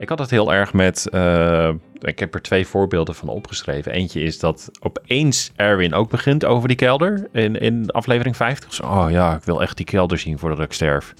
[0.00, 1.08] Ik had het heel erg met.
[1.08, 3.92] eh, ik heb er twee voorbeelden van opgeschreven.
[3.92, 7.28] Eentje is dat opeens Erwin ook begint over die kelder.
[7.32, 8.74] In, in aflevering 50.
[8.74, 11.14] Zo, oh ja, ik wil echt die kelder zien voordat ik sterf.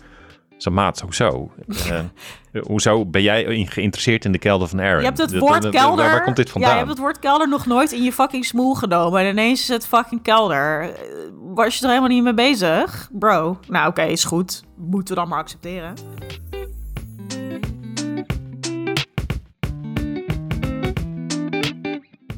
[0.57, 1.51] Zo, maat, hoezo?
[1.69, 1.99] Eh,
[2.71, 5.01] hoezo ben jij geïnteresseerd in de kelder van Erwin?
[5.01, 6.05] Je hebt het woord kelder.
[6.05, 6.71] Waar, waar komt dit Ja, vandaan?
[6.71, 9.21] je hebt het woord kelder nog nooit in je fucking smoel genomen.
[9.21, 10.81] En ineens is het fucking kelder.
[10.83, 10.91] Eh,
[11.55, 13.09] Was je er helemaal niet mee bezig?
[13.13, 13.59] Bro.
[13.69, 14.63] Nou, oké, is goed.
[14.77, 15.95] Moeten we dan maar accepteren.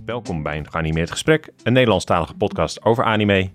[0.04, 3.50] Welkom bij een geanimeerd gesprek, een Nederlandstalige podcast over anime.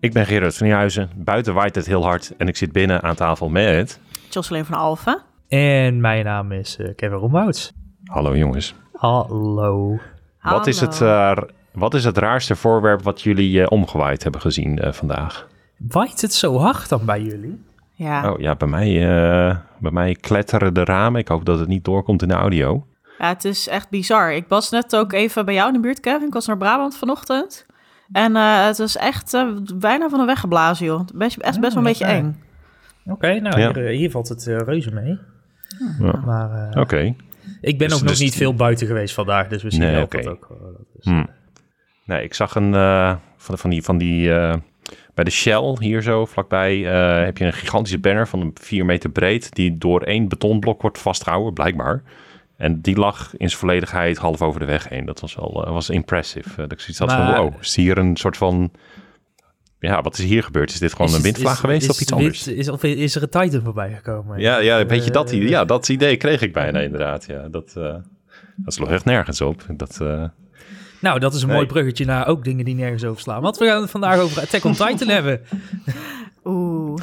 [0.00, 3.14] Ik ben Gerard van Nieuwhuizen, buiten waait het heel hard en ik zit binnen aan
[3.14, 4.00] tafel met...
[4.30, 5.22] Jocelyn van Alphen.
[5.48, 7.72] En mijn naam is eh, Kevin Rombouts.
[8.04, 8.74] Hallo jongens.
[8.92, 9.98] Hallo.
[10.42, 11.36] Wat is, het, eh,
[11.72, 15.48] wat is het raarste voorwerp wat jullie eh, omgewaaid hebben gezien eh, vandaag?
[15.76, 17.64] Waait het zo hard dan bij jullie?
[17.92, 18.32] Ja.
[18.32, 21.20] Oh ja, bij mij, eh, bij mij kletteren de ramen.
[21.20, 22.86] Ik hoop dat het niet doorkomt in de audio.
[23.18, 24.32] Ja, het is echt bizar.
[24.32, 26.26] Ik was net ook even bij jou in de buurt, Kevin.
[26.26, 27.66] Ik was naar Brabant vanochtend.
[28.12, 31.06] En eh, het is echt eh, bijna van de weg geblazen, joh.
[31.14, 32.42] Best, echt best wel een Oh, beetje eng.
[33.06, 33.72] Oké, nou Ja.
[33.72, 35.18] hier, eh, hier valt het reuze mee.
[36.00, 36.22] Ja.
[36.24, 37.14] Maar eh, Oké.
[37.60, 40.12] ik ben Dus- ook nog dus- niet veel buiten geweest vandaag, dus misschien Nee, helpt
[40.12, 40.46] dat ook.
[40.48, 40.58] wel.
[40.72, 41.24] Dat is- Hm.
[42.04, 44.54] Nee, ik zag een eh, van, van die, van die eh,
[45.14, 49.10] bij de Shell hier zo vlakbij eh, heb je een gigantische banner van 4 meter
[49.10, 52.02] breed die door één betonblok wordt vastgehouden, blijkbaar.
[52.58, 55.04] En die lag in zijn volledigheid half over de weg heen.
[55.04, 56.48] Dat was wel eh, was impressive.
[56.50, 58.70] Eh, dat ik zoiets had van, wow, is hier een soort van...
[59.80, 60.70] Ja, wat is hier gebeurd?
[60.70, 62.46] Is dit gewoon Is een windvlaag is- geweest is of iets anders?
[62.46, 64.40] Is, of is er een Titan voorbij gekomen?
[64.40, 65.30] Ja, ja, weet je dat?
[65.30, 65.48] Eh, idee?
[65.48, 67.24] Ja, dat idee kreeg ik bijna inderdaad.
[67.26, 67.94] Ja, dat, eh
[68.56, 69.64] dat sloeg echt nergens op.
[69.76, 70.24] Dat, eh,
[71.00, 71.56] Nou, dat is een Nee.
[71.56, 73.42] mooi bruggetje naar ook dingen die nergens over slaan.
[73.42, 75.40] Want we gaan het vandaag over Attack on Titan hebben.
[76.44, 77.00] Oeh.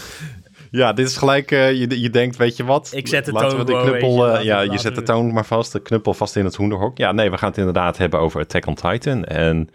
[0.75, 2.91] Ja, dit is gelijk, eh, je, je denkt, weet je wat?
[2.95, 4.81] Ik zet de Laten toon we de gewoon, knuppel, je, eh, laten- ja, je laten
[4.81, 6.97] zet de toon maar vast, de knuppel vast in het hoenderhok.
[6.97, 9.23] Ja, nee, we gaan het inderdaad hebben over Attack on Titan.
[9.23, 9.69] En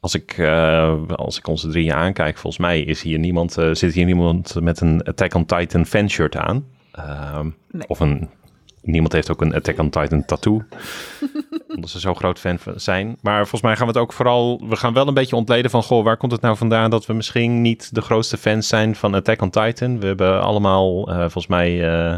[0.00, 3.94] als ik, eh, als ik onze drieën aankijk, volgens mij is hier niemand, eh, zit
[3.94, 6.64] hier niemand met een Attack on Titan fanshirt aan.
[6.92, 7.88] Ehm, Nee.
[7.88, 8.28] Of een,
[8.82, 10.62] niemand heeft ook een Attack on Titan tattoo.
[11.76, 13.16] omdat ze zo groot fan zijn.
[13.22, 14.62] Maar volgens mij gaan we het ook vooral...
[14.68, 15.82] We gaan wel een beetje ontleden van...
[15.82, 19.14] Goh, waar komt het nou vandaan dat we misschien niet de grootste fans zijn van
[19.14, 20.00] Attack on Titan?
[20.00, 22.14] We hebben allemaal eh, volgens mij eh,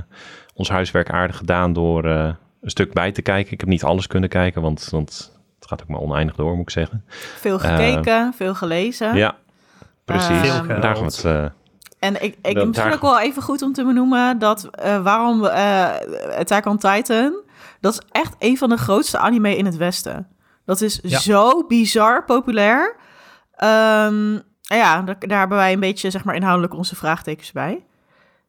[0.55, 2.25] ons huiswerk aardig gedaan door eh,
[2.61, 3.53] een stuk bij te kijken.
[3.53, 6.63] Ik heb niet alles kunnen kijken, want, want het gaat ook maar oneindig door, moet
[6.63, 7.05] ik zeggen.
[7.37, 9.17] Veel gekeken, veel gelezen.
[9.17, 9.37] Ja,
[10.05, 10.39] precies.
[10.39, 11.25] Veel En daar gaan we het...
[11.25, 11.45] eh,
[11.99, 15.87] En ik, ik misschien ook wel even goed om te benoemen dat eh, waarom eh
[16.39, 17.33] Attack on Titan,
[17.81, 20.29] dat is echt een van de grootste anime in het Westen.
[20.65, 21.19] Dat is Ja.
[21.19, 22.97] zo bizar populair.
[23.55, 27.85] Ehm, ja, daar, daar hebben wij een beetje zeg maar inhoudelijk onze vraagtekens bij.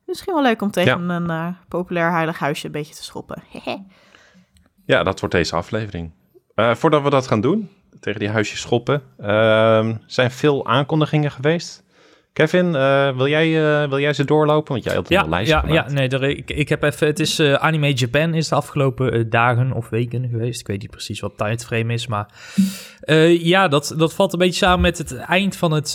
[0.06, 3.44] Misschien wel leuk om tegen een eh, populair heilig huisje een beetje te schoppen.
[4.85, 6.12] Ja, dat wordt deze aflevering.
[6.56, 7.69] Eh, voordat we dat gaan doen,
[8.00, 11.84] tegen die huisjes schoppen, ehm, zijn veel aankondigingen geweest.
[12.39, 14.72] Kevin, eh, wil, jij, eh, wil jij ze doorlopen?
[14.72, 15.89] Want jij had een Ja, lijst ja, gemaakt.
[15.89, 17.07] ja nee, er, ik, ik heb even.
[17.07, 20.59] Het is eh, Anime Japan is de afgelopen dagen of weken geweest.
[20.59, 22.27] Ik weet niet precies wat tijdframe is, maar
[23.27, 25.94] ja, dat, dat valt een beetje samen met het eind van het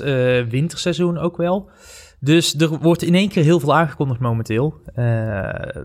[0.48, 1.70] winterseizoen ook wel.
[2.20, 4.80] Dus er wordt in één keer heel veel aangekondigd momenteel.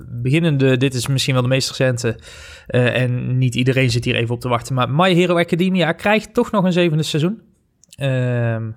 [0.08, 2.20] Beginnende, dit is misschien wel de meest recente.
[2.68, 4.76] en niet iedereen zit hier even op te wachten.
[4.76, 7.42] Maar My Hero Academia krijgt toch nog een zevende seizoen.
[7.98, 8.68] Ehm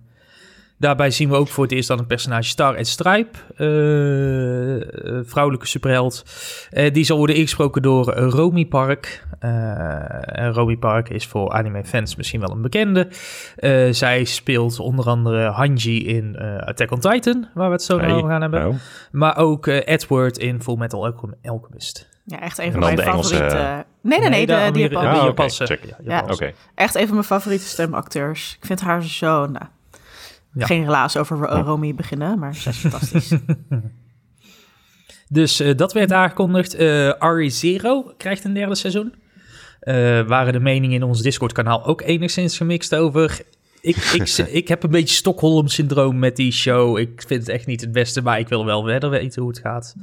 [0.82, 5.24] Daarbij zien we ook voor het eerst dan een personage Star en Stripe, eh, eh,
[5.24, 6.24] vrouwelijke superheld.
[6.70, 9.26] Eh, die zal worden ingesproken door Romy Park.
[9.38, 9.50] Eh,
[10.38, 13.08] en Romy Park is voor anime-fans misschien wel een bekende.
[13.56, 18.12] Eh, zij speelt onder andere Hanji in Attack on Titan, waar we het zo Hey,
[18.12, 18.60] over gaan hebben.
[18.60, 18.74] nou,
[19.10, 22.08] Maar ook Edward in Full Metal Alchem- Alchemist.
[22.24, 23.84] Ja, echt een En van mijn de Engelse- favoriete...
[24.02, 24.96] Nee, nee, nee, de, die de.
[24.96, 25.02] Ah.
[26.04, 26.28] Ja,
[26.74, 28.56] Echt een van mijn favoriete stemacteurs.
[28.60, 29.48] Ik vind haar zo...
[30.54, 30.66] Ja.
[30.66, 33.32] Geen relaas over Ro- Romy beginnen, maar ze is fantastisch.
[35.28, 36.74] Dus eh, dat werd aangekondigd.
[36.74, 39.14] Eh Ari Zero krijgt een derde seizoen.
[39.80, 39.94] Eh,
[40.26, 43.40] waren de meningen in ons Discord-kanaal ook enigszins gemixt over.
[43.80, 44.28] Ik, ik,
[44.60, 46.98] ik heb een beetje Stockholm-syndroom met die show.
[46.98, 49.60] Ik vind het echt niet het beste, maar ik wil wel verder weten hoe het
[49.60, 49.94] gaat.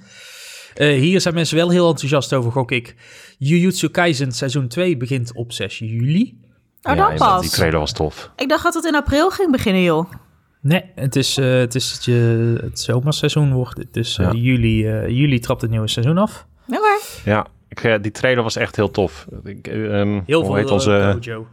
[0.76, 2.96] Eh, hier zijn mensen wel heel enthousiast over, gok ik.
[3.38, 6.38] Jujutsu Kaisen seizoen 2 begint op 6 juli.
[6.82, 7.42] Oh, Ja, pas.
[7.42, 8.32] Die trailer was tof.
[8.36, 10.12] Ik dacht dat het in april ging beginnen, joh.
[10.62, 13.86] Nee, het is, eh, het, is het, je, het zomerseizoen wordt.
[13.94, 14.32] Dus eh, Ja.
[14.40, 16.48] juli, eh, juli trapt het nieuwe seizoen af.
[16.68, 16.98] Oké.
[17.26, 19.28] Ja, ik, die trailer was echt heel tof.
[19.44, 21.48] Ik, eh, ehm, Heel hoe veel heet onze, Gojo.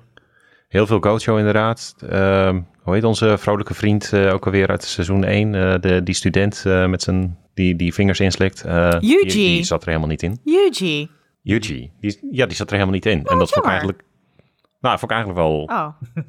[0.69, 1.94] Heel veel Gojo inderdaad.
[2.08, 5.55] Ehm, hoe heet onze vrolijke vriend eh, ook alweer uit seizoen 1?
[5.55, 8.64] eh, de, die student eh, met zijn, die, die vingers inslikt.
[8.64, 9.29] eh, die, Yuji.
[9.29, 10.41] die zat er helemaal niet in.
[10.44, 11.08] Yuji.
[11.43, 11.91] Yuji.
[12.00, 13.19] Die, ja, die zat er helemaal niet in.
[13.19, 14.03] en wat dat vond ik eigenlijk...
[14.87, 15.61] Nou, vond ik eigenlijk wel...
[15.62, 15.69] Oh,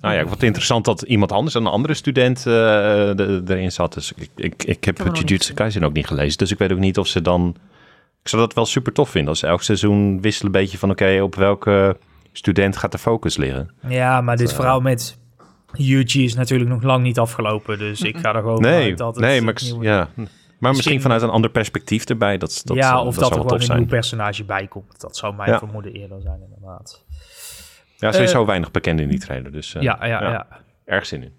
[0.01, 3.71] Nou ja, ik vond het interessant dat iemand anders, een andere student, eh, de- erin
[3.71, 3.93] zat.
[3.93, 5.53] Dus ik, ik, ik heb niet Jujutsu.
[5.53, 6.37] Kaisen ook niet gelezen.
[6.37, 7.55] Dus ik weet ook niet of ze dan...
[8.21, 9.29] Ik zou dat wel super tof vinden.
[9.29, 10.89] Als ze elk seizoen wisselen een beetje van...
[10.89, 11.97] Oké, op welke
[12.31, 13.71] student gaat de focus liggen?
[13.87, 15.17] Ja, maar dit eh, verhaal met
[15.73, 17.77] Yuji is natuurlijk nog lang niet afgelopen.
[17.79, 19.97] Dus ik ga er gewoon Nee, dat het nee maar, ik- ja.
[20.07, 20.27] maar misschien,
[20.59, 22.37] Misschien- vanuit een ander perspectief erbij.
[22.37, 23.77] Dat, dat, ja, of dat, zou er wel een zijn.
[23.77, 24.99] nieuw personage bij komt.
[25.01, 25.57] Dat zou mijn Ja.
[25.57, 27.03] vermoeden eerder zijn, inderdaad.
[27.99, 29.51] Ja, sowieso weinig bekend in die trailer.
[29.51, 30.47] Dus eh, ja, ja, ja.
[30.85, 31.31] erg zin in.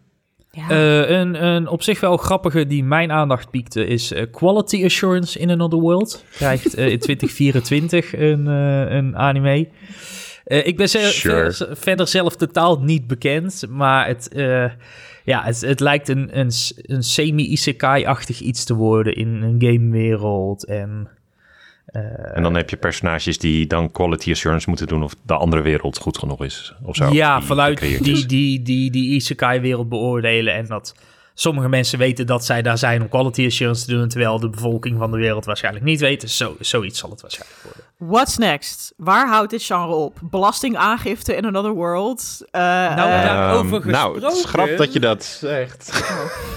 [0.50, 0.68] ja.
[0.70, 5.38] Eh, een, een op zich wel grappige die mijn aandacht piekte is eh, Quality Assurance
[5.38, 6.24] in Another World.
[6.32, 9.68] Krijgt eh, in 2024 een, eh, een anime.
[10.44, 11.52] Eh, ik ben ze- Sure.
[11.52, 14.70] ver- verder zelf totaal niet bekend, maar het, eh,
[15.24, 20.64] ja, het, het lijkt een, een, een semi-isekai-achtig iets te worden in een gamewereld.
[20.66, 21.08] En,
[21.92, 25.02] eh, En dan heb je personages die dan quality assurance moeten doen...
[25.02, 26.74] of de andere wereld goed genoeg is.
[26.82, 27.12] Of zo.
[27.12, 28.26] ja, die vanuit die, is.
[28.26, 30.94] die, die, die isekai-wereld beoordelen en dat
[31.40, 34.98] sommige mensen weten dat zij daar zijn om quality assurance te doen, terwijl de bevolking
[34.98, 36.20] van de wereld waarschijnlijk niet weet.
[36.20, 37.82] Dus zo, zoiets zal het waarschijnlijk worden.
[37.98, 38.92] What's next?
[38.96, 40.18] Waar houdt dit genre op?
[40.22, 42.44] Belastingaangifte in Another World?
[42.50, 44.66] Eh, Nou, eh, daarover Nou, het is gesproken.
[44.68, 45.92] grap dat je dat zegt.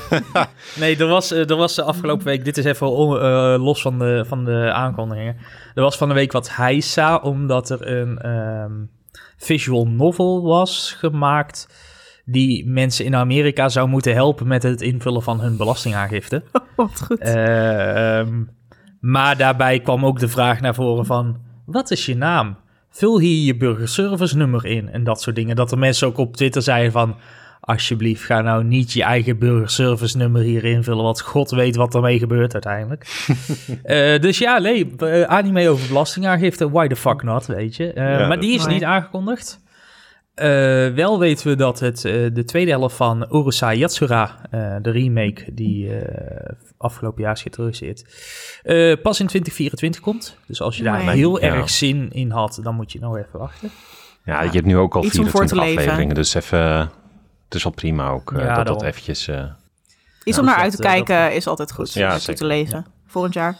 [0.79, 3.81] Nee, er was, eh, er was de afgelopen week, dit is even on- eh, los
[3.81, 5.37] van de, van de aankondigingen.
[5.75, 8.71] Er was van de week wat heisa, omdat er een ehm,
[9.37, 11.67] visual novel was gemaakt
[12.25, 16.43] die mensen in Amerika zou moeten helpen met het invullen van hun belastingaangifte.
[16.75, 17.19] wat goed.
[17.19, 18.43] Eh, ehm,
[18.99, 22.57] maar daarbij kwam ook de vraag naar voren van, wat is je naam?
[22.89, 25.55] Vul hier je burgerservice nummer in en dat soort dingen.
[25.55, 27.15] Dat er mensen ook op Twitter zeiden van,
[27.61, 32.19] alsjeblieft ga nou niet je eigen burgerservice nummer hier invullen, want god weet wat ermee
[32.19, 33.05] gebeurt uiteindelijk.
[33.83, 37.93] Eh, dus ja, nee, eh, anime over belastingaangifte, why the fuck not, weet je.
[37.93, 39.59] Eh, Ja, maar die is niet aangekondigd.
[40.41, 44.91] Eh, wel weten we dat het eh, de tweede helft van Urusei Yatsura, eh, de
[44.91, 47.99] remake die eh, afgelopen jaar is geïntroduceerd,
[48.63, 50.37] eh, pas in 2024 komt.
[50.45, 51.15] Dus als je daar Nee.
[51.15, 51.53] heel Ja.
[51.55, 53.69] erg zin in had, dan moet je nog even wachten.
[54.25, 55.77] Ja, je hebt nu ook al Iets om voor te 24 leven.
[55.81, 56.15] afleveringen.
[56.15, 56.59] Dus even...
[57.45, 59.27] Het is wel prima ook Ja, dat dat eventjes...
[59.27, 59.43] eh,
[60.23, 61.93] Iets ja, om naar uit te kijken is altijd goed.
[61.93, 62.35] Ja, zeker.
[62.35, 62.85] te leven.
[63.07, 63.57] Volgend jaar.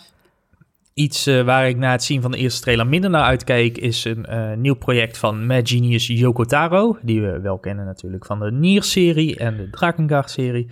[1.02, 4.06] Iets eh, waar ik na het zien van de eerste trailer minder naar uitkeek, is
[4.06, 6.98] een eh, nieuw project van Mad Genius Yoko Taro.
[7.02, 10.68] Die we wel kennen natuurlijk van de Nier-serie en de Drakengard-serie.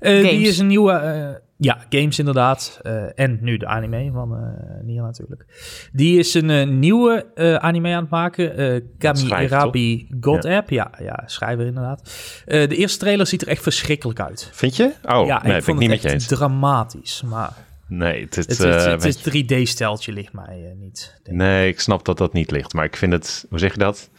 [0.00, 0.92] Eh, die is een nieuwe...
[0.92, 2.80] eh, ja, games inderdaad.
[2.82, 5.44] Eh, en nu de anime van eh Nier natuurlijk.
[5.92, 8.56] Die is een nieuwe eh, anime aan het maken.
[8.56, 10.70] eh Kami Schrijver, Erabi God App.
[10.70, 12.10] Ja, ja, schrijver inderdaad.
[12.46, 14.50] Eh, de eerste trailer ziet er echt verschrikkelijk uit.
[14.52, 14.92] Vind je?
[15.02, 16.26] Oh, ja, nee, ik ben ik vond niet het met je eens.
[16.26, 17.22] dramatisch.
[17.26, 17.52] Maar
[17.88, 21.20] Nee, het, het, het, eh, het, het, weet je- het 3D-steltje ligt mij eh, niet.
[21.24, 21.32] ik.
[21.32, 22.72] Nee, ik snap dat dat niet ligt.
[22.72, 24.10] Maar ik vind het, hoe zeg je dat?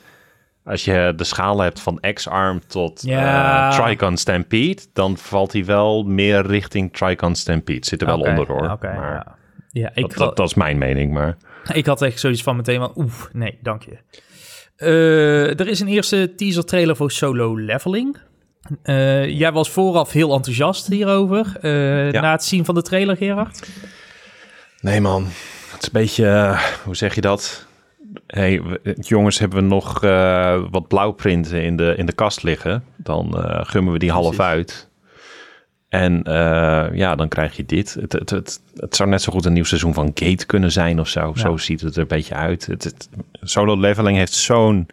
[0.64, 3.70] Als je de schaal hebt van X-Arm tot Ja.
[3.72, 7.86] eh, Tricon Stampede, dan valt hij wel meer richting Tricon Stampede.
[7.86, 8.70] Zit er wel Oké, onder hoor.
[8.72, 9.38] Oké, maar ja.
[9.72, 11.14] Ja, ik, dat, dat, dat is mijn mening.
[11.14, 11.38] Maar
[11.74, 13.98] ik had echt zoiets van meteen van, oeh, nee, dank je.
[14.76, 18.18] Eh, er is een eerste teaser trailer voor Solo Leveling.
[18.84, 21.58] Eh, jij was vooraf heel enthousiast hierover.
[21.62, 22.22] Eh, Ja.
[22.22, 23.70] Na het zien van de trailer, Gerard.
[24.82, 25.24] nee man,
[25.72, 27.68] het is een beetje, eh, hoe zeg je dat?
[28.28, 28.62] Hey,
[28.96, 30.00] jongens, hebben we nog
[30.72, 32.84] wat blauwprinten in de, in de kast liggen?
[32.98, 33.36] Dan
[33.66, 34.46] gummen we die half Precies.
[34.54, 34.88] uit.
[35.90, 36.22] En
[36.94, 37.94] ja, dan krijg je dit.
[37.94, 41.00] Het, het, het, het zou net zo goed een nieuw seizoen van Gate kunnen zijn
[41.00, 41.32] of zo.
[41.36, 42.66] Zo ziet het er een beetje uit.
[42.66, 43.10] Het, het,
[43.42, 44.88] solo leveling heeft zo'n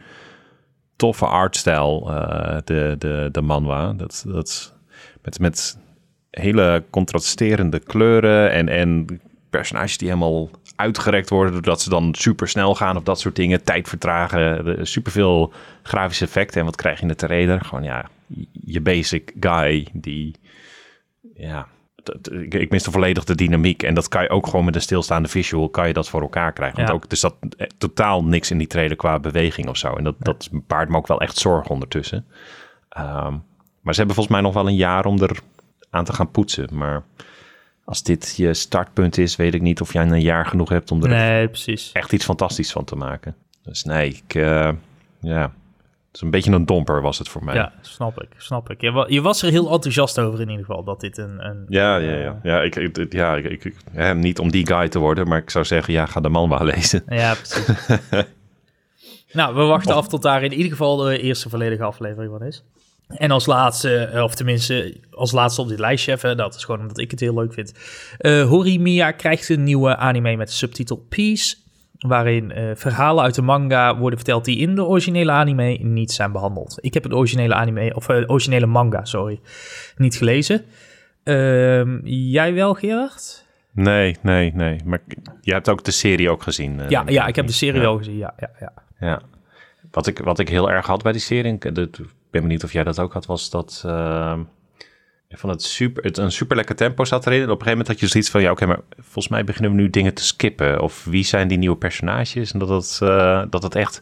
[0.96, 3.92] toffe artstijl, eh, de, de, de manwa.
[3.92, 4.74] Dat, dat,
[5.22, 5.78] met, met
[6.30, 11.52] hele contrasterende kleuren en, en personages die helemaal uitgerekt worden...
[11.52, 13.64] doordat ze dan super snel gaan of dat soort dingen.
[13.64, 16.60] Tijd vertragen, superveel grafische effecten.
[16.60, 17.60] En wat krijg je in de trailer?
[17.60, 18.08] Gewoon ja,
[18.52, 20.34] je basic guy die
[21.34, 21.66] ja,
[22.30, 23.82] ik, ik miste volledig de dynamiek.
[23.82, 26.52] En dat kan je ook gewoon met een stilstaande visual, kan je dat voor elkaar
[26.52, 26.76] krijgen.
[26.76, 26.94] Want Ja.
[26.94, 29.92] ook, er zat eh, totaal niks in die trailer qua beweging of zo.
[29.92, 32.24] En dat, dat baart me ook wel echt zorgen ondertussen.
[32.88, 33.32] Ehm,
[33.80, 35.38] maar ze hebben volgens mij nog wel een jaar om er
[35.90, 36.68] aan te gaan poetsen.
[36.72, 37.02] Maar
[37.84, 41.02] als dit je startpunt is, weet ik niet of jij een jaar genoeg hebt om
[41.02, 41.50] er Nee,
[41.92, 43.34] echt iets fantastisch van te maken.
[43.62, 44.70] Dus nee, ik, eh,
[45.20, 45.52] ja,
[46.16, 47.54] is een beetje een domper was het voor mij.
[47.54, 48.80] Ja, snap ik, snap ik.
[48.80, 51.46] Je, wa- je was er heel enthousiast over in ieder geval, dat dit een...
[51.46, 52.40] een Ja, ja, ja.
[52.42, 55.50] ja, ik, ik, ja ik, ik, hè, niet om die guy te worden, maar ik
[55.50, 57.02] zou zeggen, ja, ga de man wel lezen.
[57.08, 57.66] Ja, precies.
[59.32, 62.64] nou, we wachten af tot daar in ieder geval de eerste volledige aflevering van is.
[63.08, 66.80] En als laatste, eh, of tenminste als laatste op dit lijstje even, dat is gewoon
[66.80, 67.72] omdat ik het heel leuk vind.
[68.18, 71.56] Eh Horimiya krijgt een nieuwe anime met de subtitel Peace.
[71.98, 76.32] Waarin eh, verhalen uit de manga worden verteld die in de originele anime niet zijn
[76.32, 76.78] behandeld.
[76.80, 79.40] Ik heb het originele anime, of uh, originele manga, sorry,
[79.96, 80.64] niet gelezen.
[81.24, 83.44] Uh, jij wel, Gerard?
[83.72, 84.80] Nee, nee, nee.
[84.84, 85.00] Maar
[85.40, 86.80] je hebt ook de serie ook gezien.
[86.88, 88.72] ja, ja, ik heb de serie wel gezien, ja, ja, ja.
[89.00, 89.20] ja.
[89.90, 91.72] Wat, ik, wat ik heel erg had bij die serie, ik
[92.30, 93.84] ben benieuwd of jij dat ook had, was dat
[95.28, 97.42] ehm, van het super, het, een super lekker tempo zat erin.
[97.42, 99.70] En op een gegeven moment had je zoiets van, ja oké, maar volgens mij beginnen
[99.70, 100.80] we nu dingen te skippen.
[100.80, 102.52] Of wie zijn die nieuwe personages?
[102.52, 104.00] En dat het, uh, dat het echt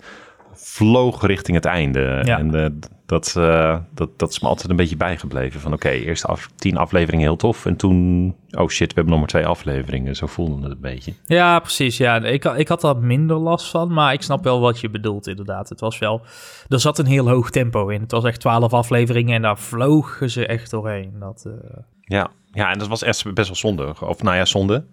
[0.56, 2.20] vloog richting het einde.
[2.24, 2.38] Ja.
[2.38, 2.66] En uh,
[3.06, 5.60] dat, uh, dat, dat is me altijd een beetje bijgebleven.
[5.60, 7.66] Van oké, okay, eerst af, tien afleveringen heel tof.
[7.66, 10.16] En toen, oh shit, we hebben nog maar twee afleveringen.
[10.16, 11.12] Zo voelde het een beetje.
[11.26, 11.96] Ja, precies.
[11.96, 13.92] Ja, ik, ik had daar minder last van.
[13.92, 15.68] Maar ik snap wel wat je bedoelt inderdaad.
[15.68, 16.22] Het was wel,
[16.68, 18.00] er zat een heel hoog tempo in.
[18.00, 21.12] Het was echt twaalf afleveringen en daar vlogen ze echt doorheen.
[21.18, 21.52] Dat, uh...
[22.00, 22.30] ja.
[22.52, 23.94] ja, en dat was echt best wel zonde.
[24.00, 24.84] Of nou ja, zonde.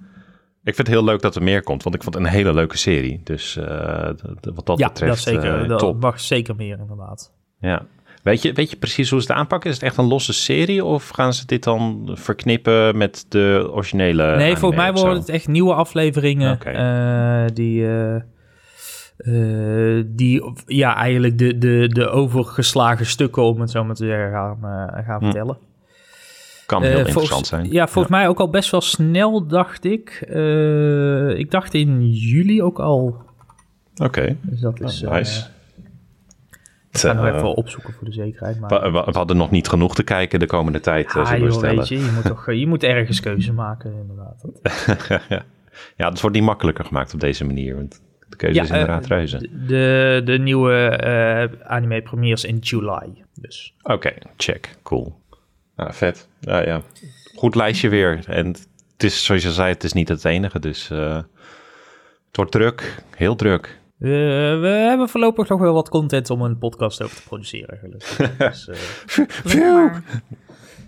[0.63, 2.53] Ik vind het heel leuk dat er meer komt, want ik vond het een hele
[2.53, 3.22] leuke serie.
[3.24, 4.10] Dus uh,
[4.53, 5.62] wat dat ja, betreft, dat zeker.
[5.62, 6.01] Uh, dat top.
[6.01, 7.34] mag zeker meer inderdaad.
[7.60, 7.86] Ja.
[8.24, 9.70] Weet je, weet je precies hoe ze het aanpakken?
[9.70, 14.36] Is het echt een losse serie of gaan ze dit dan verknippen met de originele?
[14.36, 17.44] Nee, volgens mij worden het echt nieuwe afleveringen okay.
[17.44, 17.88] uh, die,
[20.06, 24.58] die ja, eigenlijk de, de, de overgeslagen stukken, om het zo maar te zeggen, gaan,
[25.06, 25.56] gaan hm.
[26.80, 27.72] Vertellen kan heel uh, interessant zijn.
[27.72, 28.20] Ja, volgens ja.
[28.20, 30.25] mij ook al best wel snel, dacht ik.
[30.30, 33.06] Uh, ik dacht in juli ook al.
[33.96, 34.38] Oké, okay.
[34.42, 35.40] dus dat is, nice.
[35.40, 35.46] Uh,
[36.92, 38.60] ik ga nog even opzoeken voor de zekerheid.
[38.60, 38.70] Maar...
[38.70, 41.75] We, we, we, hadden nog niet genoeg te kijken de komende tijd, ja, we stellen.
[41.75, 44.46] Weet je, je, moet toch, je moet ergens keuze maken, inderdaad.
[45.30, 45.44] ja.
[45.96, 49.06] ja, het wordt niet makkelijker gemaakt op deze manier, want de keuze ja, is inderdaad
[49.06, 49.50] reuze.
[49.68, 53.75] De, de nieuwe anime premieres in juli, dus.
[53.82, 55.21] Oké, okay, check, cool.
[55.75, 56.28] Nou, vet.
[56.40, 56.82] Ja, ja.
[57.36, 58.24] Goed lijstje weer.
[58.28, 60.60] En het is, zoals je zei, het is niet het enige.
[60.60, 61.16] Dus uh,
[62.28, 63.04] het wordt druk.
[63.16, 63.80] Heel druk.
[64.00, 64.10] Uh,
[64.60, 67.80] we hebben voorlopig nog wel wat content om een podcast over te produceren.
[68.38, 68.70] dus,
[69.46, 69.96] uh...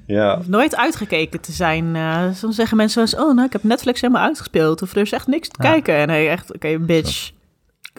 [0.06, 0.42] Ja.
[0.46, 1.96] Nooit uitgekeken te zijn.
[1.96, 4.82] Uh, soms zeggen mensen zo oh, nou, ik heb Netflix helemaal uitgespeeld.
[4.82, 5.72] Of er is echt niks te ja.
[5.72, 5.96] kijken.
[5.96, 7.32] En nee, echt, oké, okay, bitch.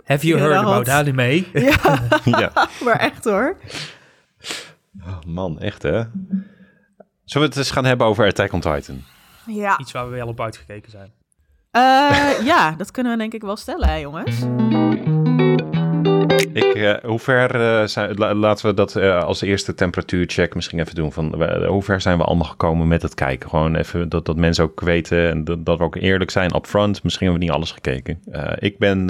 [0.04, 1.44] Have you heard about anime?
[1.52, 2.02] ja.
[2.40, 2.52] ja,
[2.84, 3.56] maar echt hoor.
[5.06, 6.02] Oh, man, echt hè?
[7.24, 9.02] Zullen we het eens gaan hebben over Attack on Titan?
[9.46, 9.78] Ja.
[9.78, 11.12] Iets waar we wel op uitgekeken zijn.
[11.72, 14.40] Uh, ja, dat kunnen we denk ik wel stellen, hè, jongens.
[16.52, 20.94] Ik, uh, hoe ver uh, zijn, la, laten we dat als eerste temperatuurcheck misschien even
[20.94, 21.12] doen.
[21.12, 23.48] Van, hoe ver zijn we allemaal gekomen met het kijken?
[23.48, 27.02] Gewoon even dat, dat mensen ook weten en dat, dat we ook eerlijk zijn upfront.
[27.02, 28.22] Misschien hebben we niet alles gekeken.
[28.58, 29.06] ik ben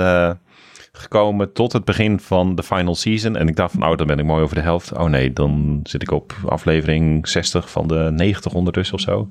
[0.96, 3.36] gekomen tot het begin van de final season.
[3.36, 4.92] En ik dacht van, oh, dan ben ik mooi over de helft.
[4.92, 9.26] Oh nee, dan zit ik op aflevering 60 van de 90 ondertussen of zo.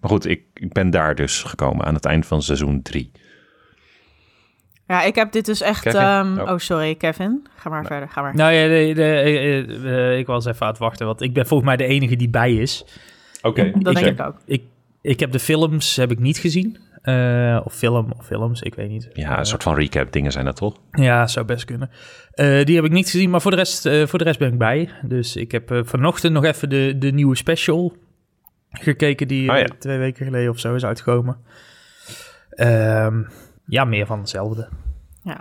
[0.00, 3.10] Maar goed, ik, ik ben daar dus gekomen aan het eind van seizoen 3.
[4.86, 5.94] Ja, ik heb dit dus echt...
[5.94, 6.50] Um, oh.
[6.50, 6.58] oh.
[6.58, 7.46] sorry, Kevin.
[7.56, 7.88] Ga maar nee.
[7.88, 8.34] verder, ga maar.
[8.34, 11.68] Nou ja, de, de, de, ik was even aan het wachten, want ik ben volgens
[11.68, 12.84] mij de enige die bij is.
[13.42, 13.60] Oké.
[13.60, 13.72] Okay.
[13.78, 14.36] Dat ik denk ik ook.
[14.44, 14.62] Ik,
[15.00, 16.78] ik heb de films heb ik niet gezien.
[17.02, 19.08] Uh, of film of films, ik weet niet.
[19.12, 20.76] Ja, een soort van recap dingen zijn dat toch?
[20.90, 21.90] Ja, zou best kunnen.
[22.34, 24.52] Uh, die heb ik niet gezien, maar voor de rest, uh, voor de rest ben
[24.52, 24.90] ik bij.
[25.02, 27.96] Dus ik heb vanochtend nog even de, de nieuwe special
[28.70, 29.66] gekeken die oh, ja.
[29.78, 31.36] twee weken geleden of zo is uitgekomen.
[32.56, 33.28] Um,
[33.66, 34.68] ja, meer van hetzelfde.
[35.22, 35.40] Ja.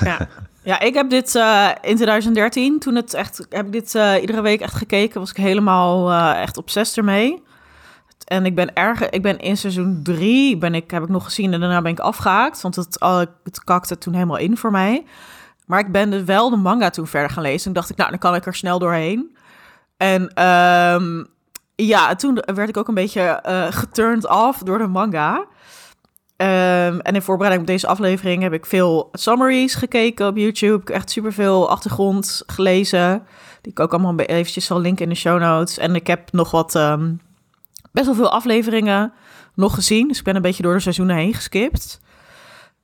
[0.00, 0.28] Ja.
[0.62, 1.34] ja, ik heb dit
[1.80, 6.12] in 2013, toen het echt, heb ik dit iedere week echt gekeken, was ik helemaal
[6.34, 7.42] echt obsessed ermee.
[8.24, 11.52] En ik ben erg, ik ben in seizoen drie, ben ik, heb ik nog gezien
[11.52, 12.60] en daarna ben ik afgehaakt.
[12.60, 12.96] Want het,
[13.44, 15.04] het kakte toen helemaal in voor mij.
[15.66, 17.66] Maar ik ben dus wel de manga toen verder gaan lezen.
[17.66, 19.36] En dacht ik, nou, dan kan ik er snel doorheen.
[19.96, 21.26] En um,
[21.74, 25.36] ja, toen werd ik ook een beetje uh, geturned off door de manga.
[26.36, 30.80] Um, en in voorbereiding op deze aflevering heb ik veel summaries gekeken op YouTube.
[30.80, 33.26] Ik heb echt superveel achtergrond gelezen.
[33.60, 35.78] Die ik ook allemaal eventjes zal linken in de show notes.
[35.78, 36.74] En ik heb nog wat...
[36.74, 37.20] Um,
[37.92, 39.12] best wel veel afleveringen
[39.54, 40.08] nog gezien.
[40.08, 42.00] Dus ik ben een beetje door de seizoenen heen geskipt.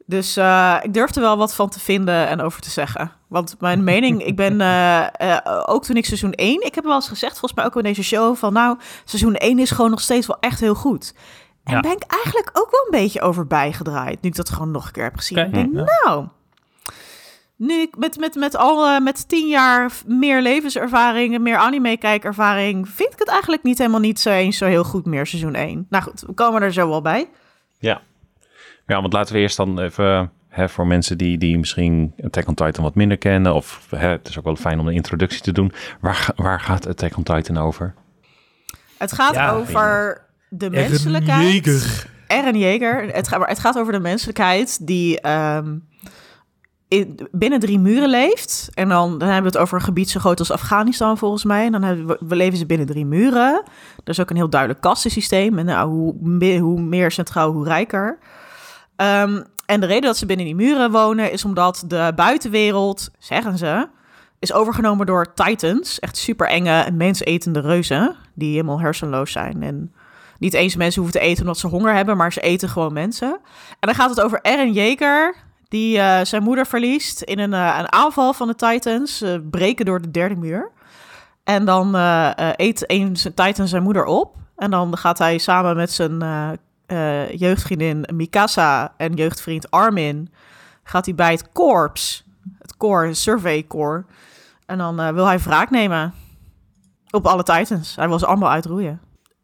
[0.06, 3.12] Dus uh, ik durf er wel wat van te vinden en over te zeggen.
[3.26, 6.94] Want mijn mening, ik ben uh, uh, ook toen ik seizoen 1, ik heb wel
[6.94, 10.00] eens gezegd, volgens mij ook in deze show, van nou, seizoen 1 is gewoon nog
[10.00, 11.14] steeds wel echt heel goed.
[11.64, 11.80] En ja.
[11.80, 14.92] ben ik eigenlijk ook wel een beetje over bijgedraaid, nu ik dat gewoon nog een
[14.92, 15.38] keer heb gezien.
[15.38, 15.48] Okay.
[15.48, 16.26] Ik denk, nou,
[17.58, 23.12] nu ik met, met, met al uh, met tien jaar meer levenservaring, meer anime-kijkervaring, vind
[23.12, 25.86] ik het eigenlijk niet helemaal niet zo eens zo heel goed meer seizoen 1.
[25.88, 27.28] Nou goed, we komen er zo wel bij.
[27.78, 28.00] Ja,
[28.86, 32.54] ja want laten we eerst dan even hè, voor mensen die, die misschien Attack on
[32.54, 35.52] Titan wat minder kennen, of hè, het is ook wel fijn om een introductie te
[35.52, 35.72] doen.
[36.00, 37.94] Waar, waar gaat Attack on Titan over?
[38.98, 41.40] Het gaat ja, over de menselijkheid.
[41.40, 42.06] Eren Jeger.
[42.26, 43.14] Eren Jeger.
[43.14, 45.28] Het gaat, het gaat over de menselijkheid die...
[45.28, 45.87] Um,
[46.88, 48.68] in, binnen drie muren leeft.
[48.74, 51.64] En dan, dan hebben we het over een gebied zo groot als Afghanistan volgens mij.
[51.64, 53.62] En dan leven ze binnen drie muren.
[54.04, 55.58] Er is ook een heel duidelijk kastensysteem.
[55.58, 58.18] En nou, hoe, meer, hoe meer centraal, hoe rijker.
[58.96, 63.58] Ehm, en de reden dat ze binnen die muren wonen is omdat de buitenwereld, zeggen
[63.58, 63.88] ze,
[64.38, 65.98] is overgenomen door titans.
[65.98, 68.16] Echt super enge, mensetende reuzen.
[68.34, 69.62] Die helemaal hersenloos zijn.
[69.62, 69.92] En
[70.38, 73.38] niet eens mensen hoeven te eten omdat ze honger hebben, maar ze eten gewoon mensen.
[73.68, 75.34] En dan gaat het over Eren Jaeger,
[75.68, 79.22] die uh, zijn moeder verliest in een, uh, een aanval van de Titans.
[79.22, 80.70] Uh, breken door de derde muur.
[81.44, 81.94] En dan
[82.56, 84.36] eet een Titan zijn moeder op.
[84.56, 86.18] En dan gaat hij samen met zijn
[87.36, 90.32] jeugdvriendin Mikasa en jeugdvriend Armin...
[90.82, 92.24] gaat hij bij het korps,
[92.58, 94.04] het core, survey core...
[94.66, 96.14] en dan wil hij wraak nemen
[97.10, 97.96] op alle Titans.
[97.96, 99.00] Hij wil ze allemaal uitroeien.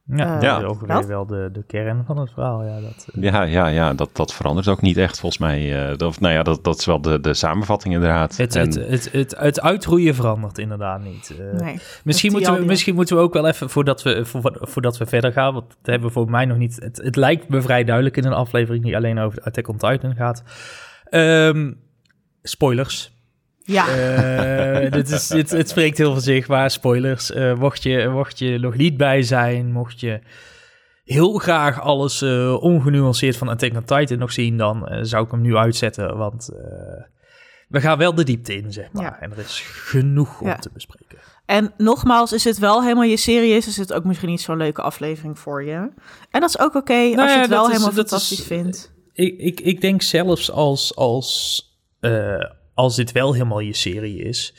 [0.06, 0.61] Ja, uh, ja.
[0.87, 2.64] dat is wel de, de kern van het verhaal.
[2.64, 3.23] Ja, dat, uh...
[3.23, 5.90] ja, ja, ja dat, dat verandert ook niet echt volgens mij.
[5.90, 8.37] Uh, dat, nou ja, dat, dat is wel de, de samenvatting inderdaad.
[8.37, 8.66] Het, en...
[8.66, 11.34] het, het, het, het uitroeien verandert inderdaad niet.
[11.52, 15.06] Nee, misschien, moeten we, misschien moeten we ook wel even, voordat we, voor, voordat we
[15.06, 16.76] verder gaan, want dat hebben we voor mij nog niet...
[16.80, 20.14] Het, het lijkt me vrij duidelijk in een aflevering die alleen over Attack on Titan
[20.14, 20.42] gaat.
[21.11, 21.80] Um,
[22.42, 23.13] spoilers.
[23.66, 23.87] Ja.
[24.85, 27.30] Uh, dit is, dit, het spreekt heel voor zich, maar spoilers.
[27.30, 30.21] Uh, mocht, je, mocht je nog niet bij zijn, mocht je
[31.04, 35.40] heel graag alles uh, ongenuanceerd van Attack on Titan nog zien, dan zou ik hem
[35.40, 36.49] nu uitzetten, want
[37.68, 39.02] we gaan wel de diepte in, zeg maar.
[39.02, 39.21] Ja.
[39.21, 40.56] En er is genoeg om ja.
[40.56, 41.18] te bespreken.
[41.47, 44.56] En nogmaals, is het wel helemaal je serie is, is het ook misschien niet zo'n
[44.56, 45.90] leuke aflevering voor je.
[46.30, 48.40] En dat is ook oké okay, nou als ja, je het wel is, helemaal fantastisch
[48.40, 48.92] is, vindt.
[49.12, 50.97] Ik, ik, ik denk zelfs als...
[50.97, 51.62] als
[52.74, 54.54] als dit wel helemaal je serie is,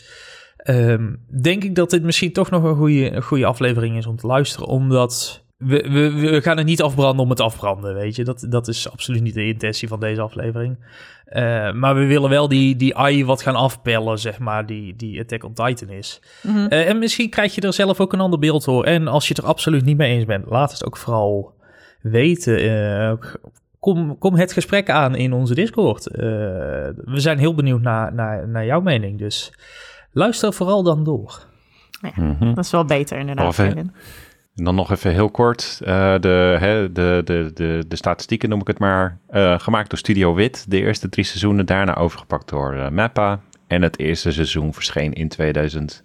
[0.70, 4.16] um, denk ik dat dit misschien toch nog een goede, een goede aflevering is om
[4.16, 4.68] te luisteren.
[4.68, 8.24] Omdat we, we, we gaan het niet afbranden om het afbranden, weet je.
[8.24, 10.78] Dat, dat is absoluut niet de intentie van deze aflevering.
[11.30, 15.20] Uh, maar we willen wel die, die AI wat gaan afpellen, zeg maar, die, die
[15.20, 16.22] Attack on Titan is.
[16.42, 16.68] Mm -hmm.
[16.70, 18.84] uh, en misschien krijg je er zelf ook een ander beeld voor.
[18.84, 21.54] En als je het er absoluut niet mee eens bent, laat het ook vooral
[22.02, 22.64] weten.
[22.66, 23.14] Uh,
[23.86, 26.08] kom, kom het gesprek aan in onze Discord.
[26.08, 26.22] Uh,
[26.96, 29.20] we zijn heel benieuwd naar, naar, naar jouw mening.
[29.20, 29.54] Dus
[30.12, 31.46] luister vooral dan door.
[32.02, 32.54] Ja, mm -hmm.
[32.54, 33.60] Dat is wel beter inderdaad.
[33.60, 33.94] En
[34.54, 35.80] dan nog even heel kort.
[35.82, 35.88] Uh,
[36.20, 39.20] de, hè, de, de, de, de statistieken noem ik het maar.
[39.30, 40.66] Uh, gemaakt door Studio Wit.
[40.70, 41.66] De eerste drie seizoenen.
[41.66, 43.40] Daarna overgepakt door Mappa.
[43.68, 46.04] En het eerste seizoen verscheen in 2000.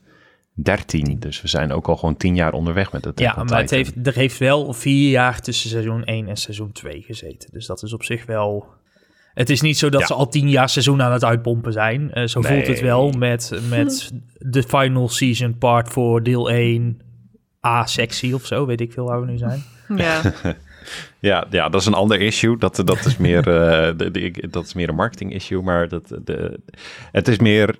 [0.63, 1.17] 13.
[1.19, 3.19] Dus we zijn ook al gewoon 10 jaar onderweg met het.
[3.19, 7.03] Ja, maar het heeft, er heeft wel vier jaar tussen seizoen 1 en seizoen 2
[7.03, 7.49] gezeten.
[7.53, 8.67] Dus dat is op zich wel.
[9.35, 10.07] Het is niet zo dat ja.
[10.07, 12.11] ze al 10 jaar seizoen aan het uitpompen zijn.
[12.15, 12.53] Uh, zo nee.
[12.53, 17.01] voelt het wel met, met de final season part voor deel 1
[17.67, 18.67] A-sectie of zo.
[18.67, 19.63] Weet ik veel waar we nu zijn.
[19.97, 20.21] Ja.
[21.19, 22.57] Ja, ja, dat is een ander issue.
[22.57, 25.63] Dat, dat, is, meer, uh, de, de, dat is meer een marketing issue.
[25.63, 26.61] Maar dat, de,
[27.13, 27.75] het is meer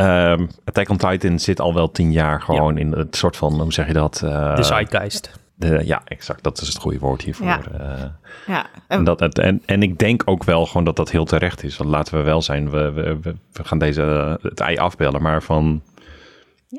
[0.00, 2.80] Um, Attack on Titan zit al wel tien jaar gewoon ja.
[2.80, 4.20] in het soort van, hoe zeg je dat?
[4.24, 5.30] Uh, de zeitgeist.
[5.54, 6.42] De, ja, exact.
[6.42, 7.46] Dat is het goede woord hiervoor.
[7.46, 7.60] Ja.
[7.80, 8.04] Uh,
[8.46, 8.66] ja.
[8.88, 11.76] En, dat, het, en, en ik denk ook wel gewoon dat dat heel terecht is.
[11.76, 15.22] Want laten we wel zijn, we, we, we, we gaan deze, het ei afbellen.
[15.22, 15.82] Maar van,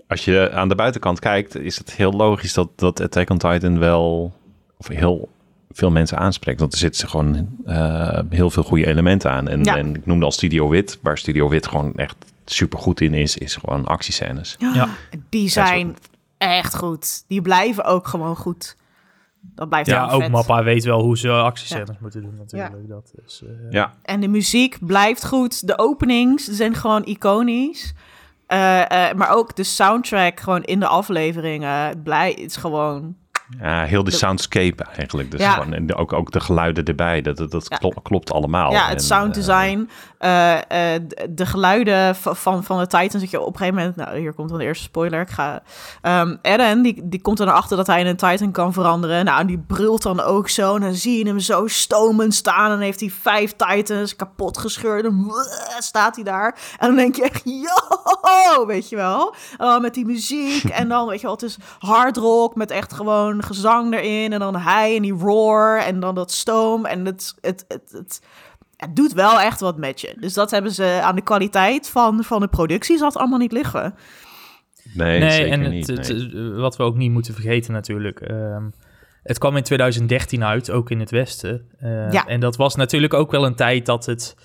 [0.08, 3.80] als je aan de buitenkant kijkt, is het heel logisch dat, dat Attack on Titan
[3.80, 4.34] wel,
[4.78, 5.30] of heel
[5.80, 6.60] veel mensen aanspreekt.
[6.60, 9.48] Want er zitten gewoon uh, heel veel goede elementen aan.
[9.48, 9.78] En, ja.
[9.78, 12.16] en ik noemde al Studio Wit, waar Studio Wit gewoon echt
[12.46, 14.56] super goed in is, is gewoon actiescènes.
[14.60, 14.90] Ja,
[15.30, 15.98] die zijn
[16.38, 17.24] echt goed.
[17.28, 18.78] Die blijven ook gewoon goed.
[19.42, 20.32] Dat blijft ja, ook vet.
[20.32, 21.98] Mappa weet wel hoe ze actiescènes ja.
[22.00, 22.74] moeten doen natuurlijk.
[22.82, 22.88] Ja.
[22.88, 23.50] Dat is, uh...
[23.70, 23.94] ja.
[24.04, 25.68] En de muziek blijft goed.
[25.68, 27.94] De openings zijn gewoon iconisch.
[28.48, 33.16] Uh, uh, maar ook de soundtrack gewoon in de afleveringen blij, is gewoon
[33.58, 35.32] ja, heel de, de soundscape eigenlijk.
[35.32, 35.52] Dus ja.
[35.52, 37.78] gewoon, en ook, ook de geluiden erbij, dat, dat, dat ja.
[37.78, 38.72] klopt, klopt allemaal.
[38.72, 40.62] Ja, het sound design, uh, uh,
[41.30, 44.50] de geluiden van, van de Titans, dat je op een gegeven moment, nou hier komt
[44.50, 45.62] dan de eerste spoiler, ik ga,
[46.02, 49.26] um, Eren, die, die komt er naar achter dat hij in een Titan kan veranderen.
[49.26, 52.72] Nou, en die brult dan ook zo, en dan zie je hem zo stomend staan,
[52.72, 55.32] en heeft hij vijf Titans kapot gescheurd, en
[55.80, 56.56] staat hij daar.
[56.78, 59.36] En dan denk je echt, yo, weet je wel.
[59.58, 62.94] Dan met die muziek, en dan, weet je wel, het is hard rock met echt
[62.94, 67.36] gewoon gezang erin en dan hij en die roar en dan dat stoom en het,
[67.42, 68.22] het, het, het,
[68.78, 70.16] het doet wel echt wat met je.
[70.20, 73.96] Dus dat hebben ze aan de kwaliteit van, van de productie zat allemaal niet liggen.
[74.94, 75.88] Nee, nee zeker en het, niet.
[75.88, 76.52] Het, nee.
[76.52, 78.30] wat we ook niet moeten vergeten natuurlijk.
[78.30, 78.74] Um,
[79.24, 81.66] het kwam in 2013 uit, ook in het Westen.
[81.84, 82.26] Uh, ja.
[82.26, 84.36] En dat was natuurlijk ook wel een tijd dat het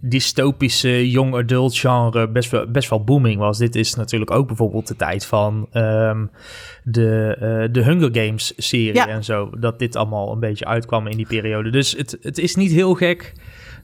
[0.00, 3.58] dystopische young adult genre best wel, best wel booming was.
[3.58, 6.30] Dit is natuurlijk ook bijvoorbeeld de tijd van um,
[6.82, 9.08] de, uh, de Hunger Games serie ja.
[9.08, 9.50] en zo.
[9.58, 11.70] Dat dit allemaal een beetje uitkwam in die periode.
[11.70, 13.32] Dus het, het is niet heel gek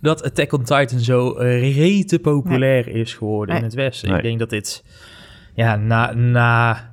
[0.01, 4.09] dat Attack on Titan zo uh, rete populair is geworden in het Westen.
[4.09, 4.17] Nee.
[4.17, 4.85] Ik denk dat dit,
[5.55, 6.89] ja, na, na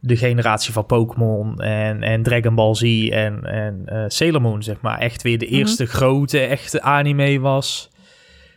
[0.00, 4.80] de generatie van Pokémon en, en Dragon Ball Z en, en uh, Sailor Moon, zeg
[4.80, 5.54] maar, echt weer de Mhm.
[5.54, 7.90] eerste grote, echte anime was,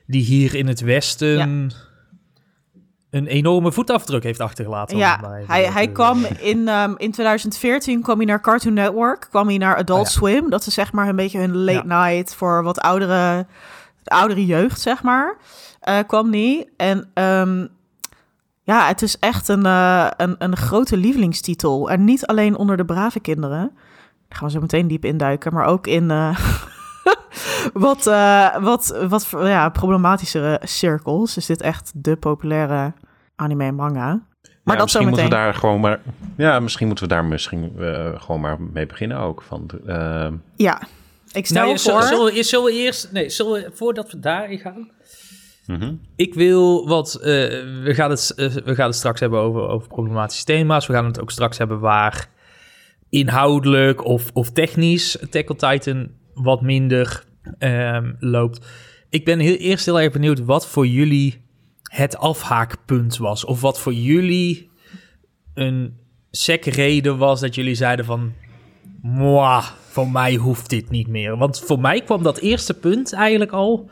[0.08, 1.72] die hier in het Westen
[3.10, 4.98] een enorme voetafdruk heeft achtergelaten.
[4.98, 5.44] Ja, mij.
[5.48, 9.58] hij, hij eh, kwam in, ehm, in 2014 kwam hij naar Cartoon Network, kwam hij
[9.58, 10.12] naar Adult Oh ja.
[10.12, 10.50] Swim.
[10.50, 13.46] Dat is zeg maar een beetje hun late night voor wat oudere,
[14.04, 15.38] de oudere jeugd, zeg maar.
[15.80, 16.70] eh, kwam die.
[16.78, 17.68] En ehm,
[18.64, 21.90] ja, het is echt een, eh, een, een grote lievelingstitel.
[21.90, 23.72] En niet alleen onder de brave kinderen.
[24.28, 26.08] Daar gaan we zo meteen diep induiken, maar ook in
[27.74, 31.38] wat, eh, wat, wat ja, problematischere cirkels.
[31.38, 32.94] Is dit echt de populaire
[33.36, 34.22] anime en manga.
[34.64, 36.00] Maar Ja, dat zo misschien moeten we daar gewoon maar.
[36.38, 39.42] Ja, misschien moeten we daar misschien eh, gewoon maar mee beginnen ook.
[39.42, 40.82] Van, eh, Ja,
[41.32, 41.80] ik stel Nou, voor...
[41.80, 43.12] zullen, zullen we, zullen we eerst...
[43.12, 44.92] Nee, zullen we, voordat we daarin gaan...
[45.66, 45.94] mhm.
[46.16, 47.16] Ik wil wat...
[47.16, 47.24] eh,
[47.84, 48.34] we, gaan het,
[48.66, 50.88] we gaan het straks hebben over, over problematische thema's.
[50.88, 52.28] We gaan het ook straks hebben waar
[53.10, 57.24] inhoudelijk of, of technisch Attack on Titan wat minder
[57.60, 58.66] ehm, loopt.
[59.10, 61.42] Ik ben heel, eerst heel erg benieuwd wat voor jullie
[61.84, 63.46] het afhaakpunt was.
[63.46, 64.70] Of wat voor jullie
[65.54, 65.98] een
[66.32, 68.34] sec reden was dat jullie zeiden van...
[69.02, 71.38] Mwah, voor mij hoeft dit niet meer.
[71.38, 73.90] Want voor mij kwam dat eerste punt eigenlijk al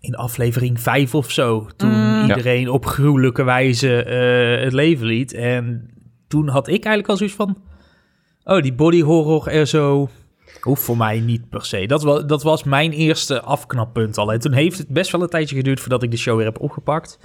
[0.00, 1.66] in aflevering 5 of zo.
[1.76, 2.28] Toen Mm.
[2.28, 5.32] iedereen op gruwelijke wijze eh, het leven liet.
[5.32, 5.90] En
[6.28, 7.62] toen had ik eigenlijk al zoiets van...
[8.44, 10.08] Oh, die body horror er zo...
[10.60, 11.86] Hoeft voor mij niet per se.
[11.86, 14.32] Dat was, dat was mijn eerste afknappunt al.
[14.32, 16.60] En toen heeft het best wel een tijdje geduurd voordat ik de show weer heb
[16.60, 17.18] opgepakt.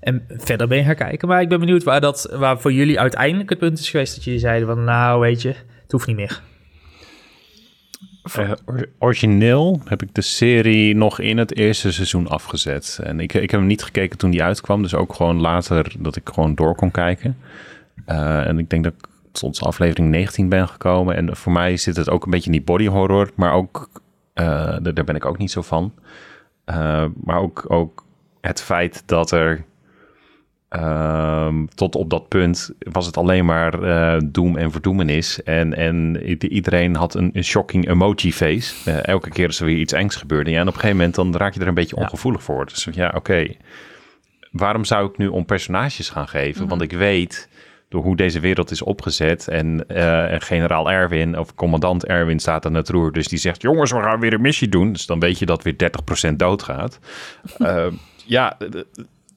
[0.00, 1.28] En verder ben gaan kijken.
[1.28, 4.24] Maar ik ben benieuwd waar, dat, waar voor jullie uiteindelijk het punt is geweest dat
[4.24, 4.84] jullie zeiden van...
[4.84, 5.48] Nou, weet je,
[5.82, 6.40] het hoeft niet meer.
[8.32, 13.00] Eh, or- origineel heb ik de serie nog in het eerste seizoen afgezet.
[13.02, 14.82] En ik, ik heb hem niet gekeken toen die uitkwam.
[14.82, 17.36] Dus ook gewoon later dat ik gewoon door kon kijken.
[18.04, 19.07] Eh, en ik denk dat ik
[19.38, 21.16] tot aflevering 19 ben gekomen.
[21.16, 23.30] En voor mij zit het ook een beetje in die body horror.
[23.34, 23.88] Maar ook,
[24.34, 25.92] eh, daar ben ik ook niet zo van.
[26.64, 28.04] Eh, maar ook, ook
[28.40, 29.64] het feit dat er...
[30.68, 35.42] ehm, tot op dat punt was het alleen maar eh, doem en verdoemenis.
[35.42, 38.90] En, en iedereen had een, een shocking emoji face.
[39.02, 40.50] Elke keer als er weer iets engs gebeurde.
[40.50, 42.02] Ja, en op een gegeven moment dan raak je er een beetje Ja.
[42.02, 42.66] ongevoelig voor.
[42.66, 43.46] Dus ja, oké.
[44.50, 46.68] Waarom zou ik nu om personages gaan geven?
[46.68, 47.48] Want ik weet
[47.88, 49.48] door hoe deze wereld is opgezet.
[49.48, 53.12] En eh, generaal Erwin of commandant Erwin staat aan het roer.
[53.12, 54.92] Dus die zegt: Jongens, we gaan weer een missie doen.
[54.92, 55.76] Dus dan weet je dat weer
[56.30, 56.98] 30% doodgaat.
[57.58, 57.86] Eh,
[58.24, 58.56] ja,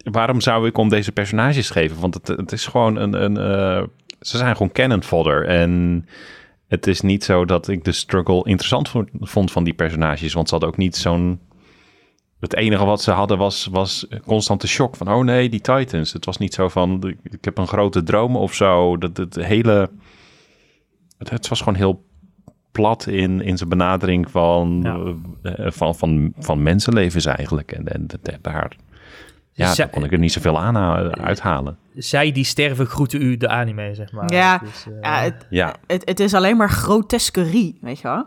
[0.04, 2.00] waarom zou ik om deze personages geven?
[2.00, 3.24] Want het, is gewoon een.
[3.24, 3.84] een eh,
[4.22, 5.46] ze zijn gewoon canon fodder.
[5.48, 6.06] En
[6.68, 10.34] het is niet zo dat ik de struggle interessant vo- vond van die personages.
[10.34, 11.40] Want ze hadden ook niet zo'n.
[12.42, 14.96] Het enige wat ze hadden was, was constante shock.
[14.96, 16.14] Van, oh nee, die Titans.
[16.14, 18.98] Het was niet zo van, ik- ik heb een grote droom of zo.
[18.98, 19.90] Dat het hele...
[21.18, 22.06] Het, het was gewoon heel
[22.72, 25.00] plat in, in zijn benadering van, Ja.
[25.56, 27.72] eh, van, van, van mensenlevens eigenlijk.
[27.72, 28.76] En, en dat- daar,
[29.52, 31.78] ja, daar kon ik er niet zoveel aan ha- uithalen.
[31.96, 34.34] Zij die sterven groeten u de anime, zeg maar.
[34.34, 34.68] Ja, eh,
[35.02, 38.26] Ja, het, Ja, het, het is alleen maar grotesquerie, weet je wel.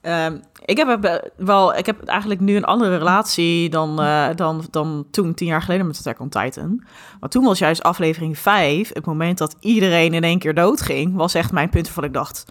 [0.00, 5.06] Ehm, ik heb wel, ik heb eigenlijk nu een andere relatie dan, eh, dan, dan
[5.10, 6.84] toen, tien jaar geleden met Attack on Titan.
[7.20, 11.34] Want toen was juist aflevering 5, het moment dat iedereen in één keer doodging, was
[11.34, 12.44] echt mijn punt waarvan ik dacht,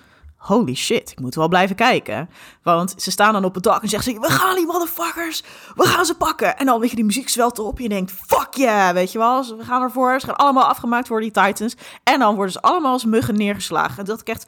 [0.44, 2.30] holy shit, ik moet wel blijven kijken.
[2.64, 5.44] Want ze staan dan op het dak en zeggen ze, we gaan die motherfuckers,
[5.76, 6.58] we gaan ze pakken.
[6.58, 9.58] En dan weet je, die muziek zwelt erop, je denkt, fuck yeah, weet je wel.
[9.58, 11.76] We gaan ervoor, ze gaan allemaal afgemaakt worden, die Titans.
[12.04, 13.98] En dan worden ze allemaal als muggen neergeslagen.
[13.98, 14.46] En dat ik echt,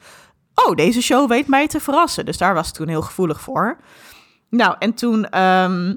[0.64, 2.24] oh, deze show weet mij te verrassen.
[2.24, 3.76] Dus daar was ik toen heel gevoelig voor.
[4.50, 5.94] Nou, en toen ehm,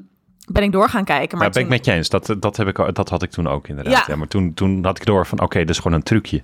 [0.52, 1.38] ben ik door gaan kijken.
[1.38, 2.10] Maar maar ben ik toen- met je eens.
[2.10, 3.94] Dat, dat, heb ik, dat had ik toen ook inderdaad.
[3.94, 4.04] Ja.
[4.08, 4.16] Ja.
[4.16, 6.42] maar toen, toen had ik door van, oké, dat is gewoon een trucje.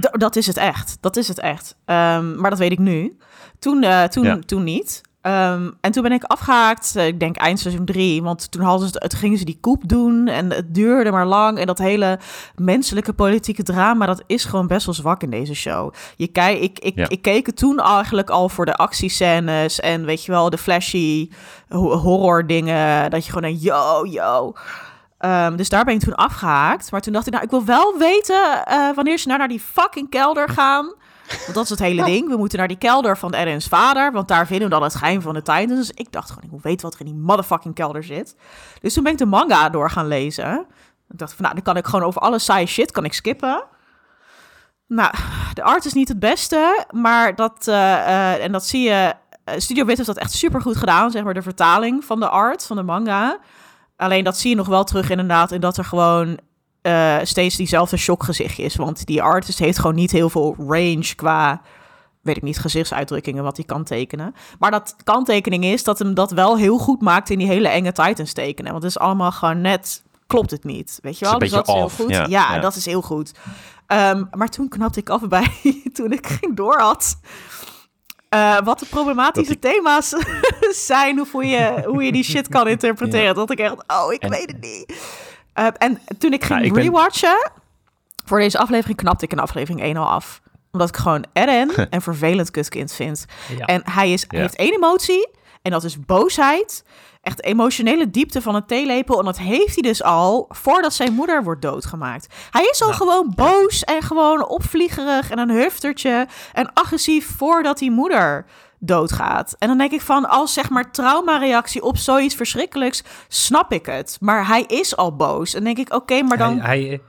[0.00, 0.96] D- dat is het echt.
[1.00, 1.76] Dat is het echt.
[1.84, 3.16] Ehm, maar dat weet ik nu.
[3.58, 4.38] Toen, eh, toen, Ja.
[4.46, 5.00] toen niet.
[5.22, 6.96] Ehm, en toen ben ik afgehaakt.
[6.96, 8.22] eh, ik denk eind seizoen drie.
[8.22, 10.26] Want toen hadden ze, het gingen ze die koep doen.
[10.28, 11.58] En het duurde maar lang.
[11.58, 12.18] En dat hele
[12.56, 14.06] menselijke politieke drama...
[14.06, 15.92] dat is gewoon best wel zwak in deze show.
[16.16, 17.08] Je kijk, ik, ik, Ja.
[17.08, 19.80] ik keek het toen eigenlijk al voor de actiescènes...
[19.80, 21.28] en weet je wel, de flashy
[21.68, 23.10] ho- horror dingen.
[23.10, 24.52] Dat je gewoon denkt, yo, yo...
[25.18, 26.90] Ehm, dus daar ben ik toen afgehaakt.
[26.90, 29.60] Maar toen dacht ik, nou, ik wil wel weten eh, wanneer ze nou naar die
[29.60, 30.94] fucking kelder gaan.
[31.28, 32.28] Want dat is het hele ding.
[32.28, 34.12] We moeten naar die kelder van Erin's vader.
[34.12, 35.74] Want daar vinden we dan het geheim van de Titans.
[35.74, 38.36] Dus ik dacht gewoon, ik wil weten wat er in die motherfucking kelder zit.
[38.80, 40.66] Dus toen ben ik de manga door gaan lezen.
[41.10, 43.64] Ik dacht van, nou, dan kan ik gewoon over alle saaie shit kan ik skippen.
[44.86, 45.14] Nou,
[45.54, 46.84] de art is niet het beste.
[46.90, 49.14] Maar dat, eh, eh, en dat zie je...
[49.44, 52.28] eh, Studio Wit heeft dat echt super goed gedaan, zeg maar de vertaling van de
[52.28, 53.38] art van de manga.
[53.96, 56.38] Alleen dat zie je nog wel terug inderdaad in dat er gewoon
[56.82, 58.76] eh, steeds diezelfde shockgezichtje is.
[58.76, 61.62] Want die artist heeft gewoon niet heel veel range qua,
[62.20, 64.34] weet ik niet, gezichtsuitdrukkingen wat hij kan tekenen.
[64.58, 67.92] Maar dat kanttekening is dat hem dat wel heel goed maakt in die hele enge
[67.92, 68.70] Titans tekenen.
[68.72, 71.38] Want het is allemaal gewoon net, klopt het niet, weet je wel?
[71.38, 72.08] Dus dat is heel goed.
[72.10, 72.60] ja, Ja, ja.
[72.60, 73.32] dat is heel goed.
[73.86, 75.48] Ehm, maar toen knapte ik af bij,
[75.94, 77.16] toen ik ging door had.
[78.28, 80.08] eh, wat de problematische thema's
[80.88, 83.34] zijn, hoe je, hoe je die shit kan interpreteren.
[83.34, 84.94] Dat ik echt, oh, ik En- weet het niet.
[85.52, 87.50] Eh, en toen ik ging Nou, ik ben- rewatchen,
[88.24, 90.40] voor deze aflevering knapte ik in aflevering 1 al af.
[90.72, 93.24] Omdat ik gewoon Eren een vervelend kutkind vind.
[93.58, 93.64] Ja.
[93.66, 94.44] En hij, is, hij Ja.
[94.44, 95.28] heeft één emotie
[95.62, 96.84] en dat is boosheid.
[97.22, 99.18] Echt emotionele diepte van een theelepel.
[99.18, 102.34] En dat heeft hij dus al voordat zijn moeder wordt doodgemaakt.
[102.50, 106.26] Hij is al Nou, gewoon boos en gewoon opvliegerig en een huftertje.
[106.52, 108.44] En agressief voordat die moeder
[108.84, 109.56] doodgaat.
[109.58, 114.16] En dan denk ik van, als zeg maar traumareactie op zoiets verschrikkelijks, snap ik het.
[114.20, 115.54] Maar hij is al boos.
[115.54, 116.60] En denk ik, oké, maar dan...
[116.60, 117.00] Hij,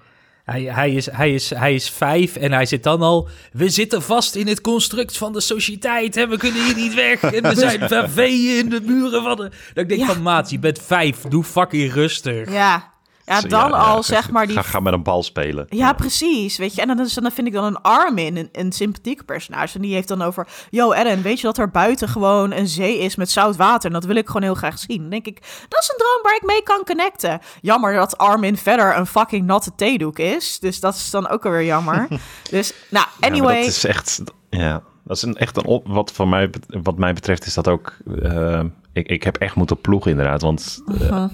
[0.44, 3.28] hij, hij, hij, is, hij, is, hij is vijf en hij zit dan al...
[3.52, 7.24] We zitten vast in het construct van de sociëteit en we kunnen hier niet weg.
[7.24, 9.52] En we zijn verveeën in de muren van de...
[9.74, 10.08] Ik denk Ja.
[10.08, 11.22] van, maat, je bent vijf.
[11.22, 12.52] Doe fucking rustig.
[12.52, 12.93] Ja,
[13.26, 15.66] ja dan ja, al ja, zeg maar die Ga, ga met een bal spelen.
[15.70, 16.58] Ja, precies.
[16.58, 19.76] Weet je, en dan, is, dan vind ik dan een Armin, een, een sympathiek personage.
[19.76, 23.00] En die heeft dan over: Yo, Eren, weet je dat er buiten gewoon een zee
[23.00, 23.88] is met zout water?
[23.88, 24.98] En dat wil ik gewoon heel graag zien.
[24.98, 27.40] Dan denk ik: Dat is een droom waar ik mee kan connecten.
[27.62, 30.60] Jammer dat Armin verder een fucking natte theedoek is.
[30.60, 32.08] Dus dat is dan ook alweer jammer.
[32.50, 33.60] dus, nou, anyway.
[33.60, 37.14] dat is echt, ja, dat is een, echt een op, wat van mij, wat mij
[37.14, 41.26] betreft is dat ook, eh, ik, ik heb echt moeten ploegen inderdaad, want eh,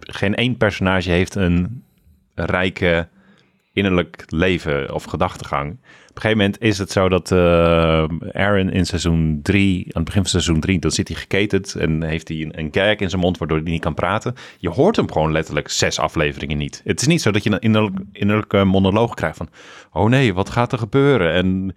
[0.00, 1.82] geen één personage heeft een
[2.34, 3.08] rijke
[3.72, 5.70] innerlijk leven of gedachtegang.
[6.08, 10.04] Op een gegeven moment is het zo dat eh Aaron in seizoen 3, aan het
[10.04, 13.10] begin van seizoen 3, dan zit hij geketend en heeft hij een, een gag in
[13.10, 14.34] zijn mond waardoor hij niet kan praten.
[14.58, 16.80] Je hoort hem gewoon letterlijk zes afleveringen niet.
[16.84, 19.48] Het is niet zo dat je een innerlijk, innerlijke monoloog krijgt van,
[19.92, 21.74] oh nee, wat gaat er gebeuren en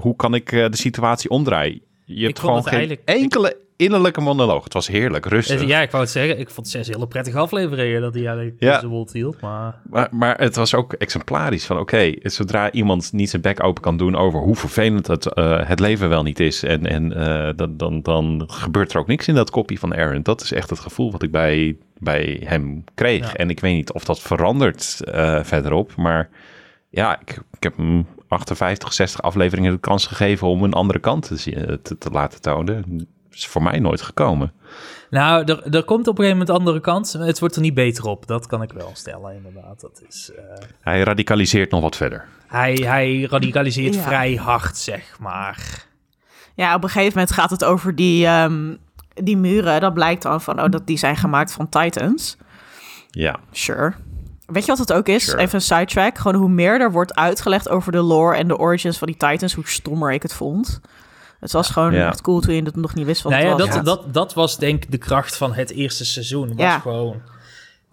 [0.00, 1.80] hoe kan ik eh, de situatie omdraaien?
[2.04, 4.64] Je hebt gewoon geen eigenlijk- enkele innerlijke monoloog.
[4.64, 5.64] Het was heerlijk, rustig.
[5.64, 6.38] Ja, ik wou het zeggen.
[6.38, 8.78] Ik vond zes hele prettige afleveringen dat hij eigenlijk Ja.
[8.78, 9.40] zijn mond hield.
[9.40, 13.82] Maar Maar, maar het was ook exemplarisch van oké, zodra iemand niet zijn bek open
[13.82, 17.50] kan doen over hoe vervelend het, eh, het leven wel niet is en, en eh,
[17.56, 20.22] dan, dan, dan gebeurt er ook niks in dat kopie van Aaron.
[20.22, 23.26] Dat is echt het gevoel wat ik bij, bij hem kreeg.
[23.26, 23.34] Ja.
[23.34, 26.28] En ik weet niet of dat verandert eh, verderop, maar
[26.90, 31.26] ja, ik, ik heb hem 58, 60 afleveringen de kans gegeven om een andere kant
[31.26, 33.06] te, zien- eh, te, te laten tonen.
[33.38, 34.52] Is voor mij nooit gekomen.
[35.10, 37.12] Nou, er, er komt op een gegeven moment de andere kant.
[37.12, 38.26] Het wordt er niet beter op.
[38.26, 39.80] Dat kan ik wel stellen, inderdaad.
[39.80, 40.42] Dat is, eh,
[40.80, 42.24] Hij radicaliseert nog wat verder.
[42.46, 44.02] hij, hij radicaliseert Ja.
[44.02, 45.86] vrij hard, zeg maar.
[46.54, 48.74] Ja, op een gegeven moment gaat het over die, ehm,
[49.14, 49.80] die muren.
[49.80, 52.36] Dat blijkt dan van, oh, dat die zijn gemaakt van Titans.
[53.10, 53.92] Ja, Sure.
[54.46, 55.24] Weet je wat het ook is?
[55.24, 55.38] Sure.
[55.38, 56.18] Even een sidetrack.
[56.18, 59.54] Gewoon hoe meer er wordt uitgelegd over de lore en de origins van die Titans,
[59.54, 60.80] hoe stommer ik het vond.
[61.40, 62.08] Het was gewoon Ja.
[62.08, 63.74] echt cool toen je het nog niet wist wat Nou ja, het was.
[63.74, 66.48] dat, dat, dat was denk ik de kracht van het eerste seizoen.
[66.48, 66.78] Was Ja.
[66.78, 67.22] gewoon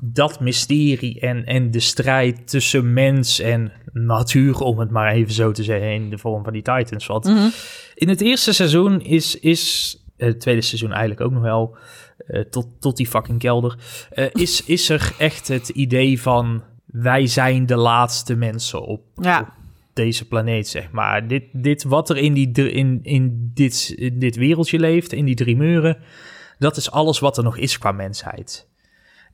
[0.01, 5.51] dat mysterie en, en de strijd tussen mens en natuur, om het maar even zo
[5.51, 7.05] te zeggen, in de vorm van die Titans.
[7.07, 7.47] Want Mhm.
[7.95, 11.77] in het eerste seizoen is, is eh, het tweede seizoen eigenlijk ook nog wel,
[12.27, 13.75] eh, tot, tot die fucking kelder,
[14.09, 19.39] eh, is, is er echt het idee van wij zijn de laatste mensen op, Ja.
[19.39, 19.47] op
[19.95, 21.27] deze planeet, zeg maar.
[21.27, 25.35] Dit, dit wat er in, die, in, in, dit, in dit wereldje leeft, in die
[25.35, 25.97] drie muren,
[26.59, 28.67] dat is alles wat er nog is qua mensheid.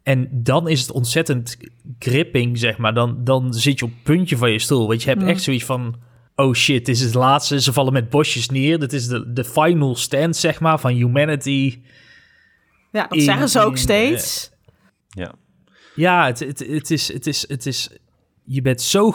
[0.03, 1.57] En dan is het ontzettend
[1.99, 2.93] gripping, zeg maar.
[2.93, 4.87] Dan, dan zit je op het puntje van je stoel.
[4.87, 5.27] Want je hebt Mm.
[5.27, 5.95] echt zoiets van...
[6.35, 7.61] Oh shit, dit is het laatste.
[7.61, 8.79] Ze vallen met bosjes neer.
[8.79, 11.79] Dit is de, de final stand, zeg maar, van humanity.
[12.91, 14.51] ja, dat in- zeggen ze ook in, steeds.
[15.09, 15.33] ja.
[15.95, 17.89] Ja, het, het, het, is, het, is, het is...
[18.53, 19.13] Je bent zo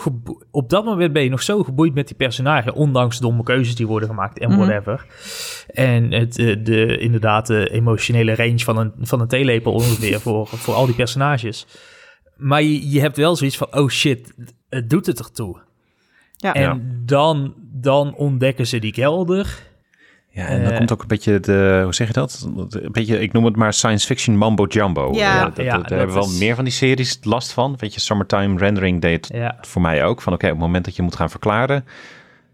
[0.51, 2.75] Op dat moment ben je nog zo geboeid met die personage...
[2.75, 4.59] ondanks domme keuzes die worden gemaakt en Mhm.
[4.59, 5.07] whatever.
[5.69, 10.21] En het, eh, de, inderdaad de emotionele range van een, van een theelepel ongeveer...
[10.21, 11.67] voor, voor al die personages.
[12.37, 13.75] Maar je, je hebt wel zoiets van...
[13.75, 14.35] Oh shit,
[14.69, 15.59] het doet het ertoe.
[16.37, 16.55] Ja.
[16.55, 16.79] En Ja.
[17.05, 19.65] dan, dan ontdekken ze die kelder...
[20.37, 22.49] Ja, en dan Eh, komt ook een beetje de, hoe zeg je dat?
[22.71, 25.13] Een beetje, ik noem het maar science fiction mambo jumbo.
[25.15, 25.39] Ja.
[25.39, 27.53] Eh, dat, Ja, dat- dat daar hebben we wel is- meer van die series last
[27.53, 27.75] van.
[27.79, 30.23] Weet je, Summertime Rendering deed Ja, voor mij ook.
[30.23, 31.85] Van oké, op het moment dat je moet gaan verklaren,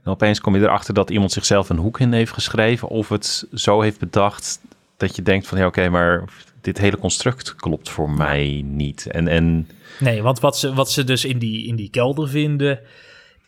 [0.04, 2.88] dan opeens kom je erachter dat iemand zichzelf een hoek in heeft geschreven.
[2.88, 4.60] Of het zo heeft bedacht
[4.96, 6.24] dat je denkt van ja, oké, maar
[6.60, 9.06] dit hele construct klopt voor mij niet.
[9.06, 9.68] En, en
[9.98, 12.80] Nee, want wat ze, wat ze dus in die, in die kelder vinden,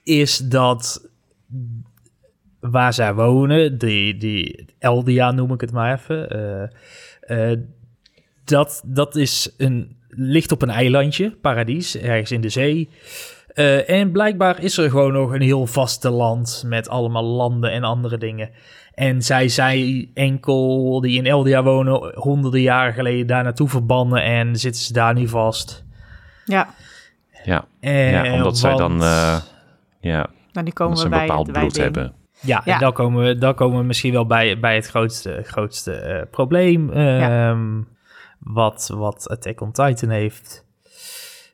[0.02, 1.08] is dat
[2.70, 7.58] waar zij wonen, die, die Eldia noem ik het maar even, eh, eh,
[8.44, 12.88] dat, dat is een, ligt op een eilandje, paradijs, ergens in de zee.
[13.46, 18.18] Eh, en blijkbaar is er gewoon nog een heel vasteland met allemaal landen en andere
[18.18, 18.50] dingen.
[18.94, 24.56] En zij zijn enkel die in Eldia wonen honderden jaren geleden daar naartoe verbannen en
[24.56, 25.84] zitten ze daar nu vast.
[26.44, 26.74] Ja,
[27.44, 29.02] Ja, En, ja omdat zij dan...
[29.02, 29.36] eh,
[30.00, 32.14] ja, nou die komen omdat ze een bij bepaald bij bloed hebben.
[32.44, 32.74] Ja, Ja.
[32.74, 36.22] en dan komen, we, dan komen we misschien wel bij, bij het grootste, grootste eh,
[36.30, 37.80] probleem ehm,
[38.38, 40.64] wat, wat Attack on Titan heeft.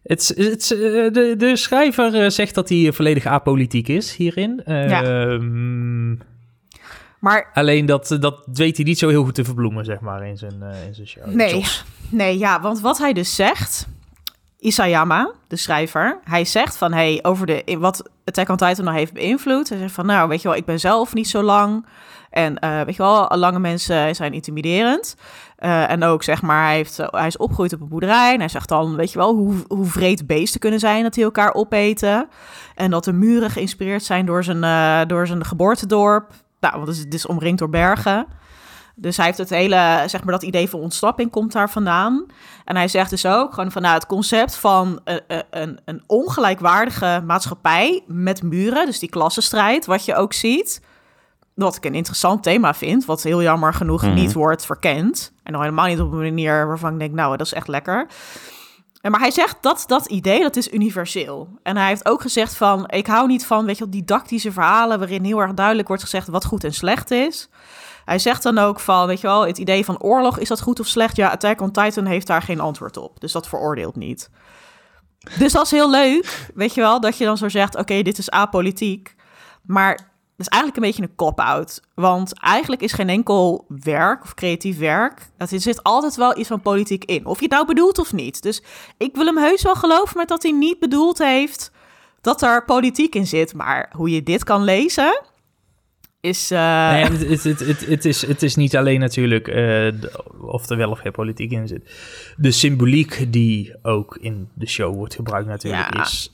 [0.03, 0.79] Het, het, eh,
[1.13, 4.63] de, de schrijver eh, zegt dat hij volledig apolitiek is hierin.
[4.65, 6.11] Ehm,
[7.19, 10.37] Maar Alleen dat, dat weet hij niet zo heel goed te verbloemen, zeg maar, in
[10.37, 11.27] zijn, in zijn show.
[11.27, 11.65] Nee,
[12.09, 13.89] nee, ja, want wat hij dus zegt,
[14.61, 19.13] Isayama, de schrijver, hij zegt van, hey, over de, wat Attack on Titan nou heeft
[19.13, 19.69] beïnvloed.
[19.69, 21.87] Hij zegt van, nou, weet je wel, ik ben zelf niet zo lang.
[22.31, 25.17] En eh, weet je wel, lange mensen zijn intimiderend.
[25.57, 28.33] Eh, en ook, zeg maar, hij, heeft, eh, hij is opgegroeid op een boerderij.
[28.33, 31.25] En hij zegt dan, weet je wel, hoe, hoe vreed beesten kunnen zijn dat die
[31.25, 32.29] elkaar opeten.
[32.75, 36.31] En dat de muren geïnspireerd zijn door zijn, door zijn geboortedorp.
[36.61, 38.27] Nou, want het is, het is omringd door bergen.
[39.01, 42.27] Dus hij heeft het hele, zeg maar, dat idee van ontsnapping komt daar vandaan.
[42.65, 46.03] En hij zegt dus ook gewoon van nou, het concept van eh, eh, een, een
[46.07, 50.81] ongelijkwaardige maatschappij met muren, dus die klassenstrijd, wat je ook ziet.
[51.55, 54.15] Wat ik een interessant thema vind, wat heel jammer genoeg Mhm.
[54.15, 55.33] niet wordt verkend.
[55.43, 58.07] En helemaal niet op een manier waarvan ik denk, nou, dat is echt lekker.
[59.01, 61.49] Maar hij zegt dat dat idee, dat is universeel.
[61.63, 64.99] En hij heeft ook gezegd van, ik hou niet van, weet je wel, didactische verhalen...
[64.99, 67.49] waarin heel erg duidelijk wordt gezegd wat goed en slecht is.
[68.05, 70.81] Hij zegt dan ook van, weet je wel, het idee van oorlog, is dat goed
[70.81, 71.17] of slecht?
[71.17, 73.21] Ja, Attack on Titan heeft daar geen antwoord op.
[73.21, 74.31] Dus dat veroordeelt niet.
[75.39, 78.19] Dus dat is heel leuk, weet je wel, dat je dan zo zegt, oké, dit
[78.19, 79.15] is apolitiek.
[79.63, 80.10] Maar
[80.41, 81.81] dat is eigenlijk een beetje een cop-out.
[81.95, 86.49] Want eigenlijk is geen enkel werk of creatief werk, dat er zit altijd wel iets
[86.49, 87.27] van politiek in.
[87.27, 88.43] Of je het nou bedoelt of niet.
[88.43, 88.63] Dus
[88.99, 91.71] ik wil hem heus wel geloven, maar dat hij niet bedoeld heeft
[92.21, 93.55] dat er politiek in zit.
[93.55, 95.23] Maar hoe je dit kan lezen,
[96.21, 96.51] is...
[96.51, 99.89] eh, Nee, het, het, het, is, het is niet alleen natuurlijk eh,
[100.41, 101.91] of er wel of geen politiek in zit.
[102.37, 106.03] De symboliek die ook in de show wordt gebruikt natuurlijk Ja.
[106.03, 106.33] is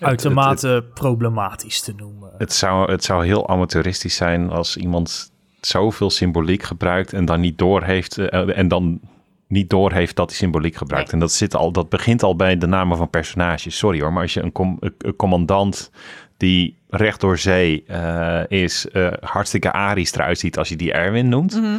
[0.00, 2.30] uitermate problematisch te noemen.
[2.38, 7.58] Het zou, het zou heel amateuristisch zijn als iemand zoveel symboliek gebruikt en dan niet
[7.58, 9.00] doorheeft eh, en dan
[9.46, 11.06] niet doorheeft dat hij symboliek gebruikt.
[11.06, 11.14] Nee.
[11.14, 13.76] En dat, zit al, dat begint al bij de namen van personages.
[13.78, 15.90] Sorry hoor, maar als je een, com- een- een commandant
[16.36, 21.28] die recht door zee eh, is, eh, hartstikke arisch eruit ziet als je die Erwin
[21.28, 21.54] noemt.
[21.60, 21.76] mhm.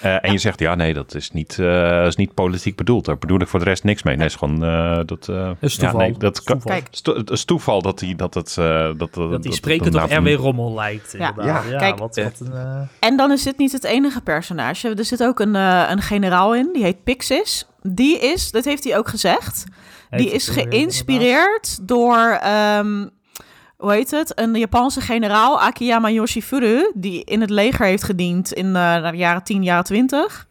[0.00, 3.04] Eh, en je zegt, ja, nee, dat is niet, eh, dat is niet politiek bedoeld.
[3.04, 4.16] Daar bedoel ik voor de rest niks mee.
[4.16, 5.28] Nee, is gewoon eh, dat.
[5.28, 5.98] eh, is ja, toeval.
[6.00, 6.80] nee, dat kan, Toeval.
[6.80, 6.88] Kijk.
[6.90, 8.56] Sto- Het is toeval dat hij dat het.
[8.58, 11.12] eh, dat, dat, dat toch nou, RW Rommel lijkt.
[11.18, 11.28] Ja.
[11.28, 11.64] inderdaad.
[11.64, 11.70] Ja.
[11.70, 11.98] Ja, Kijk.
[11.98, 12.52] wat, wat een...
[12.52, 14.94] eh, En dan is dit niet het enige personage.
[14.94, 17.66] Er zit ook een, eh, een generaal in, die heet Pixis.
[17.82, 19.64] Die is, dat heeft hij ook gezegd,
[20.10, 23.06] die is geïnspireerd door, ehm,
[23.76, 28.76] hoe heet het, een Japanse generaal, Akiyama Yoshifuru, die in het leger heeft gediend in
[28.76, 30.46] eh, de jaren 10, jaren 20.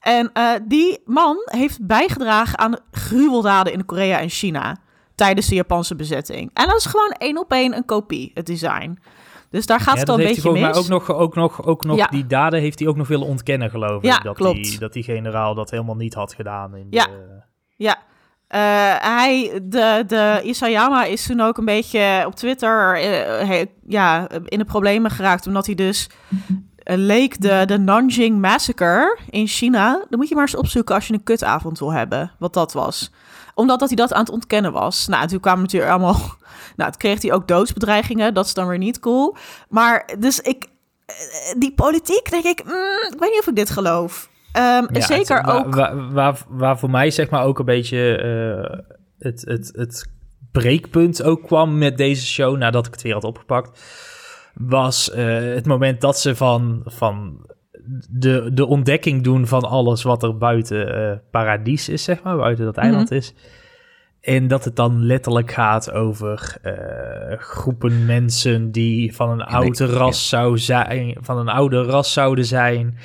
[0.00, 4.76] En eh, die man heeft bijgedragen aan de gruweldaden in Korea en China
[5.14, 6.50] tijdens de Japanse bezetting.
[6.54, 8.98] En dat is gewoon één op één een kopie, het design.
[9.50, 10.60] Dus daar gaat Ja, het al een beetje mis.
[10.60, 12.06] mij ook nog, ook nog, ook nog Ja.
[12.06, 14.04] die daden heeft hij ook nog willen ontkennen, geloof ik.
[14.10, 14.64] Ja, dat klopt.
[14.64, 16.76] Die, dat die generaal dat helemaal niet had gedaan.
[16.76, 17.04] In Ja.
[17.04, 17.42] de,
[17.76, 17.96] Ja.
[18.48, 18.60] Eh,
[18.98, 24.64] hij, de, de Isayama is toen ook een beetje op Twitter eh, ja, in de
[24.64, 25.46] problemen geraakt.
[25.46, 26.08] Omdat hij dus
[26.76, 30.04] eh, leek de, de Nanjing Massacre in China.
[30.08, 32.32] Dan moet je maar eens opzoeken als je een kutavond wil hebben.
[32.38, 33.10] Wat dat was.
[33.54, 35.06] Omdat dat hij dat aan het ontkennen was.
[35.06, 36.20] Nou, toen kwamen natuurlijk allemaal...
[36.76, 38.34] Nou, toen kreeg hij ook doodsbedreigingen.
[38.34, 39.36] Dat is dan weer niet cool.
[39.68, 40.66] Maar dus ik...
[41.56, 42.64] Die politiek, denk ik...
[42.64, 44.28] mm, ik weet niet of ik dit geloof.
[44.56, 45.74] Ehm, Ja, zeker het- ook...
[45.74, 48.78] Waar, waar, waar voor mij zeg maar ook een beetje eh,
[49.18, 50.06] het, het, het
[50.52, 53.80] breekpunt ook kwam met deze show, nadat ik het weer had opgepakt,
[54.54, 57.46] was eh, het moment dat ze van, van
[58.10, 62.64] de, de ontdekking doen van alles wat er buiten eh paradijs is, zeg maar, buiten
[62.64, 63.34] dat eiland is.
[64.20, 70.28] En dat het dan letterlijk gaat over eh, groepen mensen die van een oude ras
[70.28, 72.98] zou zijn, van een oude ras zouden zijn.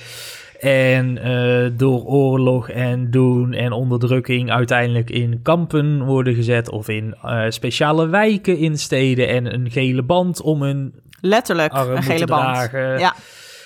[0.61, 7.13] En eh, door oorlog en doen en onderdrukking uiteindelijk in kampen worden gezet of in
[7.21, 12.71] eh, speciale wijken in steden en een gele band om hun Letterlijk, een gele band.
[12.71, 13.15] Ja.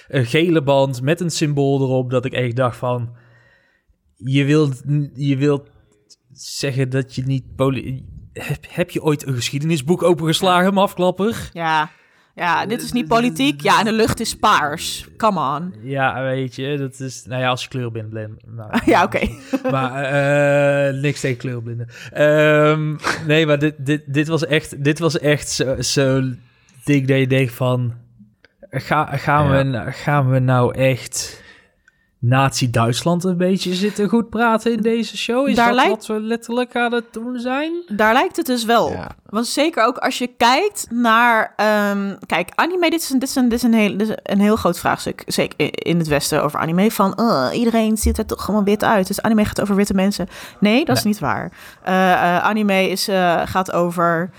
[0.08, 3.16] Een gele band met een symbool erop dat ik echt dacht van
[4.16, 4.84] je wilt,
[5.14, 5.70] je wilt
[6.32, 7.44] zeggen dat je niet
[8.34, 11.50] heb, heb je ooit een geschiedenisboek opengeslagen, mafklapper?
[11.54, 11.90] Ja,
[12.36, 13.62] Ja, dit is niet politiek.
[13.62, 15.08] Ja, en de lucht is paars.
[15.18, 15.74] Come on.
[15.82, 17.26] Ja, weet je, dat is...
[17.26, 18.56] Nou ja, als je kleurenblind bent.
[18.56, 19.28] Maar, Ja, oké.
[19.72, 21.88] Maar eh, niks tegen kleurenblinden.
[22.12, 22.96] Ehm,
[23.28, 26.22] nee, maar dit, dit, dit was echt, dit was echt zo, zo
[26.84, 27.94] ding dat je denkt van...
[28.70, 31.44] Ga, gaan, we, gaan we nou echt
[32.28, 35.48] Nazi-Duitsland een beetje zitten goed praten in deze show?
[35.48, 37.72] Is Daar dat lijkt- wat we letterlijk aan het doen zijn?
[37.88, 38.94] Daar lijkt het dus wel op.
[38.94, 39.12] Ja.
[39.26, 41.54] Want zeker ook als je kijkt naar...
[41.56, 44.16] ehm, kijk, anime, dit is, een, dit, is een, dit, is een heel, dit is
[44.24, 45.24] een heel groot vraagstuk.
[45.26, 46.92] Zeker in het Westen over anime.
[46.92, 49.08] Van, uh, iedereen ziet er toch gewoon wit uit.
[49.08, 50.28] Dus anime gaat over witte mensen.
[50.60, 51.52] Nee, dat is niet waar.
[51.84, 54.30] Eh, eh, anime is, eh, gaat over...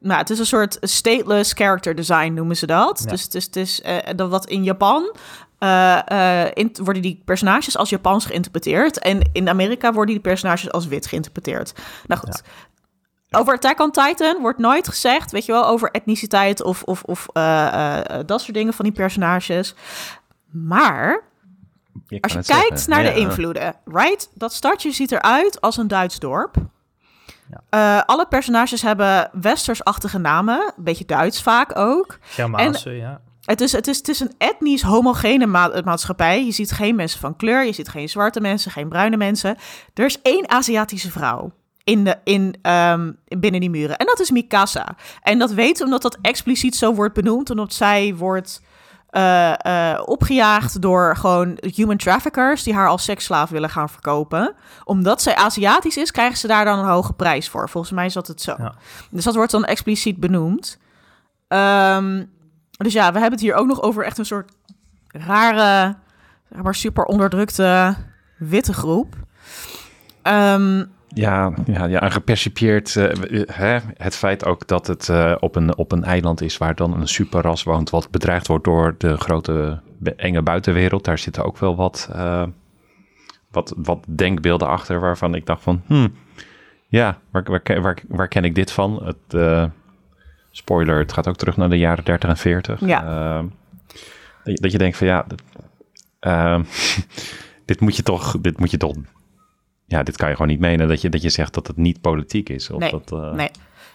[0.00, 3.00] Nou, het is een soort stateless character design, noemen ze dat.
[3.04, 3.10] Ja.
[3.10, 5.14] Dus het is, het is eh, dat wat in Japan...
[5.60, 8.98] eh, eh, in, worden die personages als Japans geïnterpreteerd.
[8.98, 11.72] En in Amerika worden die personages als wit geïnterpreteerd.
[12.06, 12.42] Nou goed,
[13.30, 17.28] over Attack on Titan wordt nooit gezegd, weet je wel, over etniciteit of, of, of
[17.32, 19.74] eh, dat soort dingen van die personages.
[20.50, 21.22] Maar
[22.06, 22.90] Je als je kijkt zeggen.
[22.90, 23.10] naar Ja.
[23.12, 24.30] de invloeden, right?
[24.34, 26.56] Dat stadje ziet eruit als een Duits dorp.
[27.70, 32.18] Eh, alle personages hebben westersachtige namen, een beetje Duits vaak ook.
[32.20, 33.20] Germaanse, ja.
[33.50, 36.44] Het is, het, is, het is een etnisch homogene ma- maatschappij.
[36.44, 39.56] Je ziet geen mensen van kleur, je ziet geen zwarte mensen, geen bruine mensen.
[39.94, 41.52] Er is één Aziatische vrouw
[41.84, 43.96] in de, in, ehm, binnen die muren.
[43.96, 44.96] En dat is Mikasa.
[45.22, 47.50] En dat weten we omdat dat expliciet zo wordt benoemd.
[47.50, 48.62] Omdat zij wordt
[49.08, 52.62] eh, eh, opgejaagd door gewoon human traffickers...
[52.62, 54.54] die haar als seksslaaf willen gaan verkopen.
[54.84, 57.68] Omdat zij Aziatisch is, krijgen ze daar dan een hoge prijs voor.
[57.68, 58.54] Volgens mij is dat het zo.
[58.58, 58.74] Ja.
[59.10, 60.78] Dus dat wordt dan expliciet benoemd.
[61.48, 62.22] Ehm,
[62.84, 64.52] dus ja, we hebben het hier ook nog over echt een soort
[65.08, 65.96] rare,
[66.62, 67.94] maar super onderdrukte
[68.36, 69.14] witte groep.
[70.22, 75.76] Ehm, Ja, ja, ja gepercipieerd eh, hè, het feit ook dat het eh, op, een,
[75.76, 79.80] op een eiland is waar dan een superras woont, wat bedreigd wordt door de grote
[80.16, 81.04] enge buitenwereld.
[81.04, 82.08] Daar zitten ook wel wat,
[83.50, 86.14] wat, wat denkbeelden achter waarvan ik dacht van, hmm,
[86.88, 89.02] ja, waar, waar, waar, waar ken ik dit van?
[89.04, 89.70] Het,
[90.50, 92.80] spoiler, het gaat ook terug naar de jaren 30 en 40.
[92.80, 93.04] Ja.
[93.04, 93.44] Eh,
[94.44, 95.42] dat, je, dat je denkt van ja, dit,
[96.18, 96.60] eh,
[97.64, 98.94] dit moet je toch, dit moet je toch
[99.90, 102.00] ja, dit kan je gewoon niet menen dat je, dat je zegt dat het niet
[102.00, 102.70] politiek is.
[102.70, 103.50] Of Nee, dat, eh, nee.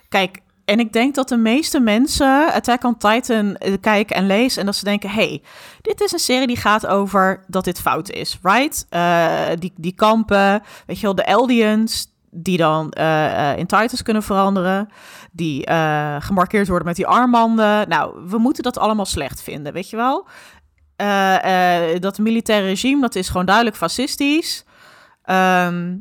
[0.10, 4.60] Kijk, en ik denk dat de meeste mensen Attack on Titan eh, kijken en lezen...
[4.60, 5.42] en dat ze denken, hey,
[5.82, 8.86] dit is een serie die gaat over dat dit fout is, right?
[8.90, 12.14] Eh, die, die kampen, weet je wel, de Eldians...
[12.36, 14.90] die dan eh, eh, in Titans kunnen veranderen...
[15.32, 17.90] die eh, gemarkeerd worden met die armbanden.
[17.90, 20.28] Nou, we moeten dat allemaal slecht vinden, weet je wel?
[20.96, 24.66] Eh, dat militaire regime, dat is gewoon duidelijk fascistisch...
[25.24, 25.98] Ehm,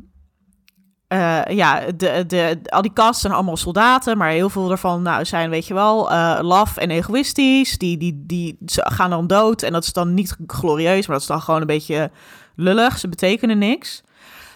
[1.07, 5.25] eh, ja, de, de, al die casts zijn allemaal soldaten, maar heel veel daarvan nou,
[5.25, 6.09] zijn, weet je wel,
[6.41, 7.77] laf en egoïstisch.
[7.77, 11.21] Die, die, die ze gaan dan dood en dat is dan niet glorieus, maar dat
[11.21, 12.11] is dan gewoon een beetje
[12.55, 12.99] lullig.
[12.99, 14.03] Ze betekenen niks.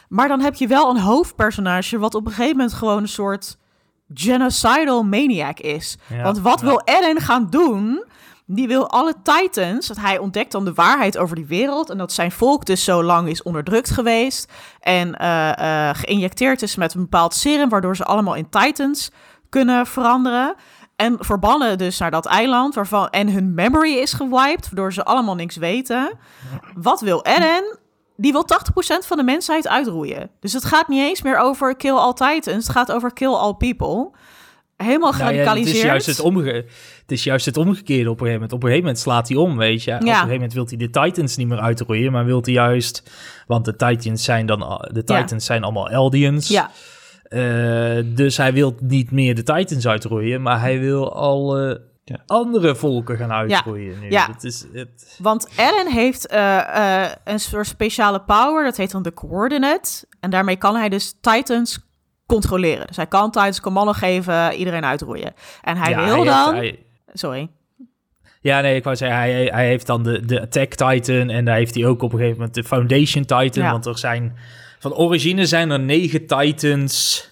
[0.09, 3.57] Maar dan heb je wel een hoofdpersonage wat op een gegeven moment gewoon een soort
[4.13, 5.97] genocidal maniac is.
[6.07, 6.65] Ja, Want wat ja.
[6.65, 8.05] wil Eren gaan doen?
[8.45, 11.89] Die wil alle Titans, dat hij ontdekt dan de waarheid over die wereld...
[11.89, 14.51] en dat zijn volk dus zo lang is onderdrukt geweest...
[14.79, 17.69] en eh, geïnjecteerd is met een bepaald serum...
[17.69, 19.11] waardoor ze allemaal in Titans
[19.49, 20.55] kunnen veranderen...
[20.95, 22.75] en verbannen dus naar dat eiland...
[22.75, 26.17] Waarvan, en hun memory is gewiped, waardoor ze allemaal niks weten.
[26.75, 27.78] Wat wil Eren?
[28.21, 28.45] Die wil
[29.03, 30.29] 80% van de mensheid uitroeien.
[30.39, 32.67] Dus het gaat niet eens meer over kill all Titans...
[32.67, 34.11] het gaat over kill all people...
[34.77, 36.51] Helemaal Nou ja, het, is juist het, omge
[37.01, 38.53] het is juist het omgekeerde op een gegeven moment.
[38.53, 39.93] Op een gegeven moment slaat hij om, weet je.
[39.93, 43.03] Op een gegeven moment wil hij de Titans niet meer uitroeien, maar wil hij juist...
[43.47, 44.59] Want de Titans zijn dan...
[44.91, 45.21] De Ja.
[45.21, 46.47] Titans zijn allemaal Eldians.
[46.47, 46.71] Ja,
[47.29, 52.23] Eh, dus hij wil niet meer de Titans uitroeien, maar hij wil alle Ja.
[52.25, 54.09] andere volken gaan uitroeien nu.
[54.09, 54.27] Ja.
[54.31, 59.01] Het is, het, want Eren heeft eh, eh, een soort speciale power, dat heet dan
[59.03, 60.05] de Coordinate.
[60.19, 61.79] En daarmee kan hij dus Titans
[62.25, 62.87] controleren.
[62.87, 65.33] Dus hij kan Titans commando geven, iedereen uitroeien.
[65.61, 66.55] En hij ja, wil dan...
[66.55, 66.79] hij-
[67.13, 67.49] Sorry.
[68.41, 71.55] ja, nee, ik wou zeggen, hij, hij heeft dan de, de Attack Titan en daar
[71.55, 73.63] heeft hij ook op een gegeven moment de Foundation Titan.
[73.63, 73.71] Ja.
[73.71, 74.37] Want er zijn,
[74.79, 77.27] van origine zijn er negen Titans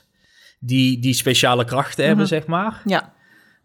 [0.59, 2.34] die, die speciale krachten hebben, Mhm.
[2.34, 2.82] zeg maar.
[2.86, 3.13] Ja,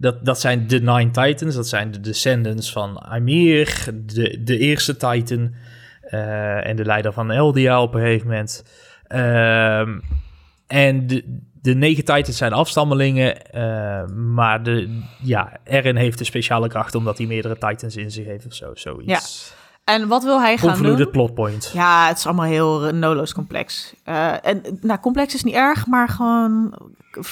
[0.03, 4.97] Dat, dat zijn de Nine Titans, dat zijn de descendants van Ymir, de, de eerste
[4.97, 5.55] Titan
[6.03, 8.65] eh, en de leider van Eldia op een gegeven moment.
[9.07, 9.99] Ehm,
[10.67, 16.69] en de, de negen Titans zijn afstammelingen, eh, maar de, ja, Eren heeft de speciale
[16.69, 19.55] kracht omdat hij meerdere Titans in zich heeft of zo, zoiets.
[19.85, 21.11] en wat wil hij gaan doen?
[21.11, 21.71] plot point.
[21.75, 23.95] Ja, het is allemaal heel noloos complex.
[24.05, 26.75] Eh, en nou, complex is niet erg, maar gewoon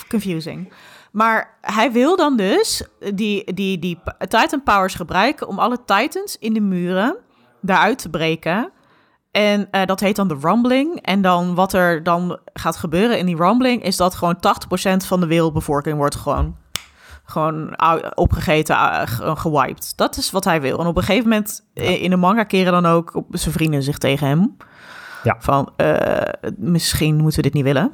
[0.08, 0.72] confusing.
[1.10, 2.82] Maar hij wil dan dus
[3.14, 7.16] die, die, die Titan powers gebruiken om alle Titans in de muren
[7.60, 8.70] daaruit te breken.
[9.30, 11.00] En uh, dat heet dan de rumbling.
[11.00, 13.82] En dan wat er dan gaat gebeuren in die rumbling...
[13.82, 16.56] is dat gewoon 80% van de wereldbevolking wordt gewoon,
[17.24, 17.78] gewoon
[18.14, 19.02] opgegeten, uh,
[19.36, 19.92] gewiped.
[19.96, 20.78] Dat is wat hij wil.
[20.78, 24.26] En op een gegeven moment in de manga keren dan ook zijn vrienden zich tegen
[24.26, 24.56] hem.
[25.22, 25.36] Ja.
[25.38, 26.20] Van, uh,
[26.56, 27.92] misschien moeten we dit niet willen.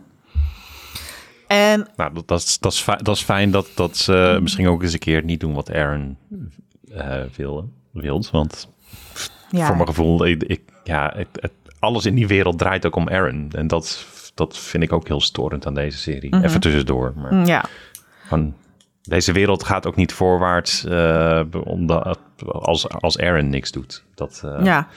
[1.47, 4.69] En, nou, dat, dat, is, dat, is fijn, dat is fijn dat, dat ze misschien
[4.69, 6.17] ook eens een keer niet doen wat Aaron
[6.93, 8.31] uh, wil, wilt.
[8.31, 8.69] Want
[9.51, 9.67] ja.
[9.67, 13.09] voor mijn gevoel, ik, ik ja, het, het, alles in die wereld draait ook om
[13.09, 13.51] Aaron.
[13.53, 16.31] En dat, dat vind ik ook heel storend aan deze serie.
[16.31, 16.49] Mm -hmm.
[16.49, 17.13] Even tussendoor.
[17.17, 17.65] Maar ja.
[18.29, 18.55] Van,
[19.03, 24.05] deze wereld gaat ook niet voorwaarts uh, omdat, als, als Aaron niks doet.
[24.15, 24.89] Dat, uh, ja.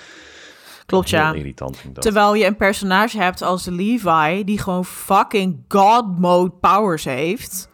[0.89, 1.33] Klopt, ja.
[1.33, 1.81] irritant.
[1.93, 7.69] Terwijl je een personage hebt als Levi, die gewoon fucking god mode powers heeft.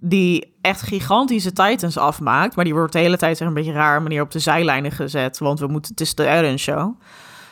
[0.00, 2.56] Die echt gigantische titans afmaakt.
[2.56, 5.38] Maar die wordt de hele tijd zeg, een beetje raar manier op de zijlijnen gezet.
[5.38, 7.00] Want we moeten, het is de Aaron show.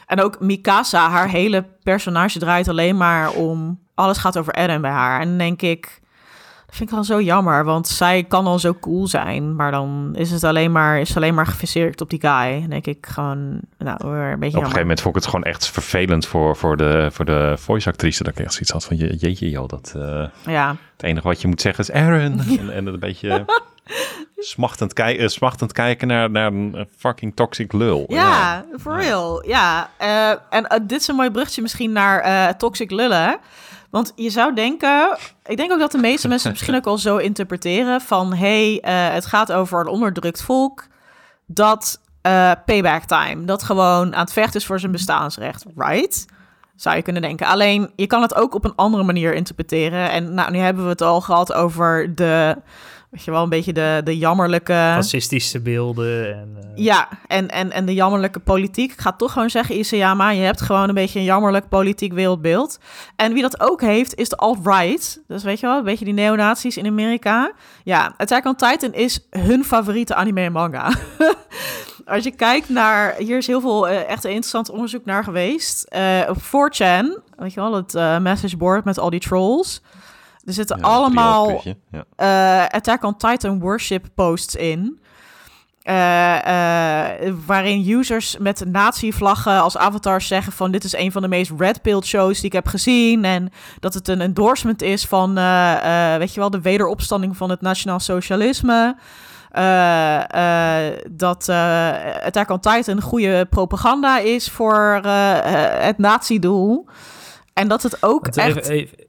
[0.07, 3.87] En ook Mikasa, haar hele personage draait alleen maar om...
[3.95, 5.21] Alles gaat over Eren bij haar.
[5.21, 6.01] En dan denk ik...
[6.69, 9.57] Dat vind ik dan zo jammer, want zij kan dan zo cool zijn.
[9.57, 12.61] Maar dan is het alleen maar, is alleen maar gefixeerd op die guy.
[12.61, 15.31] Dan denk ik gewoon, nou, weer een beetje Op een gegeven moment vond ik het
[15.31, 18.23] gewoon echt vervelend voor, voor, de, voor de voice-actrice.
[18.23, 19.95] Dat ik echt zoiets had van, je, jeetje joh, dat...
[19.97, 20.77] Uh, ja.
[20.93, 22.41] Het enige wat je moet zeggen is Aaron.
[22.61, 23.45] en, en een beetje...
[24.39, 28.05] smachtend, kij uh, smachtend kijken naar, naar een fucking toxic lul.
[28.09, 28.99] Ja, for ja.
[28.99, 29.47] real.
[29.47, 33.39] Ja, uh, en uh, dit is een mooi bruggetje misschien naar toxic lullen.
[33.91, 37.17] Want je zou denken, ik denk ook dat de meeste mensen misschien ook al zo
[37.17, 38.79] interpreteren van, hey,
[39.13, 40.87] het gaat over een onderdrukt volk
[41.47, 42.01] dat
[42.65, 46.27] payback time, dat gewoon aan het vechten is voor zijn bestaansrecht, right?
[46.77, 47.47] Zou je kunnen denken.
[47.47, 50.11] Alleen, je kan het ook op een andere manier interpreteren.
[50.11, 52.57] En nou, nu hebben we het al gehad over de
[53.11, 54.73] weet je wel, een beetje de, de jammerlijke...
[54.73, 56.37] Fascistische beelden.
[56.37, 56.85] En, uh...
[56.85, 58.93] Ja, en, en, en de jammerlijke politiek.
[58.93, 62.79] Ik ga toch gewoon zeggen, Isayama, je hebt gewoon een beetje een jammerlijk politiek wereldbeeld.
[63.17, 65.23] En wie dat ook heeft, is de alt-right.
[65.27, 67.53] Dus weet je wel, een beetje die neonazies in Amerika.
[67.85, 70.93] Ja, Attack on Titan is hun favoriete anime en manga.
[72.05, 75.87] Als je kijkt naar, hier is heel veel uh, echt interessant onderzoek naar geweest.
[75.97, 79.83] Uh, op 4chan, weet je wel, het messageboard met al die trolls.
[80.49, 82.05] Er zitten ja, allemaal ja.
[82.17, 84.99] uh, Attack on Titan worship posts in.
[85.85, 91.29] Uh, uh, waarin users met nazi-vlaggen als avatars zeggen van dit is een van de
[91.29, 95.35] meest red pill shows die ik heb gezien en dat het een endorsement is van
[96.19, 98.97] weet je wel de wederopstanding van het nationaal socialisme.
[101.11, 101.49] dat
[102.25, 105.01] Attack on Titan een goede propaganda is voor
[105.81, 106.87] het nazi-doel.
[107.53, 108.69] En dat het ook echt...
[108.69, 109.08] Even,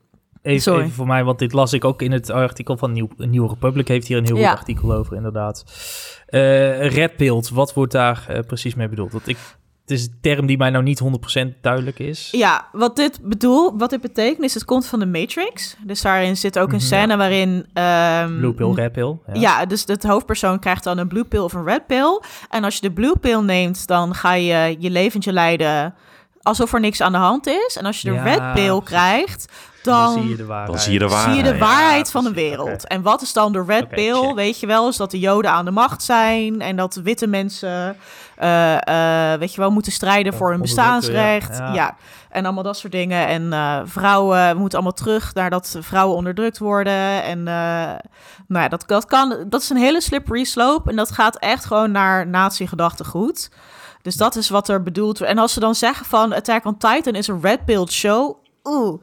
[0.49, 3.87] even voor mij, want dit las ik ook in het artikel van Nieuw, Nieuwe Republic.
[3.87, 4.49] Heeft hier een heel ja.
[4.49, 5.63] goed artikel over, inderdaad.
[6.29, 9.11] Uh, Red Pilt, wat wordt daar uh, precies mee bedoeld?
[9.11, 9.37] Want ik,
[9.81, 12.29] het is een term die mij nou niet 100% duidelijk is.
[12.31, 15.75] Ja, wat dit bedoel, wat dit betekent is, het komt van de Matrix.
[15.85, 17.17] Dus daarin zit ook een scène ja.
[17.17, 17.49] waarin...
[17.49, 19.17] Um, blue pill, red pill.
[19.27, 19.39] Ja.
[19.39, 22.21] ja, dus de hoofdpersoon krijgt dan een blue pill of een red pill.
[22.49, 25.93] En als je de blue pill neemt, dan ga je je leventje leiden
[26.41, 27.77] alsof er niks aan de hand is.
[27.79, 29.53] En als je de ja, red pill krijgt,
[29.83, 32.05] dan, dan, zie je de waarheid, dan zie je de waarheid, zie je de waarheid
[32.05, 32.83] ja, van de wereld.
[32.83, 32.97] Okay.
[32.97, 34.21] En wat is dan de red okay, pill?
[34.21, 34.35] Check.
[34.35, 37.97] Weet je wel, is dat de Joden aan de macht zijn en dat witte mensen,
[38.41, 41.57] uh, uh, weet je wel, moeten strijden voor hun bestaansrecht.
[41.57, 41.73] Ja.
[41.73, 41.95] ja.
[42.29, 43.27] en allemaal dat soort dingen.
[43.27, 47.23] En uh, vrouwen, we moeten allemaal terug naar dat vrouwen onderdrukt worden.
[47.23, 47.43] En
[48.49, 50.89] nou ja, dat, dat kan, dat is een hele slippery slope.
[50.89, 53.49] En dat gaat echt gewoon naar nazi-gedachtegoed.
[54.01, 55.33] Dus dat is wat er bedoeld wordt.
[55.33, 59.01] En als ze dan zeggen van Attack on Titan is een red pill show, oeh,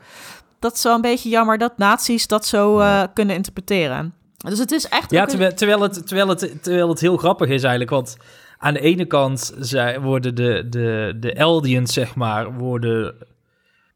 [0.66, 4.14] dat is wel een beetje jammer dat nazi's dat zo uh, kunnen interpreteren.
[4.36, 5.10] Dus het is echt.
[5.10, 7.90] Ja, terwijl, terwijl, het, terwijl, het, terwijl het heel grappig is eigenlijk.
[7.90, 8.16] Want
[8.58, 13.14] aan de ene kant zij, worden de, de, de Eldians, zeg maar, worden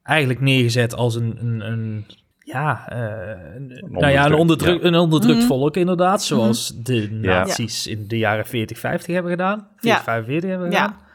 [0.03, 2.07] eigenlijk neergezet als een, een, een
[2.45, 4.89] ja, uh, een nou ja, een, onderdruk, ja.
[4.89, 5.49] een onderdrukt mm -hmm.
[5.49, 6.23] volk inderdaad.
[6.23, 6.85] Zoals mm -hmm.
[6.85, 7.91] de nazi's ja.
[7.91, 9.69] in de jaren 40, 50 hebben gedaan.
[9.77, 10.03] 40, ja.
[10.03, 10.97] 45 hebben gedaan.
[10.97, 11.09] Ja.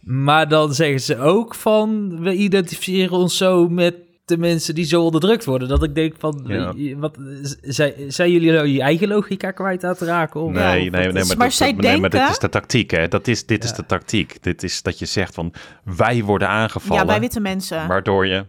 [0.00, 3.94] Maar dan zeggen ze ook van, we identificeren ons zo met
[4.24, 5.68] de mensen die zo onderdrukt worden.
[5.68, 6.96] Dat ik denk van, ja.
[6.96, 7.18] wat,
[7.62, 10.40] zijn, zijn jullie nou je eigen logica kwijt aan het raken?
[10.40, 10.52] Of?
[10.52, 12.00] Nee, nee, nee, nee, maar, maar, dat, nee, denken...
[12.00, 12.90] maar dit is de tactiek.
[12.90, 13.08] Hè?
[13.08, 13.68] Dat is, dit ja.
[13.68, 14.42] is de tactiek.
[14.42, 15.52] Dit is dat je zegt van,
[15.84, 17.02] wij worden aangevallen.
[17.02, 17.88] Ja, bij witte mensen.
[17.88, 18.44] Waardoor je...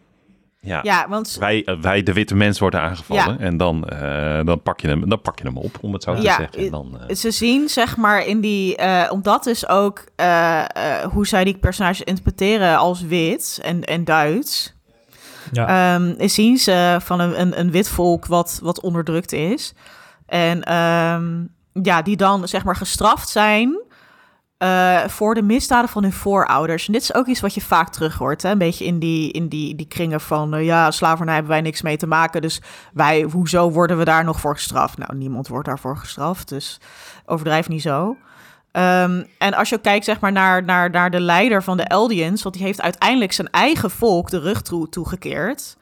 [0.60, 1.38] Ja, ja want...
[1.40, 3.34] wij, wij, de witte mens, worden aangevallen.
[3.34, 3.40] Ja.
[3.40, 6.16] En dan, uh, dan, pak je hem, dan pak je hem op, om het zo
[6.16, 6.50] te zeggen.
[6.54, 7.16] En dan, uh...
[7.16, 8.82] Ze zien, zeg maar, in die...
[8.82, 10.04] Uh, omdat is ook
[11.12, 14.75] hoe zij die personages interpreteren als wit en, en Duits
[15.52, 16.00] Ja.
[16.58, 19.74] Ze van een, een, een wit volk wat, wat onderdrukt is.
[20.26, 21.44] En ehm,
[21.84, 23.84] ja, die dan zeg maar gestraft zijn
[24.58, 26.88] eh, voor de misdaden van hun voorouders.
[26.88, 28.42] En dit is ook iets wat je vaak terug hoort.
[28.42, 28.52] Hè?
[28.52, 30.54] Een beetje in die, in die, die kringen van...
[30.54, 32.42] eh, ja, slavernij hebben wij niks mee te maken.
[32.42, 32.62] Dus
[32.94, 34.98] wij, hoezo worden we daar nog voor gestraft?
[34.98, 36.50] Nou, niemand wordt daarvoor gestraft.
[36.50, 36.80] Dus
[37.26, 38.18] overdrijf niet zo.
[38.76, 42.44] Ehm, en als je kijkt zeg maar, naar, naar, naar de leider van de Eldians...
[42.44, 45.78] want die heeft uiteindelijk zijn eigen volk de rug toe, toegekeerd...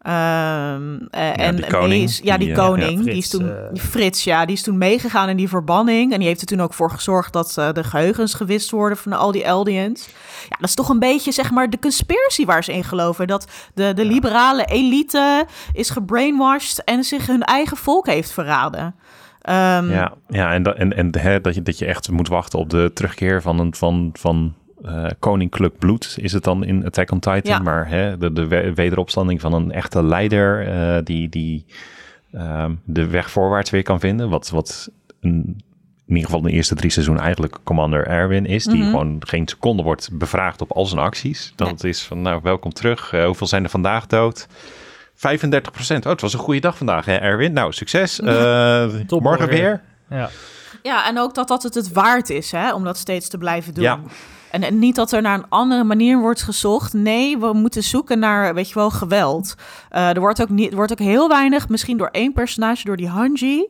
[0.00, 3.28] Ehm, eh, en die koning, is- ja, die die, eh, ja, koning, die is Frits,
[3.30, 3.80] toen, eh.
[3.80, 6.12] Frits, ja, die is toen meegegaan in die verbanning.
[6.12, 9.12] En die heeft er toen ook voor gezorgd dat eh, de geheugens gewist worden van
[9.12, 10.06] al die Eldians.
[10.48, 13.26] Ja, dat is toch een beetje, zeg maar, de conspiracy waar ze in geloven.
[13.26, 18.94] Dat de, de liberale elite is gebrainwashed en zich hun eigen volk heeft verraden.
[19.46, 22.58] Ehm, Ja, ja en, da- en, en hè, dat, je, dat je echt moet wachten
[22.58, 27.10] op de terugkeer van, een, van, van eh, koninklijk bloed, is het dan in Attack
[27.10, 27.40] on Titan.
[27.52, 27.58] Ja.
[27.58, 31.64] Maar hè, de, de we- wederopstanding van een echte leider eh, die, die
[32.32, 34.28] ehm, de weg voorwaarts weer kan vinden.
[34.28, 34.90] Wat, wat
[35.20, 35.60] een,
[36.06, 38.64] in ieder geval in de eerste drie seizoenen eigenlijk Commander Erwin is.
[38.64, 38.90] Die Mhm.
[38.90, 41.52] gewoon geen seconde wordt bevraagd op al zijn acties.
[41.56, 41.92] Dat Nee.
[41.92, 43.12] is van, nou, welkom terug.
[43.12, 44.46] Eh, hoeveel zijn er vandaag dood?
[45.16, 46.04] 35 procent.
[46.04, 47.52] Oh, het was een goede dag vandaag, hè, Erwin?
[47.52, 48.20] Nou, succes.
[48.36, 49.82] Eh, Top, morgen weer.
[50.10, 50.28] Ja.
[50.82, 53.74] Ja, en ook dat, dat het het waard is hè, om dat steeds te blijven
[53.74, 53.84] doen.
[53.84, 54.00] Ja.
[54.50, 56.92] En, en niet dat er naar een andere manier wordt gezocht.
[56.92, 59.54] Nee, we moeten zoeken naar, weet je wel, geweld.
[59.90, 62.96] Eh, er, wordt ook niet, er wordt ook heel weinig, misschien door één personage, door
[62.96, 63.66] die Hanji,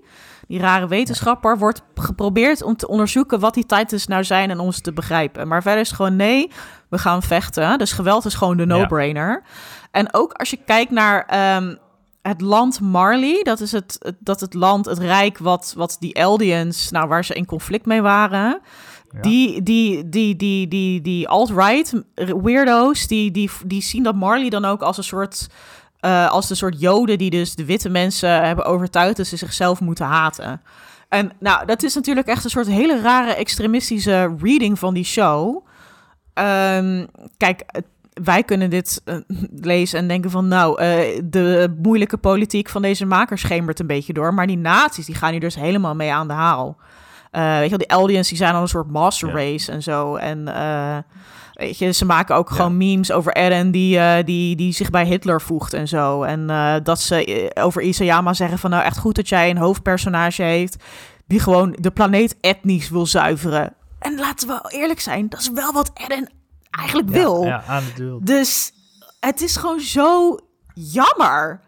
[0.48, 4.72] die rare wetenschapper, wordt geprobeerd om te onderzoeken wat die titans nou zijn en om
[4.72, 5.48] ze te begrijpen.
[5.48, 6.50] Maar verder is het gewoon nee,
[6.88, 7.78] we gaan vechten.
[7.78, 9.42] Dus geweld is gewoon de no-brainer.
[9.90, 11.74] En ook als je kijkt naar ehm,
[12.22, 16.14] het land Marley, dat is het, het- dat het land, het rijk wat, wat die
[16.14, 18.60] Eldians, nou waar ze in conflict mee waren.
[19.10, 19.20] Ja.
[19.20, 22.02] Die, die, die, die, die, die alt-right
[22.42, 25.46] weirdo's, die, die, die zien dat Marley dan ook als een soort,
[26.06, 29.80] eh, als de soort joden die dus de witte mensen hebben overtuigd dat ze zichzelf
[29.80, 30.62] moeten haten.
[31.08, 35.66] En nou, dat is natuurlijk echt een soort hele rare extremistische reading van die show.
[36.34, 37.64] Ehm, kijk,
[38.22, 39.16] wij kunnen dit eh,
[39.60, 40.48] lezen en denken van...
[40.48, 44.34] nou, eh, de moeilijke politiek van deze makers schemert een beetje door.
[44.34, 46.76] Maar die nazi's, die gaan hier dus helemaal mee aan de haal.
[47.30, 49.34] Weet je wel, die Eldians, die zijn al een soort master Ja.
[49.34, 50.16] race en zo.
[50.16, 50.98] En eh,
[51.56, 53.70] weet je, ze maken ook gewoon memes over Eren...
[53.70, 56.22] Die, eh, die, die zich bij Hitler voegt en zo.
[56.22, 58.70] En eh, dat ze eh, over Isayama zeggen van...
[58.70, 60.76] nou, echt goed dat jij een hoofdpersonage heeft...
[61.26, 63.74] die gewoon de planeet etnisch wil zuiveren.
[63.98, 66.30] En laten we eerlijk zijn, dat is wel wat Eren
[66.70, 67.44] eigenlijk wil.
[67.44, 68.18] Ja, aan de deur.
[68.22, 68.72] Dus
[69.20, 70.38] het is gewoon zo
[70.74, 71.60] jammer.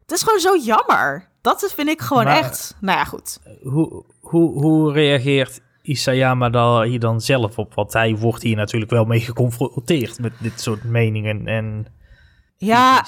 [0.00, 1.28] Het is gewoon zo jammer.
[1.40, 2.76] Dat vind ik gewoon Maar- echt.
[2.80, 3.38] Nou ja, goed.
[3.62, 7.74] Hoe, hoe, hoe reageert Isayama daar hier dan zelf op?
[7.74, 11.86] Want hij wordt hier natuurlijk wel mee geconfronteerd met dit soort meningen en...
[12.56, 13.04] Ja,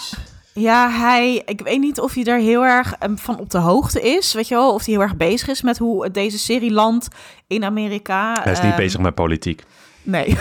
[0.55, 1.43] ja, hij.
[1.47, 4.33] Ik weet niet of hij er heel erg em, van op de hoogte is.
[4.35, 4.75] Weet je wel?
[4.75, 7.09] Of hij heel erg bezig is met hoe deze serie landt
[7.47, 8.41] in Amerika.
[8.43, 9.63] Hij is niet Ehm, bezig met politiek.
[10.07, 10.37] Nee.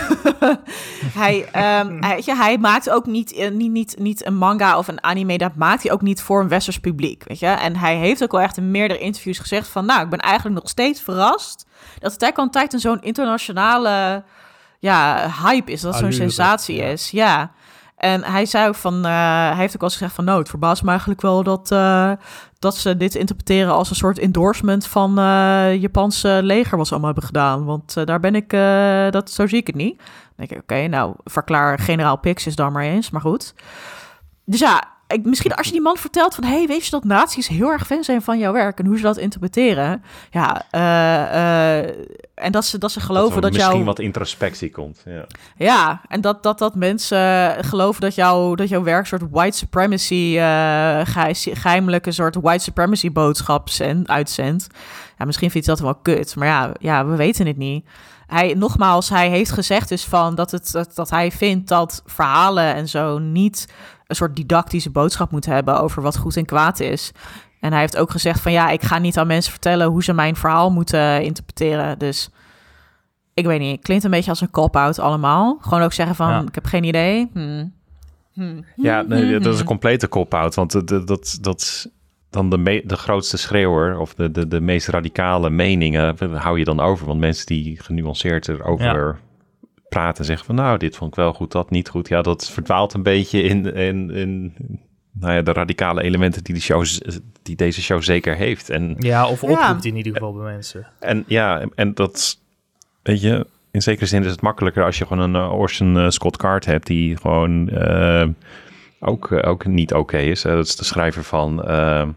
[1.22, 5.02] hij, ehm, hij, hij maakt ook niet, eh, niet, niet, niet een manga of een
[5.02, 5.38] anime.
[5.38, 7.24] Dat maakt hij ook niet voor een westers publiek.
[7.26, 7.46] Weet je?
[7.46, 9.86] En hij heeft ook wel echt in meerdere interviews gezegd van...
[9.86, 11.66] nou, ik ben eigenlijk nog steeds verrast...
[11.98, 14.24] dat Attack on Titan zo'n internationale
[14.78, 15.80] ja, hype is.
[15.80, 16.84] Dat zo'n sensatie ja.
[16.84, 17.10] is.
[17.10, 17.50] Ja.
[17.96, 19.04] En hij zei ook van...
[19.04, 19.12] eh,
[19.48, 20.24] hij heeft ook al eens gezegd van...
[20.24, 21.70] nou, het verbaast me eigenlijk wel dat...
[21.70, 22.12] eh,
[22.66, 27.12] dat ze dit interpreteren als een soort endorsement van eh Japanse leger wat ze allemaal
[27.12, 27.64] hebben gedaan.
[27.64, 29.98] Want eh, daar ben ik, eh, dat, zo zie ik het niet.
[29.98, 33.54] Dan denk ik, oké, nou, verklaar generaal Pix is dan maar eens, maar goed.
[34.44, 36.44] Dus ja, ik, misschien als je die man vertelt van...
[36.44, 38.78] hey, weet je dat nazi's heel erg fan zijn van jouw werk...
[38.78, 40.02] en hoe ze dat interpreteren.
[40.30, 41.94] Ja, eh, eh,
[42.34, 43.84] en dat ze, dat ze geloven er dat, misschien jouw...
[43.84, 45.02] wat introspectie komt.
[45.04, 45.26] Ja.
[45.56, 50.36] Ja, en dat, dat, dat mensen geloven dat, jou, dat jouw werk soort white supremacy,
[50.38, 54.66] eh ge- geheimelijke soort white supremacy boodschap zen- uitzendt.
[55.18, 57.86] Ja, misschien vindt hij dat wel kut, maar ja, ja, we weten het niet.
[58.26, 62.74] Hij, nogmaals, hij heeft gezegd dus van dat, het, dat, dat hij vindt dat verhalen
[62.74, 63.68] en zo niet
[64.06, 67.12] een soort didactische boodschap moeten hebben over wat goed en kwaad is.
[67.60, 70.12] En hij heeft ook gezegd van ja, ik ga niet aan mensen vertellen hoe ze
[70.12, 71.98] mijn verhaal moeten interpreteren.
[71.98, 72.30] Dus
[73.34, 75.58] ik weet niet, klinkt een beetje als een cop-out allemaal.
[75.60, 76.40] Gewoon ook zeggen van, Ja.
[76.40, 77.30] ik heb geen idee.
[77.32, 77.72] Hmm.
[78.32, 78.64] Hmm.
[78.76, 80.54] Ja, nee, dat is een complete cop-out.
[80.54, 81.90] Want dat, dat, dat, dat
[82.30, 86.64] dan de, me- de grootste schreeuwer of de, de, de meest radicale meningen hou je
[86.64, 87.06] dan over.
[87.06, 89.18] Want mensen die genuanceerd erover
[89.88, 92.08] praten zeggen van nou, dit vond ik wel goed, dat niet goed.
[92.08, 94.54] Ja, dat verdwaalt een beetje in, in, in
[95.12, 96.84] nou ja, de radicale elementen die, die, show,
[97.42, 98.70] die deze show zeker heeft.
[98.70, 99.48] En Ja, of Ja.
[99.48, 100.86] oproept in ieder geval bij mensen.
[101.00, 102.38] En ja, en dat,
[103.02, 106.08] weet je, in zekere zin is het makkelijker als je gewoon een eh, Orson eh,
[106.08, 108.28] Scott Card hebt die gewoon eh,
[109.00, 110.42] ook, ook niet oké is.
[110.42, 112.08] Dat is de schrijver van eh,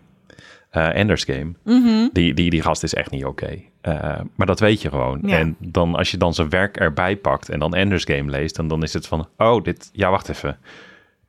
[0.72, 1.52] Ender's Game.
[1.64, 2.08] Mhm.
[2.14, 3.60] Die, die, die gast is echt niet oké.
[3.82, 5.20] Eh, maar dat weet je gewoon.
[5.24, 5.38] Ja.
[5.38, 8.68] En dan als je dan zijn werk erbij pakt en dan Ender's Game leest, dan,
[8.68, 10.58] dan is het van, oh, dit, ja, wacht even.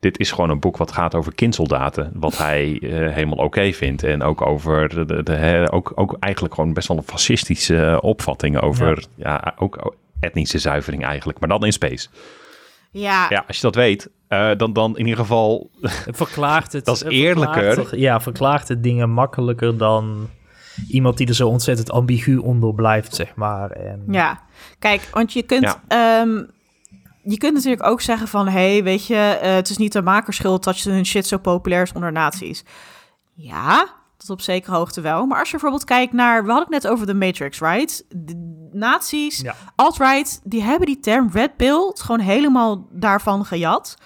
[0.00, 2.10] Dit is gewoon een boek wat gaat over kindsoldaten.
[2.14, 4.02] Wat hij eh, helemaal oké vindt.
[4.02, 7.98] En ook over de, de, de- hè, ook, ook eigenlijk gewoon best wel een fascistische
[8.02, 9.54] opvatting over ja.
[9.58, 11.38] ook etnische zuivering eigenlijk.
[11.40, 12.08] Maar dan in space.
[12.90, 16.84] Ja, Ja, als je dat weet, eh, dan, dan in ieder geval Het verklaart het.
[16.86, 17.72] Dat is het eerlijker.
[17.74, 20.28] verklaart ja, verklaart het dingen makkelijker dan
[20.88, 23.70] iemand die er zo ontzettend ambigu onder blijft, zeg maar.
[23.70, 24.40] En, Ja,
[24.78, 25.82] kijk, want je kunt, Ja.
[25.88, 26.42] ehm,
[27.22, 28.48] je kunt natuurlijk ook zeggen van...
[28.48, 31.82] hé, hey, weet je, eh, het is niet de makerschuld dat hun shit zo populair
[31.82, 32.64] is onder nazi's.
[33.34, 35.26] Ja, tot op zekere hoogte wel.
[35.26, 36.44] Maar als je bijvoorbeeld kijkt naar...
[36.44, 38.04] We hadden het net over de Matrix, right?
[38.08, 39.54] De nazi's, Ja.
[39.74, 43.96] alt-right, die hebben die term red pill gewoon helemaal daarvan gejat.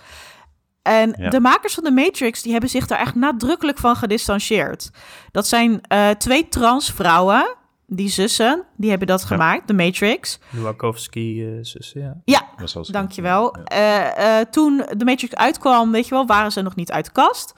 [0.84, 1.30] En Ja.
[1.30, 4.90] de makers van de Matrix, die hebben zich daar echt nadrukkelijk van gedistanceerd.
[5.30, 7.56] Dat zijn eh, twee transvrouwen,
[7.86, 10.38] die zussen, die hebben dat gemaakt, de Matrix.
[10.50, 11.62] Wachowski, eh,
[11.92, 12.16] ja.
[12.24, 12.42] Ja,
[12.90, 13.52] dankjewel.
[13.64, 17.12] Eh, eh, toen de Matrix uitkwam, weet je wel, waren ze nog niet uit de
[17.12, 17.54] kast.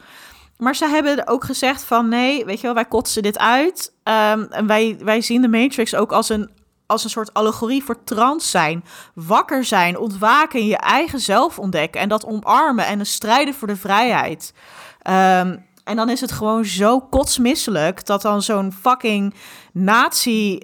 [0.56, 3.92] Maar ze hebben ook gezegd van nee, weet je wel, wij kotsen dit uit.
[4.02, 6.50] Ehm, en wij, wij zien de Matrix ook als een,
[6.87, 8.84] als een soort allegorie voor trans zijn.
[9.14, 12.01] Wakker zijn, ontwaken, je eigen zelf ontdekken.
[12.01, 14.53] En dat omarmen en een strijden voor de vrijheid.
[15.03, 19.34] Ehm, en dan is het gewoon zo kotsmisselijk dat dan zo'n fucking
[19.72, 20.59] nazi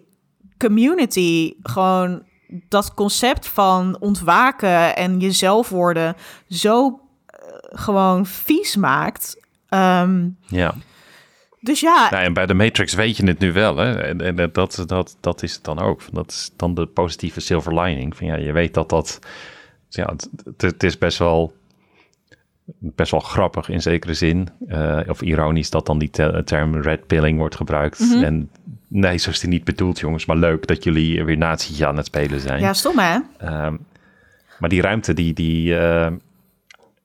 [0.58, 2.22] community gewoon
[2.68, 6.16] dat concept van ontwaken en jezelf worden
[6.48, 9.36] zo eh, gewoon vies maakt.
[9.68, 10.74] Ehm, Ja.
[11.64, 13.76] Dus ja, Nou, en bij de Matrix weet je het nu wel.
[13.76, 13.92] Hè?
[14.00, 16.02] En, en dat, dat, dat is het dan ook.
[16.12, 18.16] Dat is dan de positieve silver lining.
[18.16, 19.18] Van, ja, je weet dat dat...
[19.88, 21.54] Ja, het, het- is best wel,
[22.78, 24.48] best wel grappig in zekere zin.
[24.68, 27.98] eh, of ironisch dat dan die te- term red pilling wordt gebruikt.
[27.98, 28.22] Mhm.
[28.24, 28.50] En
[28.88, 30.26] nee, zo is die niet bedoeld, jongens.
[30.26, 32.60] Maar leuk dat jullie weer nazi's aan het spelen zijn.
[32.60, 33.18] ja, stom hè?
[33.38, 33.76] Ehm,
[34.58, 36.12] maar die ruimte, die, die, eh,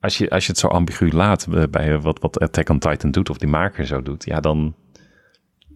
[0.01, 3.11] als, je, als je het zo ambigu laat eh, bij wat, wat Attack on Titan
[3.11, 4.75] doet, of die maker zo doet, ja, dan.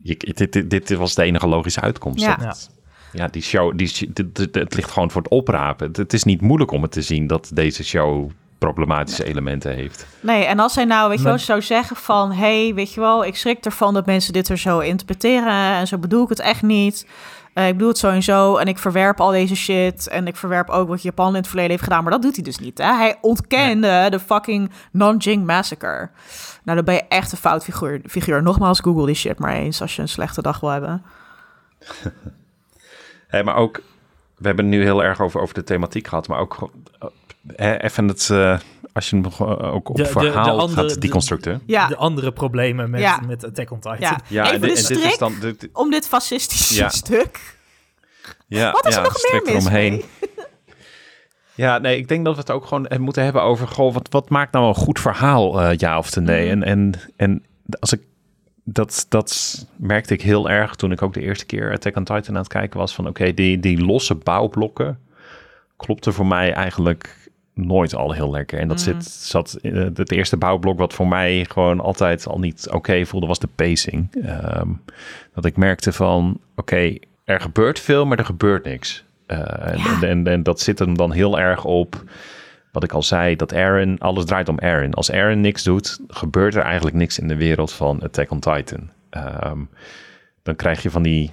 [0.03, 2.23] Je, dit, dit, dit was de enige logische uitkomst.
[2.25, 2.35] Ja.
[2.35, 2.69] Dat-
[3.13, 5.87] ja, die show, die, dit- dit- het ligt gewoon voor het oprapen.
[5.87, 10.05] Het, het is niet moeilijk om het te zien dat deze show problematische elementen heeft.
[10.19, 12.31] Nee, en als hij nou, weet je wel, zou zeggen van...
[12.31, 15.53] hey, weet je wel, ik schrik ervan dat mensen dit er zo interpreteren...
[15.77, 17.07] en zo bedoel ik het echt niet.
[17.53, 20.07] Eh, ik bedoel het zo en zo en ik verwerp al deze shit...
[20.07, 22.03] en ik verwerp ook wat Japan in het verleden heeft gedaan...
[22.03, 22.93] maar dat doet hij dus niet, hè?
[22.95, 26.09] Hij ontkende de fucking Nanjing Massacre.
[26.63, 28.01] Nou, dan ben je echt een fout figuur.
[28.07, 28.41] figuur.
[28.41, 29.81] Nogmaals, google die shit maar eens...
[29.81, 31.03] als je een slechte dag wil hebben.
[33.27, 33.81] Hey, maar ook,
[34.37, 36.71] we hebben het nu heel erg over, over de thematiek gehad, maar ook
[37.55, 38.59] eh, even het, eh,
[38.93, 41.61] als je hem gewoon ook op De- de- verhaal de andere- gaat deconstructen.
[41.65, 43.19] Ja, De andere problemen met, Ja.
[43.27, 43.97] met Attack on Titan.
[43.99, 44.19] ja.
[44.27, 45.33] Ja, even en, de dit- is dan...
[45.39, 46.89] Dit, om dit fascistische Ja.
[46.89, 47.57] stuk.
[48.47, 50.01] Ja, Wat is er nog strik meer mis eromheen.
[51.55, 53.67] Ja, nee, ik denk dat we het ook gewoon eh, moeten hebben over...
[53.67, 56.55] Goh, wat, wat maakt nou een goed verhaal, eh, ja of te nee?
[56.55, 56.63] Mhm.
[56.63, 57.43] En, en, en
[57.79, 58.01] als ik...
[58.63, 62.33] Dat, dat merkte ik heel erg toen ik ook de eerste keer Attack on Titan
[62.35, 62.95] aan het kijken was.
[62.95, 64.99] Van oké, die, die losse bouwblokken
[65.77, 67.20] klopte voor mij eigenlijk
[67.65, 68.59] nooit al heel lekker.
[68.59, 68.85] En dat Mhm.
[68.85, 69.57] zit, zat...
[69.61, 73.49] eh, Het eerste bouwblok wat voor mij gewoon altijd al niet oké voelde, was de
[73.55, 74.15] pacing.
[74.25, 74.67] Ehm,
[75.33, 79.03] dat ik merkte van, oké, er gebeurt veel, maar er gebeurt niks.
[79.25, 79.37] Eh,
[79.71, 79.93] en, Ja.
[80.01, 82.03] en, en, en dat zit hem dan heel erg op,
[82.71, 84.93] wat ik al zei, dat Aaron, alles draait om Aaron.
[84.93, 88.89] Als Aaron niks doet, gebeurt er eigenlijk niks in de wereld van Attack on Titan.
[89.09, 89.59] Ehm,
[90.43, 91.31] dan krijg je van die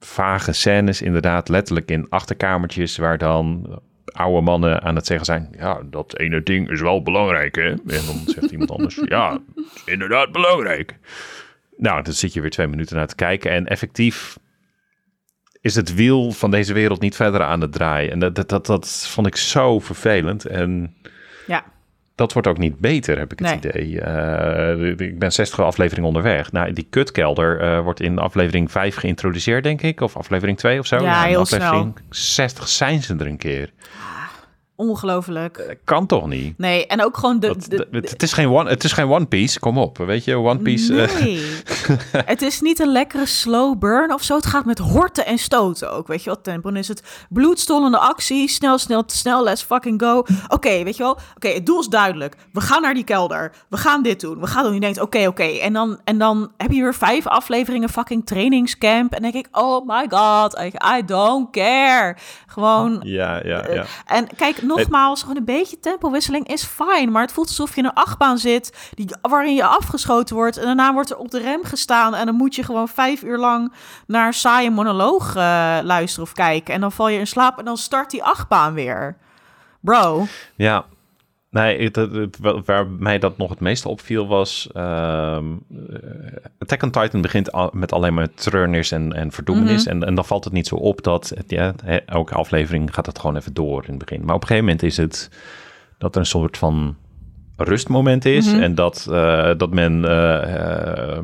[0.00, 3.66] vage scènes, inderdaad, letterlijk in achterkamertjes, waar dan
[4.12, 7.70] oude mannen aan het zeggen zijn, ja, dat ene ding is wel belangrijk, hè?
[7.70, 10.98] En dan zegt iemand anders, ja, is inderdaad belangrijk.
[11.76, 14.38] Nou, dan zit je weer twee minuten naar te kijken en effectief
[15.60, 18.12] is het wiel van deze wereld niet verder aan het draaien.
[18.12, 20.46] En dat, dat, dat, dat vond ik zo vervelend.
[20.46, 20.96] En
[21.46, 21.64] Ja.
[22.18, 23.72] Dat wordt ook niet beter, heb ik het Nee.
[23.72, 24.00] idee.
[24.00, 26.52] Eh, ik ben 60 afleveringen onderweg.
[26.52, 30.00] Nou, die kutkelder eh, wordt in aflevering 5 geïntroduceerd, denk ik.
[30.00, 31.02] Of aflevering 2 of zo.
[31.02, 33.70] Ja, heel aflevering 60 zijn ze er een keer.
[34.78, 35.64] Ongelooflijk.
[35.66, 36.58] Dat kan toch niet?
[36.58, 37.46] Nee, en ook gewoon de...
[37.46, 39.98] Dat, de, dat- het, is geen one, het is geen One Piece, kom op.
[39.98, 41.02] Weet je, One Piece...
[41.02, 41.38] eh,
[42.26, 44.34] het is niet een lekkere slow burn of zo.
[44.36, 46.06] Het gaat met horten en stoten ook.
[46.06, 46.44] Weet je wat?
[46.44, 46.68] Tempo.
[46.68, 48.48] Dan is het bloedstollende actie.
[48.48, 49.44] Snel, snel, snel.
[49.44, 50.24] Let's fucking go.
[50.48, 51.18] Oké, weet je wel?
[51.36, 52.34] Oké, het doel is duidelijk.
[52.52, 53.52] We gaan naar die kelder.
[53.68, 54.40] We gaan dit doen.
[54.40, 54.74] We gaan doen.
[54.74, 55.42] Je denkt, oké, oké.
[55.42, 59.12] En, dan, en dan heb je weer vijf afleveringen fucking trainingscamp.
[59.14, 60.58] En denk ik, oh my god.
[60.60, 62.16] I, I don't care.
[62.46, 63.00] Gewoon...
[63.04, 63.84] ja, ja, ja.
[64.06, 67.12] En kijk, nogmaals, gewoon een beetje tempowisseling is fijn.
[67.12, 70.56] Maar het voelt alsof je in een achtbaan zit die, waarin je afgeschoten wordt.
[70.56, 72.14] En daarna wordt er op de rem gestaan.
[72.14, 73.72] En dan moet je gewoon vijf uur lang
[74.06, 76.74] naar saaie monoloog uh, luisteren of kijken.
[76.74, 79.16] En dan val je in slaap en dan start die achtbaan weer.
[79.80, 80.26] Bro.
[80.56, 80.84] Ja,
[81.50, 81.90] Nee,
[82.64, 84.68] waar mij dat nog het meeste opviel was...
[84.76, 85.38] Uh,
[86.58, 89.84] Attack on Titan begint al, met alleen maar treurnis en, en verdoemenis.
[89.84, 89.94] Mhm.
[89.94, 91.32] en, en dan valt het niet zo op dat...
[91.46, 91.74] Ja,
[92.06, 94.24] elke aflevering gaat het gewoon even door in het begin.
[94.24, 95.30] Maar op een gegeven moment is het
[95.98, 96.96] dat er een soort van
[97.56, 98.52] rustmoment is.
[98.52, 98.62] Mhm.
[98.62, 100.02] En dat, uh, dat men...
[100.02, 101.18] Uh,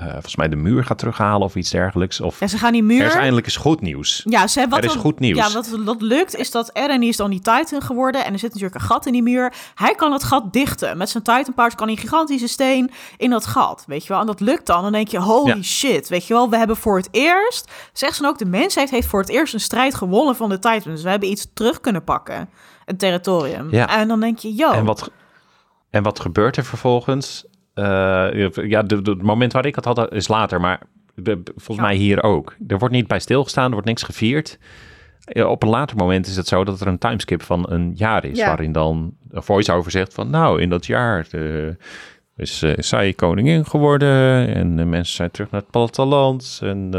[0.00, 2.20] uh, volgens mij de muur gaat terughalen of iets dergelijks.
[2.20, 3.00] Of ja, ze gaan die muur...
[3.00, 4.22] Er is eindelijk eens goed nieuws.
[4.24, 5.38] Ja, ze hebben wat er is goed nieuws.
[5.38, 8.24] Ja, wat, wat lukt is dat Eren is dan die Titan geworden.
[8.24, 9.52] En er zit natuurlijk een gat in die muur.
[9.74, 10.96] Hij kan het gat dichten.
[10.96, 13.84] Met zijn Titan Powers kan hij een gigantische steen in dat gat.
[13.86, 14.20] Weet je wel?
[14.20, 14.82] En dat lukt dan.
[14.82, 16.08] Dan denk je, holy shit.
[16.08, 17.70] Weet je wel, we hebben voor het eerst...
[17.92, 20.84] Zegt ze ook, de mensheid heeft voor het eerst een strijd gewonnen van de Titans.
[20.84, 22.48] Dus we hebben iets terug kunnen pakken.
[22.84, 23.70] Een territorium.
[23.70, 23.88] Ja.
[23.88, 24.70] En dan denk je, yo...
[24.72, 25.10] En wat,
[25.90, 27.44] en wat gebeurt er vervolgens?
[27.78, 30.80] Uh, ja, het moment waar ik het had is later, maar
[31.14, 32.54] de, volgens mij hier ook.
[32.66, 34.58] Er wordt niet bij stilgestaan, er wordt niks gevierd.
[35.32, 38.38] Op een later moment is het zo dat er een timeskip van een jaar is,
[38.38, 41.72] waarin dan een voice-over zegt van, nou, in dat jaar uh,
[42.36, 46.90] is uh, zij koningin geworden en de mensen zijn terug naar het platteland en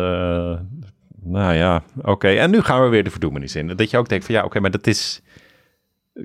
[1.23, 2.27] nou ja, oké.
[2.27, 3.67] En nu gaan we weer de verdoemenis in.
[3.67, 5.21] Dat je ook denkt van, ja, oké, maar dat is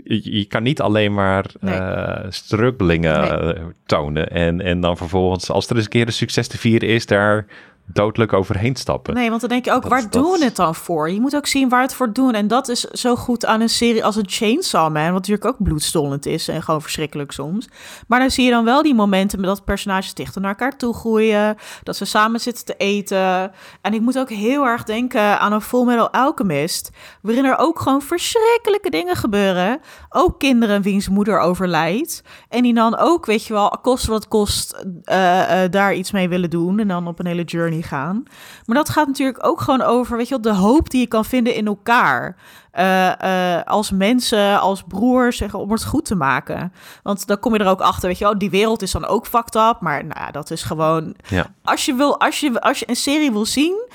[0.04, 1.74] je, kan niet alleen maar nee.
[1.74, 4.30] uh, struggelingen eh, tonen.
[4.30, 7.46] En, en dan vervolgens, als er eens een keer een succes te vieren is, daar
[7.86, 9.14] doodelijk overheen stappen.
[9.14, 11.10] Nee, want dan denk je ook, waar doen we het dan voor?
[11.10, 12.34] Je moet ook zien waar het voor doen.
[12.34, 15.62] En dat is zo goed aan een serie als een Chainsaw Man, wat natuurlijk ook
[15.62, 17.68] bloedstollend is en gewoon verschrikkelijk soms.
[18.06, 20.94] Maar dan zie je dan wel die momenten met dat personages dichter naar elkaar toe
[20.94, 23.52] groeien, dat ze samen zitten te eten.
[23.80, 26.90] En ik moet ook heel erg denken aan een Full Metal Alchemist,
[27.22, 29.80] waarin er ook gewoon verschrikkelijke dingen gebeuren.
[30.08, 32.22] Ook kinderen wiens moeder overlijdt.
[32.48, 36.28] En die dan ook, weet je wel, kost wat kost, uh, uh, daar iets mee
[36.28, 36.78] willen doen.
[36.78, 38.22] En dan op een hele journey gaan.
[38.66, 41.24] Maar dat gaat natuurlijk ook gewoon over, weet je wel, de hoop die je kan
[41.24, 42.36] vinden in elkaar.
[42.78, 46.72] Uh, als mensen, als broers, zeggen, om het goed te maken.
[47.02, 49.26] Want dan kom je er ook achter, weet je wel, die wereld is dan ook
[49.26, 49.76] fucked up.
[49.80, 51.14] Maar nou, dat is gewoon...
[51.28, 51.46] Ja.
[51.62, 53.90] Als, je wil, als, je, als je een serie wil zien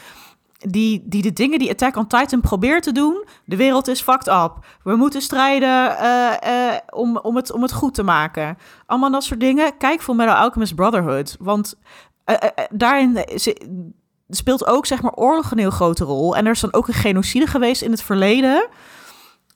[0.59, 3.25] die, die de dingen die Attack on Titan probeert te doen.
[3.45, 4.53] De wereld is fucked up.
[4.84, 8.57] We moeten strijden uh, uh, om, om, het, om het goed te maken.
[8.86, 9.78] Allemaal dat soort dingen.
[9.78, 11.36] Kijk voor Metal Alchemist Brotherhood.
[11.39, 11.78] Want
[12.69, 13.23] daarin
[14.30, 16.36] speelt ook zeg maar oorlog een heel grote rol.
[16.36, 18.67] En er is dan ook een genocide geweest in het verleden.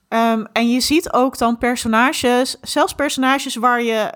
[0.10, 4.12] Um, en je ziet ook dan personages, zelfs personages waar je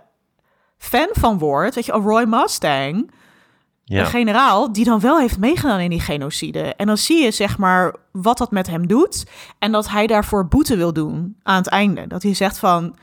[0.77, 1.75] fan van wordt.
[1.75, 3.11] Weet je, Roy Mustang,
[3.83, 3.99] ja.
[3.99, 6.75] een generaal, die dan wel heeft meegedaan in die genocide.
[6.75, 9.25] En dan zie je zeg maar wat dat met hem doet.
[9.59, 12.07] En dat hij daarvoor boete wil doen aan het einde.
[12.07, 12.95] Dat hij zegt van,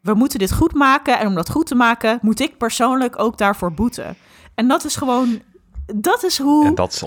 [0.00, 1.18] we moeten dit goed maken.
[1.18, 4.16] En om dat goed te maken, moet ik persoonlijk ook daarvoor boeten.
[4.58, 5.40] En dat is gewoon,
[5.94, 7.04] dat is hoe, en dat is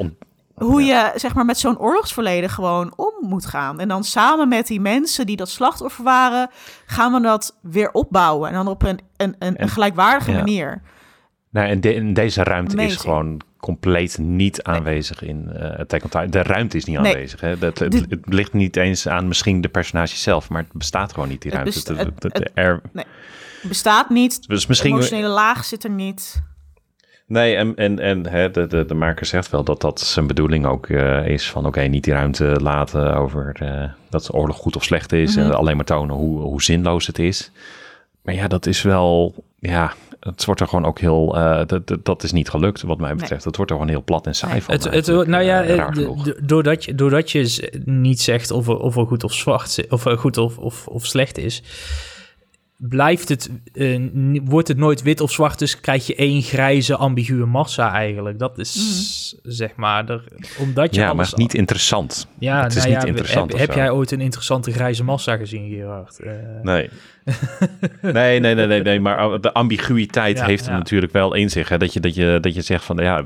[0.53, 3.79] hoe je zeg maar met zo'n oorlogsverleden gewoon om moet gaan.
[3.79, 6.49] En dan samen met die mensen die dat slachtoffer waren,
[6.85, 8.49] gaan we dat weer opbouwen.
[8.49, 10.81] En dan op een, een, een, een gelijkwaardige manier.
[11.49, 16.29] Nou, en in deze ruimte is gewoon compleet niet aanwezig in uh, Attack on Titan.
[16.29, 17.41] De ruimte is niet aanwezig.
[17.41, 17.57] Hè?
[17.57, 21.29] Dat, het, het, ligt niet eens aan misschien de personages zelf, maar het bestaat gewoon
[21.29, 21.79] niet, die ruimte.
[21.93, 23.05] Het, besta het, nee.
[23.61, 24.47] bestaat niet.
[24.47, 24.91] Dus misschien...
[24.91, 26.49] De emotionele laag zit er niet.
[27.31, 30.65] Nee, en, en, en hè, de, de, de maker zegt wel dat dat zijn bedoeling
[30.65, 34.83] ook uh, is van oké, niet die ruimte laten over uh, dat oorlog goed of
[34.83, 35.35] slecht is.
[35.35, 35.51] Mm -hmm.
[35.51, 37.51] alleen maar tonen hoe, hoe zinloos het is.
[38.21, 42.23] Maar ja, dat is wel, ja, het wordt er gewoon ook heel, uh, dat, dat
[42.23, 43.31] is niet gelukt wat mij betreft.
[43.31, 43.41] Nee.
[43.43, 44.73] Het wordt er gewoon heel plat en saai van.
[44.73, 45.89] Het, het, nou ja,
[46.41, 50.37] doordat je, doordat je niet zegt of er, of er goed of zwart, of goed
[50.37, 51.63] of, of, of slecht is
[52.89, 54.09] blijft het, uh,
[54.43, 58.39] wordt het nooit wit of zwart, dus krijg je één grijze ambiguë massa eigenlijk.
[58.39, 58.75] Dat is
[59.43, 59.51] mm.
[59.51, 60.23] zeg maar, er,
[60.59, 62.27] omdat je Ja, alles maar het is niet interessant.
[62.39, 63.51] Ja, het is nou niet interessant.
[63.51, 66.19] Heb, heb jij ooit een interessante grijze massa gezien, Gerard?
[66.23, 66.31] Uh...
[66.61, 66.89] Nee.
[68.01, 70.71] Nee, nee, nee, nee, nee, maar de ambiguïteit ja, heeft ja.
[70.71, 71.69] natuurlijk wel in zich.
[71.69, 71.77] Hè?
[71.77, 73.23] Dat, je, dat, je, dat je zegt van, ja,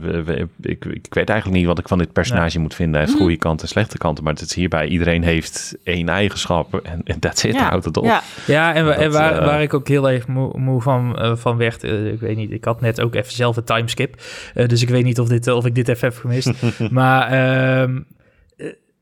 [0.61, 2.61] ik, ik weet eigenlijk niet wat ik van dit personage nee.
[2.61, 2.95] moet vinden.
[2.95, 6.73] Hij heeft goede kanten en slechte kanten, maar het is hierbij, iedereen heeft één eigenschap
[6.83, 7.69] en, en that's it, ja.
[7.69, 8.05] houdt het op.
[8.05, 11.15] Ja, ja en, dat, en waar, uh, waar ik ook heel erg moe, moe van,
[11.19, 14.21] uh, van werd, uh, ik weet niet, ik had net ook even zelf een timeskip,
[14.53, 16.51] dus ik weet niet of, dit, of ik dit even heb gemist.
[16.89, 17.99] maar ehm,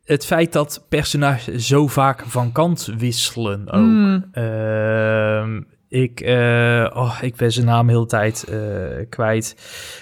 [0.03, 3.81] het feit dat personages zo vaak van kant wisselen ook.
[3.81, 4.25] Mm.
[4.33, 9.55] Uh, ik, uh, oh, ik ben zijn naam heel de tijd uh, kwijt.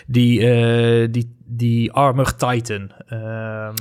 [0.07, 2.91] Die, uh, die, die Armor Titan.
[3.09, 3.73] Um,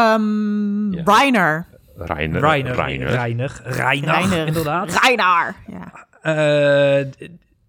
[0.00, 0.94] um.
[1.04, 1.66] Reiner.
[1.96, 2.40] Reiner.
[2.40, 3.08] Reiner, Reiner.
[3.08, 4.46] Reiner, Reiner, Reiner.
[4.46, 5.00] inderdaad.
[5.02, 5.56] Reinaar.
[5.66, 6.08] Ja.
[6.22, 7.06] Eh,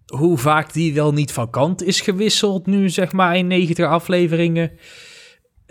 [0.06, 4.70] hoe vaak die wel niet van kant is gewisseld nu, zeg maar, in 90 afleveringen.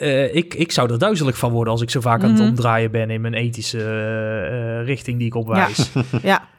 [0.02, 2.48] Eh, ik, ik zou er duizelig van worden als ik zo vaak aan het Mhm.
[2.50, 5.92] omdraaien ben in mijn ethische eh, richting die ik opwijs.
[6.22, 6.50] ja.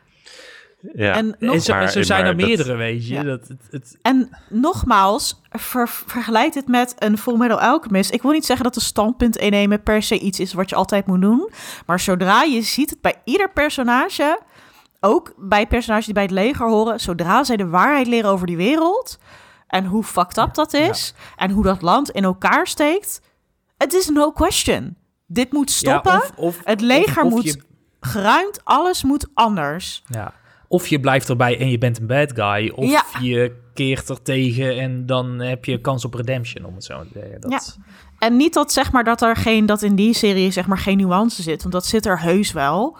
[0.95, 1.14] Ja.
[1.14, 3.14] En, nog, En zo, Maar- en zo zijn er dat- meerdere, weet je.
[3.14, 3.22] Ja.
[3.22, 8.12] Dat, het, het, en nogmaals, ver, vergelijk dit met een Full Metal Alchemist.
[8.12, 11.07] Ik wil niet zeggen dat een standpunt innemen per se iets is wat je altijd
[11.07, 11.51] moet doen.
[11.86, 14.40] Maar zodra je ziet het bij ieder personage,
[15.01, 18.57] ook bij personages die bij het leger horen, zodra zij de waarheid leren over die
[18.57, 19.18] wereld
[19.66, 23.20] en hoe fucked up dat is en hoe dat land in elkaar steekt,
[23.83, 24.97] het is no question.
[25.26, 26.12] Dit moet stoppen.
[26.12, 27.62] Ja, of, of, het leger of- moet je-
[28.01, 30.03] geruimd, alles moet anders.
[30.07, 30.33] Ja.
[30.68, 32.68] Of je blijft erbij en je bent een bad guy.
[32.74, 33.05] Of Ja.
[33.20, 37.09] je keert er tegen en dan heb je kans op redemption, om het zo te
[37.14, 37.41] zeggen.
[37.41, 37.78] Dat,
[38.18, 40.97] En niet dat zeg maar dat er geen dat in die serie zeg maar geen
[40.97, 42.97] nuance zit, want dat zit er heus wel.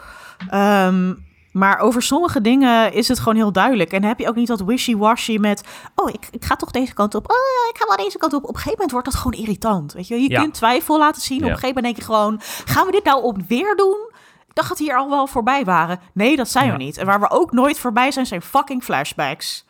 [0.49, 1.15] Ehm,
[1.53, 3.93] maar over sommige dingen is het gewoon heel duidelijk.
[3.93, 5.65] En dan heb je ook niet dat wishy-washy met...
[5.95, 7.31] oh, ik, ik ga toch deze kant op.
[7.31, 8.43] Oh, ik ga wel deze kant op.
[8.43, 9.93] Op een gegeven moment wordt dat gewoon irritant.
[9.93, 10.41] Weet je, je Ja.
[10.41, 11.37] kunt twijfel laten zien.
[11.39, 12.41] Op een gegeven moment denk je gewoon...
[12.73, 14.11] gaan we dit nou op weer doen?
[14.49, 16.01] Ik dacht dat hier al wel voorbij waren.
[16.15, 16.97] Nee, dat zijn we niet.
[16.97, 19.65] En waar we ook nooit voorbij zijn, zijn fucking flashbacks.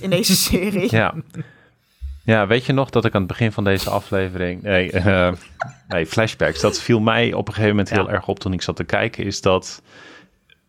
[0.00, 0.90] In deze serie.
[0.90, 1.14] Ja.
[2.24, 4.62] Ja, weet je nog dat ik aan het begin van deze aflevering...
[4.62, 5.32] Nee, eh,
[5.88, 6.60] nee flashbacks.
[6.60, 8.12] Dat viel mij op een gegeven moment heel Ja.
[8.12, 9.24] erg op toen ik zat te kijken.
[9.24, 9.82] Is dat...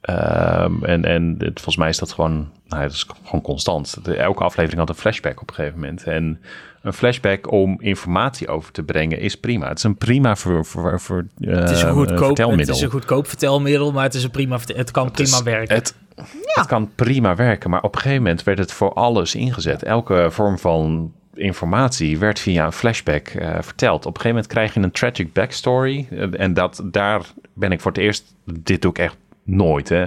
[0.01, 2.51] ehm, en en het, volgens mij is dat gewoon...
[2.67, 4.05] Nou, het is gewoon constant.
[4.05, 6.03] De- elke aflevering had een flashback op een gegeven moment.
[6.03, 6.41] En
[6.81, 9.67] een flashback om informatie over te brengen is prima.
[9.67, 12.75] Het is een prima voor, voor, voor, het, is een eh, goedkoop, het vertelmiddel.
[12.75, 15.75] is een goedkoop vertelmiddel, maar het, is een prima, het kan prima werken.
[15.75, 15.95] Het,
[16.43, 19.83] het kan prima werken, maar op een gegeven moment werd het voor alles ingezet.
[19.83, 24.05] Elke vorm van informatie werd via een flashback eh, verteld.
[24.05, 26.07] Op een gegeven moment krijg je een tragic backstory.
[26.09, 27.21] eh, en dat, daar
[27.53, 28.35] ben ik voor het eerst...
[28.45, 30.05] Dit doe ik echt nooit, hè.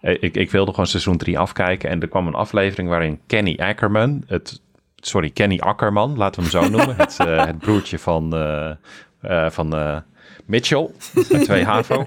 [0.00, 1.90] Eh, Ik, ik wilde gewoon seizoen 3 afkijken.
[1.90, 4.22] En er kwam een aflevering waarin Kenny Ackerman...
[4.26, 4.60] Het,
[4.96, 6.96] sorry, Kenny Ackerman, laten we hem zo noemen.
[6.96, 8.36] het, eh, het broertje van,
[9.20, 10.02] eh, van
[10.46, 10.88] Mitchell,
[11.30, 12.02] met twee HAVO.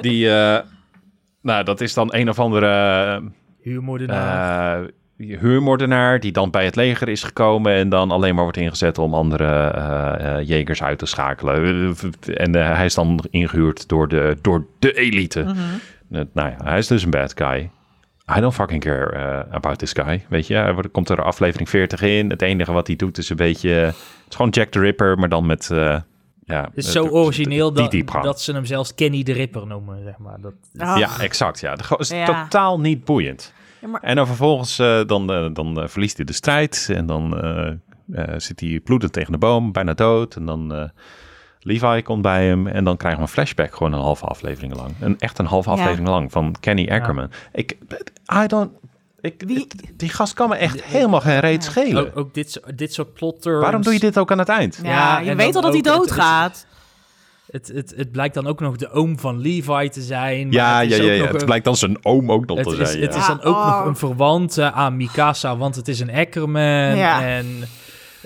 [0.00, 0.28] Die...
[1.40, 3.22] nou, dat is dan een of andere
[3.60, 4.90] Huurmoordenaar.
[5.16, 9.14] Huurmoordenaar die dan bij het leger is gekomen en dan alleen maar wordt ingezet om
[9.14, 11.64] andere eh, eh, jegers uit te schakelen.
[12.26, 15.42] Eh, En eh, hij is dan ingehuurd door de, door de elite.
[15.42, 15.56] Mhm.
[16.32, 17.70] Nou ja, hij is dus een bad guy.
[18.36, 20.24] I don't fucking care about this guy.
[20.28, 22.30] Weet je, wordt- komt er aflevering 40 in.
[22.30, 23.70] Het enige wat hij doet is een beetje...
[23.70, 23.94] Het
[24.28, 25.70] is gewoon Jack the Ripper, maar dan met...
[25.70, 25.98] eh,
[26.44, 29.66] ja, het is zo de- origineel die dat, dat ze hem zelfs Kenny de Ripper
[29.66, 30.40] noemen, zeg maar.
[30.40, 31.60] Dat, Ach, Ja, exact.
[31.60, 31.70] Ja.
[31.70, 32.24] Het is Ja.
[32.42, 33.52] totaal niet boeiend.
[33.80, 36.88] Ja, maar- En dan vervolgens eh, dan, eh, dan eh, verliest hij de strijd.
[36.94, 37.68] En dan eh,
[38.12, 40.36] eh, zit hij bloedend tegen de boom, bijna dood.
[40.36, 40.84] En dan eh,
[41.60, 42.66] Levi komt bij hem.
[42.66, 44.90] En dan krijgen we een flashback gewoon een halve aflevering lang.
[45.00, 45.74] Een, echt een halve Ja.
[45.76, 47.30] aflevering lang van Kenny Ackerman.
[47.52, 47.76] Ik,
[48.42, 48.70] I don't...
[49.20, 49.66] Ik, Wie-
[49.96, 52.06] Die gast kan me echt helemaal geen reet schelen.
[52.06, 53.62] ook, ook dit, dit soort plot turns.
[53.62, 54.80] Waarom doe je dit ook aan het eind?
[54.82, 56.66] ja, Ja, je weet al dat hij ook het- het- doodgaat.
[57.56, 60.44] Het, het, het blijkt dan ook nog de oom van Levi te zijn.
[60.46, 61.26] maar Ja, het ja, ja, ja.
[61.26, 63.00] Het een- blijkt dan zijn oom ook nog te is, zijn.
[63.02, 63.20] het ja.
[63.20, 63.86] is dan ook nog oh.
[63.86, 66.96] een verwant aan Mikasa, want het is een Ackerman.
[66.96, 67.26] Ja.
[67.26, 67.46] En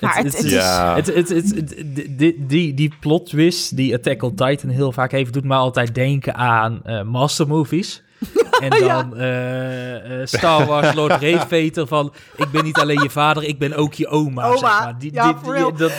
[0.00, 0.94] Maar het- het is- Ja.
[0.96, 1.84] het, het, het, het-
[2.18, 5.94] die, die, die plot twist die Attack on Titan heel vaak heeft, doet mij altijd
[5.94, 8.02] denken aan eh master movies.
[8.60, 11.12] En dan eh, eh, Star Wars Lord
[11.88, 12.12] van...
[12.36, 14.44] Ik ben niet alleen je vader, ik ben ook je oma.
[14.44, 14.98] Oma, zeg maar.
[14.98, 15.92] Die, ja, dit- die- dat,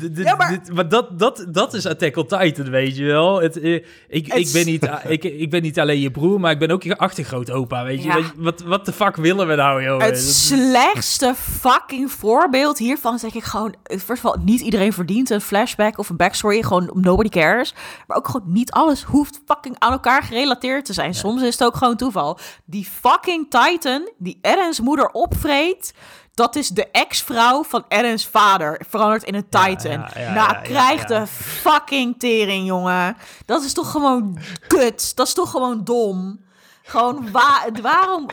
[0.00, 3.40] dit- Ja, maar- dit- maar dat, dat, dat is Attack on Titan, weet je wel.
[3.40, 3.74] Het, eh,
[4.08, 6.82] ik, ik, ben niet, ik, ik ben niet alleen je broer, maar ik ben ook
[6.82, 8.08] je achtergrootopa, weet je.
[8.08, 8.14] Ja.
[8.14, 10.00] Weet je, Wat, wat de fuck willen we nou, joh?
[10.00, 13.74] Het slechtste fucking voorbeeld hiervan is denk ik gewoon...
[13.84, 16.62] First of all, niet iedereen verdient een flashback of een backstory.
[16.62, 17.74] Gewoon nobody cares.
[18.06, 21.14] Maar ook gewoon niet alles hoeft fucking aan elkaar gerelateerd te zijn.
[21.14, 22.38] Soms is het ook gewoon toeval.
[22.64, 25.94] Die fucking Titan die Eren's moeder opvreet...
[26.34, 28.80] Dat is de ex-vrouw van Eren's vader.
[28.88, 29.90] Veranderd in een Titan.
[29.90, 33.16] ja, ja, nou, ja, krijg de fucking tering, jongen.
[33.46, 35.16] Dat is toch gewoon kut.
[35.16, 36.44] Dat is toch gewoon dom.
[36.82, 38.26] Gewoon wa waarom...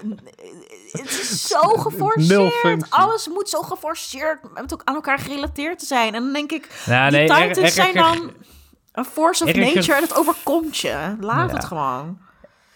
[0.92, 2.90] Het is zo geforceerd.
[2.90, 6.16] Alles moet zo geforceerd met ook aan elkaar gerelateerd te zijn.
[6.16, 8.32] En dan denk ik, Nou, die nee, er- Titans zijn dan
[8.92, 11.16] een force of nature en het overkomt je.
[11.20, 12.20] Laat het gewoon.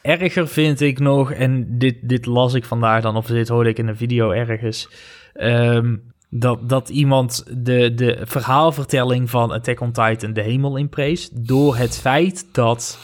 [0.02, 3.78] Erger vind ik nog, en dit, dit las ik vandaag dan, of dit hoorde ik
[3.78, 4.90] in een video ergens,
[5.34, 5.96] ehm,
[6.30, 12.00] dat, dat iemand de, de verhaalvertelling van Attack on Titan de hemel inprees door het
[12.00, 13.00] feit dat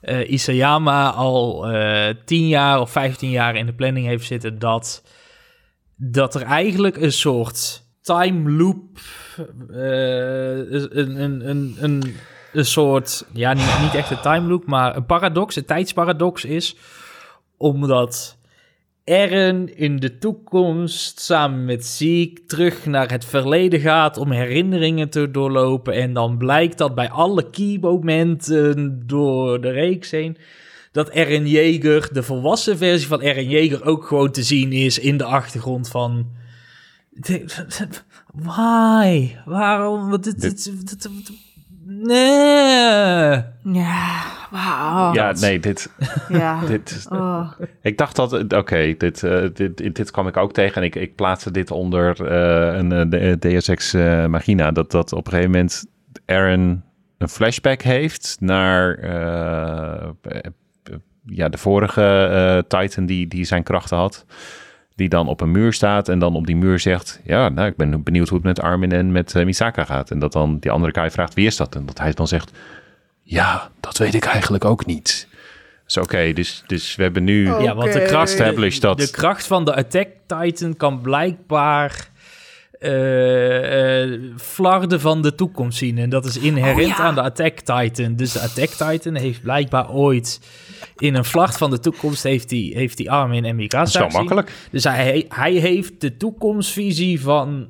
[0.00, 5.04] eh, Isayama al eh 10 jaar of 15 jaar in de planning heeft zitten dat,
[5.96, 9.00] dat er eigenlijk een soort time loop,
[9.70, 10.58] eh,
[12.52, 16.76] een soort, ja, niet, echt een time loop, maar een paradox, een tijdsparadox is.
[17.56, 18.36] Omdat
[19.04, 25.30] Eren in de toekomst samen met Zeke terug naar het verleden gaat om herinneringen te
[25.30, 25.94] doorlopen.
[25.94, 30.36] En dan blijkt dat bij alle key momenten door de reeks heen
[30.92, 35.16] dat Eren Jaeger, de volwassen versie van Eren Jaeger, ook gewoon te zien is in
[35.16, 36.26] de achtergrond van.
[38.32, 39.36] Why?
[39.44, 40.10] Waarom?
[40.10, 41.51] Dit, dit- dit-
[42.00, 43.42] Nee.
[43.62, 45.12] Ja, wauw.
[45.14, 45.90] Ja, nee, dit,
[46.28, 46.60] Ja.
[46.66, 47.50] dit, Oh.
[47.82, 50.94] Ik dacht dat, oké, dit, eh, dit, dit, dit kwam ik ook tegen en ik,
[50.94, 54.70] ik plaatste dit onder eh, een eh, de- Deus Ex eh, Machina.
[54.72, 55.84] Dat, dat op een gegeven moment
[56.26, 56.82] Aaron
[57.18, 58.98] een flashback heeft naar
[61.26, 64.24] ja, de vorige Titan die, die zijn krachten had.
[64.94, 67.20] Die dan op een muur staat en dan op die muur zegt...
[67.24, 70.10] Ja, nou, ik ben benieuwd hoe het met Armin en met eh, Misaka gaat.
[70.10, 71.74] En dat dan die andere guy vraagt, wie is dat?
[71.74, 72.50] En dat hij dan zegt...
[73.22, 75.28] Ja, dat weet ik eigenlijk ook niet.
[75.84, 77.44] Dus oké, dus, dus we hebben nu...
[77.48, 82.08] Ja, want de kracht, Established dat- de kracht van de Attack Titan kan blijkbaar
[82.82, 85.98] eh eh, flarden van de toekomst zien.
[85.98, 87.04] En dat is inherent Oh, ja.
[87.04, 88.16] aan de Attack Titan.
[88.16, 90.40] Dus de Attack Titan heeft blijkbaar ooit
[90.96, 93.94] in een vlacht van de toekomst heeft hij heeft die Armin en Mikasa Dat is
[93.98, 94.24] wel gezien.
[94.24, 94.68] makkelijk.
[94.70, 97.68] Dus hij, hij heeft de toekomstvisie van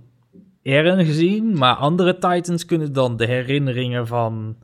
[0.63, 4.57] Eren gezien, maar andere Titans kunnen dan de herinneringen van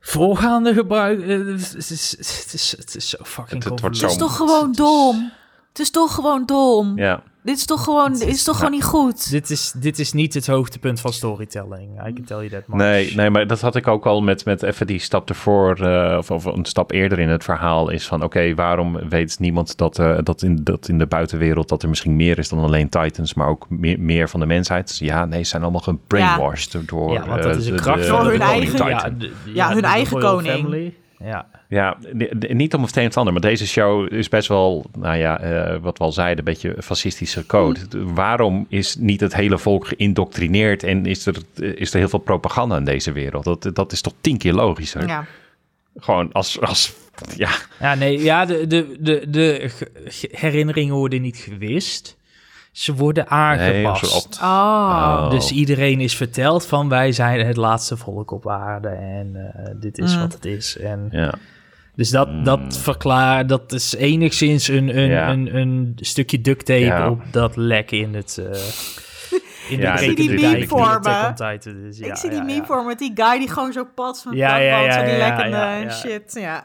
[0.00, 1.28] voorgaande gebruiken.
[1.28, 4.18] Eh, Het is, het is, het is zo fucking Het- het wordt Het is zo-
[4.24, 5.32] toch gewoon dom?
[5.68, 6.98] Het is toch gewoon dom?
[6.98, 7.22] Ja.
[7.44, 9.30] Dit is toch gewoon, dit is toch gewoon niet goed?
[9.30, 12.06] Dit is, dit is niet het hoogtepunt van storytelling.
[12.08, 12.78] I can tell you that much.
[12.78, 16.18] Nee, nee, maar dat had ik ook al met, met even die stap ervoor, eh,
[16.18, 19.98] of, of een stap eerder in het verhaal, is van oké, waarom weet niemand dat,
[19.98, 23.34] eh, dat, in, dat in de buitenwereld dat er misschien meer is dan alleen Titans,
[23.34, 24.98] maar ook meer, meer van de mensheid?
[24.98, 28.26] Ja, nee, ze zijn allemaal gebrainwashed door Ja, want dat eh, is een kracht van
[28.26, 28.88] hun eigen- Titan.
[28.88, 30.54] Ja, de- Ja, hun eigen koning.
[30.54, 30.94] family.
[31.24, 31.46] Ja.
[31.68, 31.96] Ja,
[32.48, 35.78] niet om het een of ander, maar deze show is best wel, nou ja, eh,
[35.80, 37.88] wat we al zeiden, een beetje fascistische code.
[37.88, 41.36] De- Waarom is niet het hele volk geïndoctrineerd en is er,
[41.78, 43.44] is er heel veel propaganda in deze wereld?
[43.44, 45.06] Dat, dat is toch tien keer logischer?
[45.06, 45.26] Ja.
[45.98, 46.94] Gewoon als, als
[47.36, 47.50] ja,
[47.80, 52.16] Ja, nee, ja, de, de, de, de ge- ge- herinneringen worden niet gewist.
[52.72, 54.24] Ze worden nee, aangepast.
[54.26, 54.48] op- Oh.
[55.24, 55.30] Oh.
[55.30, 59.98] Dus iedereen is verteld van wij zijn het laatste volk op aarde en eh, dit
[59.98, 60.20] is Mm.
[60.20, 60.78] wat het is.
[60.78, 61.34] En ja.
[61.94, 65.28] dus dat, dat verklaart, dat is enigszins een, een, Ja.
[65.30, 67.10] een, een stukje duct tape Ja.
[67.10, 68.38] op dat lek in het...
[68.52, 68.60] eh
[69.68, 71.08] in Ja, de ik zie die meme voor me.
[71.08, 71.62] Ja, ik
[72.16, 74.80] zie die ja, meme voor me die guy die gewoon zo pats van Ja, ja,
[74.80, 75.78] ja, die ja, lekkende ja,
[76.40, 76.64] ja.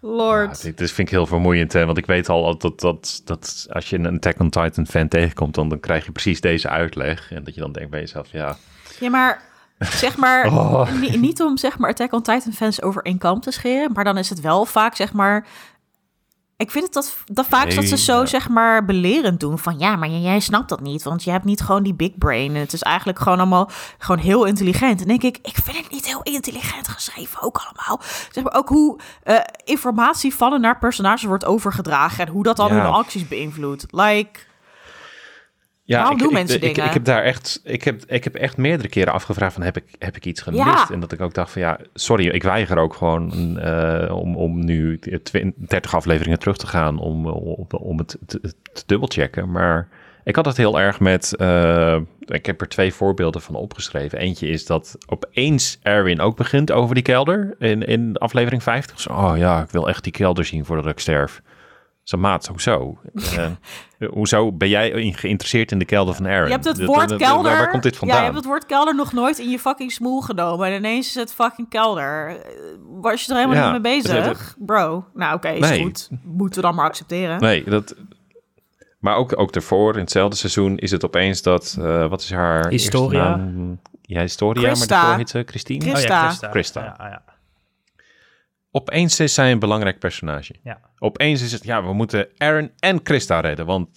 [0.00, 0.08] Ja.
[0.08, 0.62] Lord.
[0.62, 1.86] dit dit vind ik heel vermoeiend, hè?
[1.86, 5.54] want ik weet al dat, dat, dat als je een Attack on Titan fan tegenkomt,
[5.54, 7.30] dan, dan krijg je precies deze uitleg.
[7.32, 8.56] En dat je dan denkt bij jezelf, ja,
[9.00, 9.42] Ja, maar
[9.78, 10.92] zeg maar, Oh.
[11.00, 14.04] ni- niet om zeg maar Attack on Titan fans over één kam te scheren, maar
[14.04, 15.46] dan is het wel vaak zeg maar.
[16.58, 18.26] Ik vind het dat, dat vaak is dat ze Nee, zo ja.
[18.26, 21.44] zeg maar belerend doen van ja, maar jij, jij snapt dat niet, want je hebt
[21.44, 22.54] niet gewoon die big brain.
[22.54, 25.00] En het is eigenlijk gewoon allemaal gewoon heel intelligent.
[25.00, 28.00] En denk ik, ik vind het niet heel intelligent geschreven ook allemaal.
[28.30, 32.56] Zeg maar ook hoe eh, informatie van en naar personages wordt overgedragen en hoe dat
[32.56, 32.82] dan Ja.
[32.82, 33.86] hun acties beïnvloedt.
[33.90, 34.40] Like,
[35.86, 36.84] Ja, Waarom ik, doen ik- mensen ik, dingen?
[36.88, 39.84] Ik, heb daar echt, ik heb, ik heb echt meerdere keren afgevraagd van heb ik,
[39.98, 40.64] heb ik iets gemist?
[40.64, 40.88] Ja.
[40.92, 44.64] En dat ik ook dacht van ja, sorry, ik weiger ook gewoon eh, om, om
[44.64, 45.00] nu
[45.56, 48.40] 30 afleveringen terug te gaan om, om, om het te,
[48.72, 49.50] te dubbelchecken.
[49.50, 49.88] Maar
[50.24, 54.18] ik had het heel erg met, eh, ik heb er twee voorbeelden van opgeschreven.
[54.18, 59.00] Eentje is dat opeens Erwin ook begint over die kelder in, in aflevering 50.
[59.00, 61.42] Zo, oh ja, ik wil echt die kelder zien voordat ik sterf.
[62.06, 62.98] Zo maat, hoezo?
[63.14, 63.46] Eh,
[64.18, 66.46] hoezo ben jij in- geïnteresseerd in de kelder van Aaron?
[66.46, 67.50] Je hebt het woord dat- kelder.
[67.50, 68.18] Waar, waar komt dit Ja, vandaan?
[68.18, 70.68] je hebt het woord kelder nog nooit in je fucking smoel genomen.
[70.68, 72.28] En ineens is het fucking kelder.
[72.28, 72.36] Eh,
[73.00, 74.24] Was je er helemaal Ja, niet mee bezig?
[74.26, 75.82] het- Bro, nou oké, is Nee.
[75.82, 76.08] goed.
[76.24, 77.40] Moeten we dan maar accepteren.
[77.40, 77.94] Nee, dat...
[78.98, 81.76] Maar ook, ook daarvoor, in hetzelfde seizoen, is het opeens dat...
[81.80, 83.26] eh, wat is haar Historia?
[83.28, 83.80] eerste naam?
[84.02, 84.86] Ja, Historia, Christa.
[84.94, 85.80] maar daarvoor heet ze Christine.
[85.84, 86.50] Chris- Oh ja, Christa.
[86.50, 86.80] Christa.
[86.80, 87.04] Christa.
[87.04, 87.22] Ja, ja.
[88.76, 90.54] Opeens is zij een belangrijk personage.
[90.62, 90.80] Ja.
[90.98, 93.88] Opeens is het, ja, we moeten Aaron en Christa redden, want...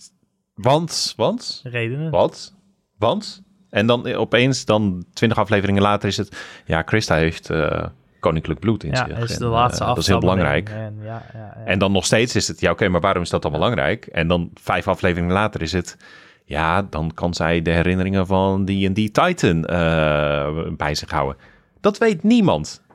[0.54, 2.12] Want, want, Redenen.
[2.12, 2.56] wat,
[2.98, 3.44] want...
[3.70, 6.62] En dan eh, opeens, dan twintig afleveringen later is het...
[6.66, 7.86] Ja, Christa heeft eh,
[8.20, 9.18] koninklijk bloed in Ja, zich.
[9.20, 10.70] is de En, laatste eh, Dat is heel belangrijk.
[10.70, 11.66] En, ja, ja, ja.
[11.66, 14.06] En dan nog steeds is het, ja oké, maar waarom is dat dan belangrijk?
[14.06, 15.98] En dan vijf afleveringen later is het,
[16.46, 21.38] ja, dan kan zij de herinneringen van die en die Titan eh, bij zich houden.
[21.82, 22.88] Dat weet niemand.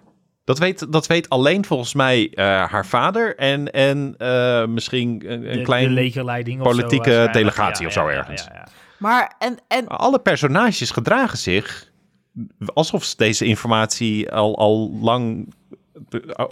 [0.44, 5.32] Dat weet, dat weet alleen volgens mij eh, haar vader en, en eh, misschien een,
[5.32, 5.90] een De- de klein...
[5.92, 7.32] legerleiding of zo politieke waarschijnlijk.
[7.56, 8.42] delegatie of zo ergens.
[8.44, 8.66] Ja, ja.
[8.98, 11.92] Maar, en, en Alle personages gedragen zich
[12.74, 15.54] alsof deze informatie al, al lang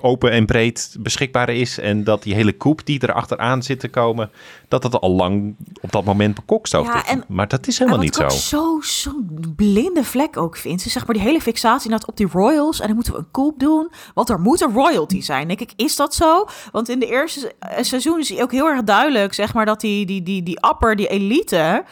[0.00, 1.78] open en breed beschikbaar is.
[1.78, 4.30] En dat die hele koep die er achteraan zit te komen,
[4.68, 7.08] dat het al lang op dat moment bekokstoofd Ja, is.
[7.10, 8.56] en- Maar dat is helemaal niet wat zo.
[8.56, 10.84] zo zo'n blinde vlek ook vind.
[10.86, 12.80] is Zeg maar die hele fixatie net op die royals.
[12.80, 13.90] En dan moeten we een koop doen.
[14.14, 15.46] Want er moet een royalty zijn.
[15.48, 16.44] Denk ik, is dat zo?
[16.72, 19.34] Want in de eerste eh, seizoen zie je ook heel erg duidelijk...
[19.34, 21.84] zeg maar dat die, die, die, die upper, die elite...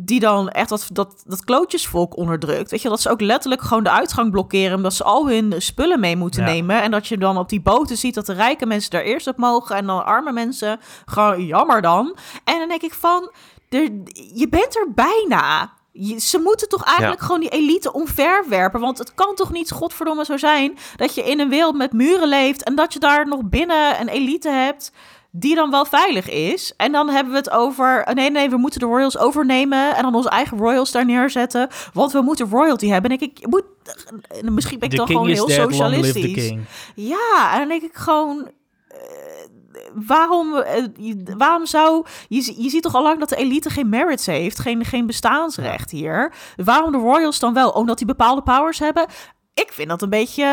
[0.00, 2.70] die dan echt dat, dat, dat klootjesvolk onderdrukt.
[2.70, 4.76] Weet je, dat ze ook letterlijk gewoon de uitgang blokkeren...
[4.76, 6.48] omdat ze al hun spullen mee moeten Ja.
[6.50, 6.82] nemen.
[6.82, 9.36] En dat je dan op die boten ziet dat de rijke mensen daar eerst op
[9.36, 9.76] mogen...
[9.76, 12.16] en dan arme mensen gewoon jammer dan.
[12.44, 13.32] En dan denk ik van...
[13.68, 13.90] Er,
[14.34, 15.72] je bent er bijna.
[15.92, 17.26] Je- ze moeten toch eigenlijk Ja.
[17.26, 18.80] gewoon die elite omverwerpen.
[18.80, 20.78] Want het kan toch niet, godverdomme, zo zijn...
[20.96, 22.62] dat je in een wereld met muren leeft...
[22.62, 24.92] en dat je daar nog binnen een elite hebt...
[25.30, 26.72] die dan wel veilig is.
[26.76, 28.02] En dan hebben we het over...
[28.04, 29.96] eh, nee, nee, we moeten de royals overnemen...
[29.96, 31.68] en dan onze eigen royals daar neerzetten...
[31.92, 33.10] want we moeten royalty hebben.
[33.10, 33.64] En ik, je moet...
[34.42, 36.46] en Misschien ben ik dan king gewoon is heel dead, socialistisch.
[36.48, 36.60] king.
[36.94, 38.50] Ja, en dan denk ik gewoon.
[38.88, 38.96] eh,
[39.94, 40.84] waarom, eh,
[41.36, 42.06] waarom zou.
[42.28, 45.90] Je, je ziet toch al lang dat de elite geen merits heeft, geen, geen bestaansrecht
[45.90, 46.32] hier.
[46.56, 47.70] Waarom de Royals dan wel?
[47.70, 49.06] Omdat die bepaalde powers hebben?
[49.54, 50.44] Ik vind dat een beetje.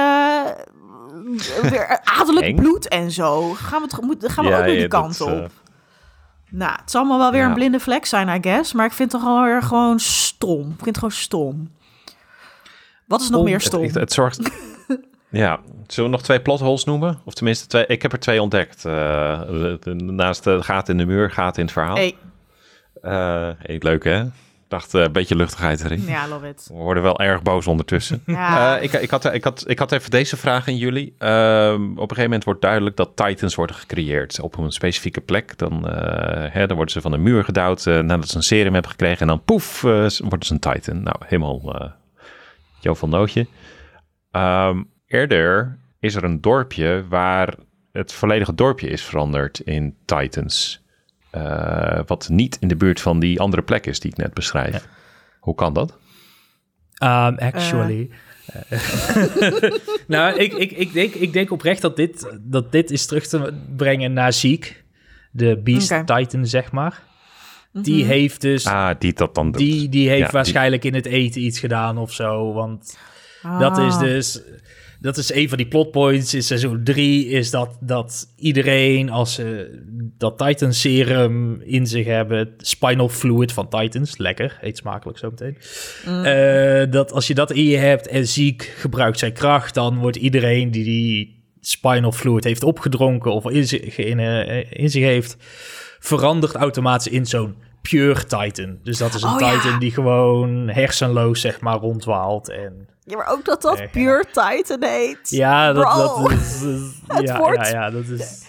[1.72, 3.52] weer adellijk bloed en zo.
[3.54, 5.30] Gaan we, moet, gaan we Ja, ook weer ja, die dat, kant op?
[5.30, 5.44] eh,
[6.50, 7.48] Nou, het zal allemaal wel weer Ja.
[7.48, 8.74] een blinde vlek zijn, I guess.
[8.74, 10.60] Maar ik vind het toch wel weer gewoon stom.
[10.62, 11.72] Ik vind het gewoon stom.
[13.08, 13.84] Wat is nog meer stom?
[13.84, 14.40] het, het zorgt.
[15.30, 17.20] ja, zullen we nog twee plotholes noemen?
[17.26, 18.86] Of tenminste, twee, ik heb er twee ontdekt.
[18.86, 19.42] Eh,
[19.96, 21.96] naast de gaten in de muur, gaten in het verhaal.
[21.96, 22.16] Hey,
[23.02, 24.24] Eh, hey, leuk hè?
[24.76, 26.04] Dacht, eh, een beetje luchtigheid erin.
[26.08, 26.66] ja, love it.
[26.68, 28.24] We worden wel erg boos ondertussen.
[28.26, 28.78] Ja.
[28.78, 31.16] Eh, ik, ik, had, ik, had, ik had even deze vraag aan jullie.
[31.18, 35.58] Ehm, op een gegeven moment wordt duidelijk dat Titans worden gecreëerd op een specifieke plek.
[35.58, 38.74] Dan, eh, hè, dan worden ze van een muur gedouwd eh, nadat ze een serum
[38.74, 39.20] hebben gekregen.
[39.20, 41.04] En dan poef, eh, worden ze een Titan.
[41.04, 41.92] Nou, helemaal eh
[42.80, 43.48] Jo van Nootje.
[44.32, 47.56] Ehm, eerder is er een dorpje waar
[47.92, 50.85] het volledige dorpje is veranderd in Titans.
[51.36, 54.88] Eh, wat niet in de buurt van die andere plek is die ik net beschrijf.
[55.40, 55.92] Hoe kan dat?
[57.04, 58.10] Um, actually.
[60.08, 63.54] nou, ik, ik, ik, denk, ik denk oprecht dat dit, dat dit is terug te
[63.76, 64.84] brengen naar Ziek.
[65.32, 65.94] De Beast.
[66.08, 67.02] Titan, zeg maar.
[67.74, 68.12] Die Mhm.
[68.12, 68.66] heeft dus...
[68.66, 69.62] Ah, die dat dan doet.
[69.62, 72.54] die, die heeft Ja, die- waarschijnlijk in het eten iets gedaan of zo.
[72.54, 72.98] Want
[73.60, 74.00] dat is Ah.
[74.00, 74.42] dus...
[75.06, 77.28] Dat is een van die plotpoints in seizoen 3.
[77.28, 79.80] Is dat, dat iedereen, als ze
[80.18, 82.54] dat Titan serum in zich hebben.
[82.58, 84.18] Spinal fluid van Titans.
[84.18, 84.58] Lekker.
[84.62, 85.58] Eet smakelijk zo meteen.
[86.24, 89.74] Eh, dat als je dat in je hebt en ziek gebruikt zijn kracht.
[89.74, 93.34] Dan wordt iedereen die die spinal fluid heeft opgedronken.
[93.34, 95.38] Of in zich, in, eh, in zich heeft.
[96.00, 97.56] Veranderd automatisch in zo'n
[97.90, 98.78] pure Titan.
[98.84, 99.52] Dus dat is een Oh, ja.
[99.60, 102.50] Titan die gewoon hersenloos zeg maar rondwaalt.
[102.50, 105.30] En Ja, maar ook dat dat Nee, Pure Titan heet.
[105.30, 106.22] ja, dat, Bro.
[106.30, 106.62] dat is...
[107.08, 108.46] Het ja, woord- ja, ja, dat is...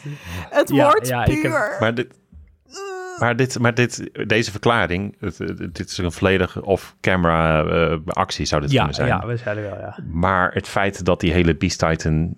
[0.51, 1.77] Het heb- puur.
[1.81, 2.09] Maar dit,
[3.19, 5.17] maar dit, maar dit, deze verklaring,
[5.73, 9.09] dit is een volledig off-camera eh, actie zou dit Ja, kunnen zijn.
[9.09, 9.99] ja, waarschijnlijk wel, ja.
[10.11, 12.35] Maar het feit dat die hele Beast Titan,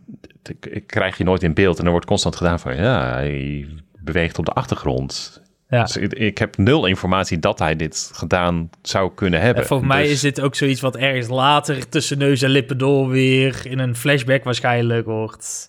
[0.87, 1.79] krijg je nooit in beeld.
[1.79, 3.66] En er wordt constant gedaan van, ja, hij
[4.03, 5.43] beweegt op de achtergrond.
[5.69, 5.82] Ja.
[5.82, 9.62] Dus ik, ik heb nul informatie dat hij dit gedaan zou kunnen hebben.
[9.62, 12.78] En volgens mij Dus is dit ook zoiets wat ergens later tussen neus en lippen
[12.78, 15.66] door weer in een flashback waarschijnlijk wordt.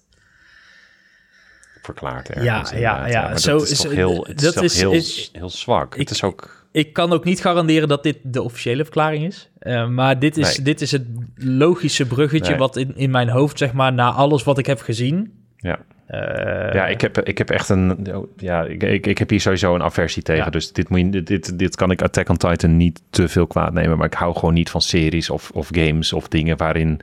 [1.81, 3.11] verklaard Ja, ergens, ja, inderdaad.
[3.11, 3.21] ja.
[3.29, 5.93] Maar Zo dat is toch heel, het is dat toch is- heel, is- heel zwak.
[5.93, 6.67] ik- het is ook...
[6.71, 9.49] Ik kan ook niet garanderen dat dit de officiële verklaring is.
[9.59, 10.65] Eh, maar dit is, Nee.
[10.65, 11.05] dit is het
[11.35, 12.59] logische bruggetje Nee.
[12.59, 15.43] wat in, in mijn hoofd, zeg maar, na alles wat ik heb gezien.
[15.57, 15.79] Ja.
[16.09, 18.07] Eh, Ja, ik heb, ik heb echt een.
[18.37, 20.43] Ja, ik, ik, ik heb hier sowieso een aversie tegen.
[20.43, 20.49] Ja.
[20.49, 23.73] Dus dit, moet je, dit, dit kan ik Attack on Titan niet te veel kwaad
[23.73, 23.97] nemen.
[23.97, 27.01] Maar ik hou gewoon niet van series of, of games of dingen waarin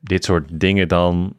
[0.00, 1.34] dit soort dingen dan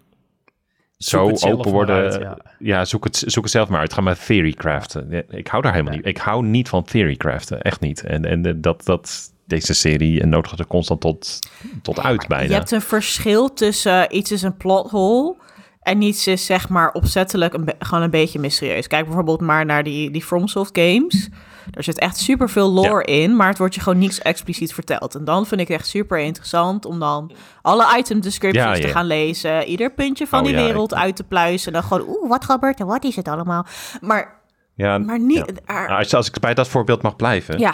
[0.98, 1.96] zo open worden.
[1.96, 2.86] uit, ja, ja.
[2.86, 3.94] zoek, het, zoek het zelf maar uit.
[3.94, 5.08] Ga maar theory craften.
[5.10, 6.06] Ja, Ik hou daar helemaal niet.
[6.06, 7.62] Ik hou niet van theory craften.
[7.62, 8.04] Echt niet.
[8.04, 11.40] En, en dat, dat deze serie en nodigt er constant tot,
[11.82, 12.44] tot uit bijna.
[12.44, 15.36] Je hebt een verschil tussen eh, iets is een plothole
[15.82, 18.88] en iets is zeg maar opzettelijk een gewoon een beetje mysterieus.
[18.88, 21.30] Kijk bijvoorbeeld maar naar die, die FromSoft games.
[21.72, 25.16] Er zit echt super veel lore in, maar het wordt je gewoon niets expliciet verteld.
[25.16, 27.32] En dan vind ik het echt super interessant om dan
[27.62, 29.64] alle item descriptions Ja, te gaan lezen.
[29.66, 31.68] Ieder puntje van Oh, die wereld uit te pluizen.
[31.68, 32.86] En dan gewoon, oeh, wat gebeurt er?
[32.86, 33.66] Wat is het allemaal?
[34.02, 34.36] Maar,
[34.76, 35.38] ja, maar niet...
[35.38, 35.46] ja.
[35.76, 37.60] er- Nou, als, als ik bij dat voorbeeld mag blijven.
[37.60, 37.74] ja,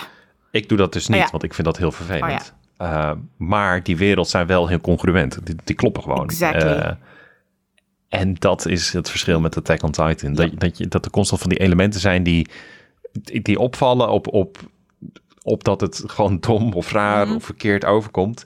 [0.51, 1.31] Ik doe dat dus niet, Oh ja.
[1.31, 2.53] want ik vind dat heel vervelend.
[2.77, 2.87] Oh.
[2.87, 5.45] Uh, maar die wereld zijn wel heel congruent.
[5.45, 6.23] Die, die kloppen gewoon.
[6.23, 6.69] Exactly.
[6.77, 6.89] Uh,
[8.09, 10.33] en dat is het verschil met Attack on Titan.
[10.33, 12.47] Dat, dat, je, dat er constant van die elementen zijn die,
[13.41, 14.57] die opvallen op, op,
[15.43, 17.35] op dat het gewoon dom of raar Mhm.
[17.35, 18.45] of verkeerd overkomt.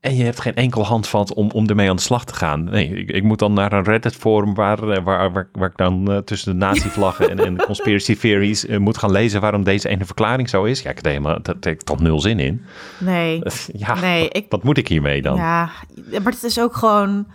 [0.00, 2.64] En je hebt geen enkel handvat om, om ermee aan de slag te gaan.
[2.64, 6.10] Nee, ik, ik moet dan naar een Reddit-forum waar, eh, waar, waar, waar ik dan
[6.10, 10.04] uh, tussen de nazi-vlaggen en, en conspiracy theories uh, moet gaan lezen waarom deze ene
[10.04, 10.82] verklaring zo is.
[10.82, 12.64] Ja, ik heb helemaal dat ik tot nul zin in.
[12.98, 13.42] Nee.
[13.72, 15.36] Ja, nee, wat, ik, wat moet ik hiermee dan?
[15.36, 15.70] Ja,
[16.22, 17.26] maar het is ook gewoon.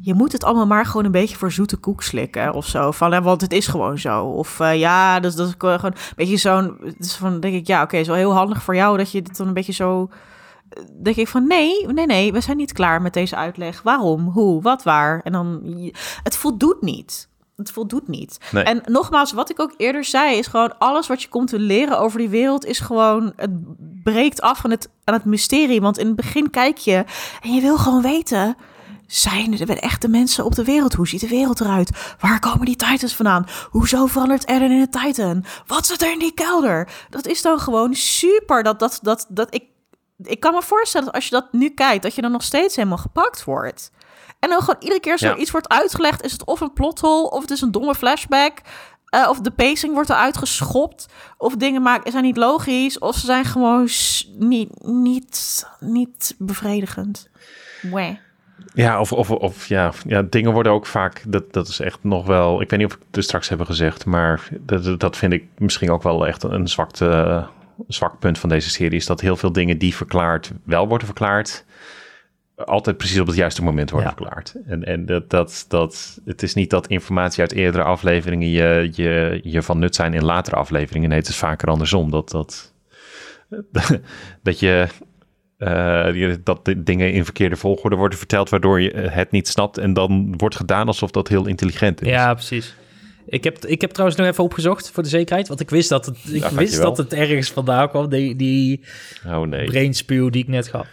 [0.00, 2.90] Je moet het allemaal maar gewoon een beetje voor zoete koek slikken of zo.
[2.90, 4.24] Van, want het is gewoon zo.
[4.24, 6.94] Of uh, ja, dus dat is gewoon een beetje zo'n.
[6.98, 9.22] Dus van denk ik, ja, oké, okay, is wel heel handig voor jou dat je
[9.22, 10.08] dit dan een beetje zo
[11.02, 13.82] denk ik van nee, nee, nee, we zijn niet klaar met deze uitleg.
[13.82, 15.20] Waarom, hoe, wat, waar?
[15.24, 15.62] En dan,
[16.22, 17.28] het voldoet niet.
[17.56, 18.38] Het voldoet niet.
[18.52, 18.64] Nee.
[18.64, 21.98] En nogmaals, wat ik ook eerder zei, is gewoon alles wat je komt te leren
[21.98, 23.50] over die wereld, is gewoon, het
[24.02, 25.80] breekt af aan het, aan het mysterie.
[25.80, 27.04] Want in het begin kijk je
[27.42, 28.56] en je wil gewoon weten,
[29.06, 30.94] zijn er echte mensen op de wereld?
[30.94, 32.16] Hoe ziet de wereld eruit?
[32.20, 33.46] Waar komen die Titans vandaan?
[33.70, 35.44] Hoezo verandert Eren in een Titan?
[35.66, 36.88] Wat zit er in die kelder?
[37.10, 38.62] Dat is dan gewoon super.
[38.62, 39.62] Dat, dat, dat, dat ik
[40.22, 42.76] ik kan me voorstellen dat als je dat nu kijkt, dat je dan nog steeds
[42.76, 43.90] helemaal gepakt wordt.
[44.38, 45.50] En dan gewoon iedere keer zoiets ja.
[45.50, 48.60] wordt uitgelegd, is het of een plothol, of het is een domme flashback,
[49.10, 51.06] uh, of de pacing wordt eruit geschopt,
[51.38, 53.88] of dingen maken, zijn niet logisch, of ze zijn gewoon
[54.38, 57.28] niet, niet, niet bevredigend.
[57.82, 58.20] Wee.
[58.76, 62.26] Ja, of, of, of ja, ja, dingen worden ook vaak, dat, dat is echt nog
[62.26, 65.44] wel, ik weet niet of ik het straks hebben gezegd, maar dat, dat vind ik
[65.58, 67.44] misschien ook wel echt een zwakte
[67.88, 71.64] zwak punt van deze serie is dat heel veel dingen die verklaard wel worden verklaard,
[72.56, 74.16] altijd precies op het juiste moment worden ja.
[74.16, 74.54] verklaard.
[74.66, 79.40] En, en dat, dat, dat, het is niet dat informatie uit eerdere afleveringen je, je,
[79.42, 81.08] je van nut zijn in latere afleveringen.
[81.08, 82.10] Nee, het is vaker andersom.
[82.10, 82.72] Dat, dat,
[84.42, 84.86] dat je.
[85.58, 89.78] Uh, dat de dingen in verkeerde volgorde worden verteld, waardoor je het niet snapt.
[89.78, 92.08] En dan wordt gedaan alsof dat heel intelligent is.
[92.08, 92.74] Ja, precies.
[93.26, 95.48] Ik heb, ik heb trouwens nog even opgezocht voor de zekerheid.
[95.48, 98.08] Want ik wist dat het, ik Ja, wist dat het ergens vandaan kwam.
[98.08, 98.84] Die, die
[99.26, 99.64] Oh nee.
[99.64, 100.88] brainspuw die ik net gaf.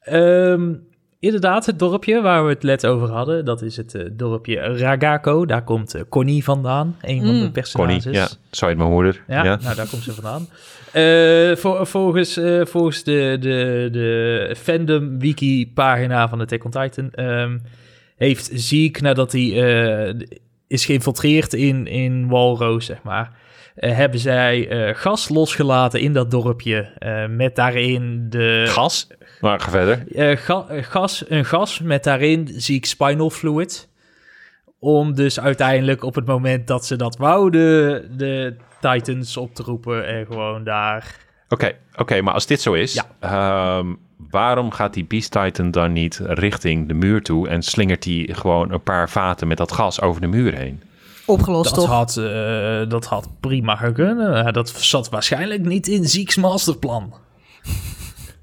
[0.00, 0.74] Ehm,
[1.20, 3.44] inderdaad, het dorpje waar we het net over hadden.
[3.44, 5.46] Dat is het eh, dorpje Ragako.
[5.46, 6.96] Daar komt eh, Connie vandaan.
[7.02, 7.52] Een van de Mm.
[7.52, 8.02] personages.
[8.04, 8.28] Connie, ja.
[8.50, 9.22] Zo heet mijn moeder.
[9.28, 9.58] Ja, Ja.
[9.62, 10.48] nou daar komt ze vandaan.
[10.92, 17.10] Eh, vol- volgens eh, volgens de, de, de fandom wiki pagina van Attack on Titan
[17.10, 17.58] ehm,
[18.16, 19.62] heeft Zeke nadat hij
[20.08, 20.14] eh,
[20.66, 23.32] is geïnfiltreerd in, in Walrose, zeg maar,
[23.78, 29.06] eh, hebben zij eh, gas losgelaten in dat dorpje eh, met daarin de Gas?
[29.40, 30.04] Maar ga verder.
[30.38, 33.88] ga- gas, een gas met daarin ziek spinal fluid.
[34.80, 40.06] Om dus uiteindelijk op het moment dat ze dat wouden, de Titans op te roepen
[40.06, 41.16] en gewoon daar.
[41.48, 43.04] Oké, oké, maar als dit zo is, Ja.
[43.20, 43.86] ehm,
[44.30, 48.72] waarom gaat die Beast Titan dan niet richting de muur toe en slingert hij gewoon
[48.72, 50.82] een paar vaten met dat gas over de muur heen?
[51.28, 51.88] Opgelost Dat toch?
[51.94, 54.54] had, eh, dat had prima gekund.
[54.54, 57.14] Dat zat waarschijnlijk niet in Zieks masterplan.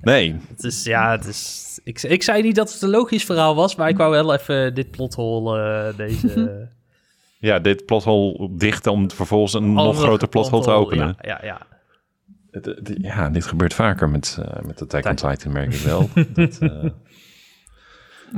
[0.01, 1.63] Nee, Het is, ja, het is...
[1.83, 4.73] Ik, ik zei niet dat het een logisch verhaal was, maar ik wou wel even
[4.75, 6.67] dit plothol, eh deze...
[7.39, 11.15] ja, dit plothol dichten om vervolgens een nog groter plothol te openen.
[11.21, 11.57] Ja, ja, ja.
[12.51, 16.09] Het- het- Ja, dit gebeurt vaker met, eh met Attack on Titan, merk ik wel.
[16.33, 16.69] dat, eh,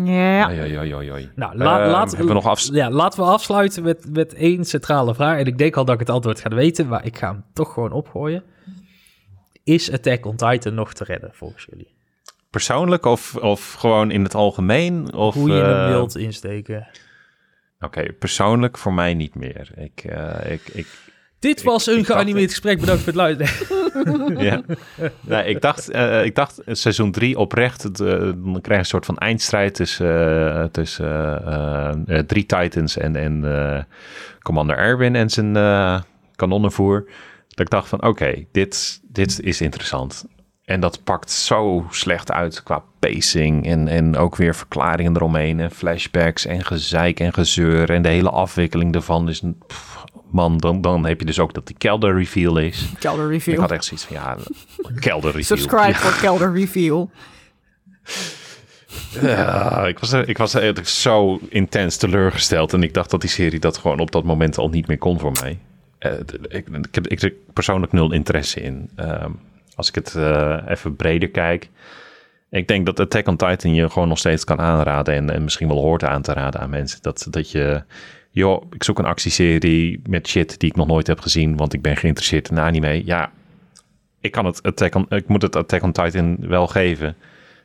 [0.04, 0.48] Ja.
[0.50, 1.30] Oei, oei, oei, oei, oei.
[1.36, 2.62] Nou, la- Eh, laat, hebben we nog af...
[2.72, 5.40] ja, laten we afsluiten met, met één centrale vraag.
[5.40, 7.74] En ik denk al dat ik het antwoord ga weten, maar ik ga hem toch
[7.74, 8.44] gewoon opgooien.
[9.64, 11.96] Is Attack on Titan nog te redden, volgens jullie?
[12.50, 15.14] Persoonlijk of, of gewoon in het algemeen?
[15.14, 16.88] Of, Hoe je hem eh, wilt insteken.
[17.80, 19.70] Oké, persoonlijk voor mij niet meer.
[19.76, 20.88] Ik, eh, ik, ik,
[21.40, 22.80] Dit was een ik dacht- geanimeerd gesprek.
[22.80, 23.76] Bedankt voor het luisteren.
[24.48, 24.62] ja.
[25.22, 28.86] nee, ik, dacht, eh, ik dacht seizoen 3 oprecht, het, eh, dan krijg je een
[28.86, 33.84] soort van eindstrijd tussen, eh, tussen eh, eh, drie Titans en, en eh,
[34.42, 36.02] Commander Erwin en zijn eh,
[36.36, 37.10] kanonnenvoer.
[37.48, 40.26] Dat ik dacht van oké, dit, dit is interessant.
[40.66, 45.72] En dat pakt zo slecht uit qua pacing en, en ook weer verklaringen eromheen en
[45.72, 49.42] flashbacks en gezeik en gezeur en de hele afwikkeling ervan is...
[49.68, 49.97] pff,
[50.32, 52.86] man, dan, dan heb je dus ook dat die kelder reveal is.
[53.00, 53.60] Kelder Ik Review.
[53.60, 54.38] had echt zoiets van, ja,
[55.00, 55.58] kelder reveal.
[55.58, 57.06] Subscribe voor Kelder Review.
[59.22, 62.74] Ja, ik was, er- ik was eigenlijk zo intens teleurgesteld.
[62.74, 65.20] En ik dacht dat die serie dat gewoon op dat moment al niet meer kon
[65.20, 65.60] voor mij.
[66.00, 66.14] Eh,
[66.48, 68.90] ik, ik, heb, ik heb persoonlijk nul interesse in.
[68.96, 69.32] Ehm,
[69.76, 71.70] als ik het eh, even breder kijk.
[72.50, 75.14] Ik denk dat Attack on Titan je gewoon nog steeds kan aanraden.
[75.14, 77.00] En, en misschien wel hoort aan te raden aan mensen.
[77.02, 77.84] Dat, dat je,
[78.38, 81.58] joh, ik zoek een actieserie met shit die ik nog nooit heb gezien.
[81.58, 83.06] Want ik ben geïnteresseerd in anime.
[83.06, 83.32] Ja,
[84.20, 87.16] ik, kan het Attack on, ik moet het Attack on Titan wel geven.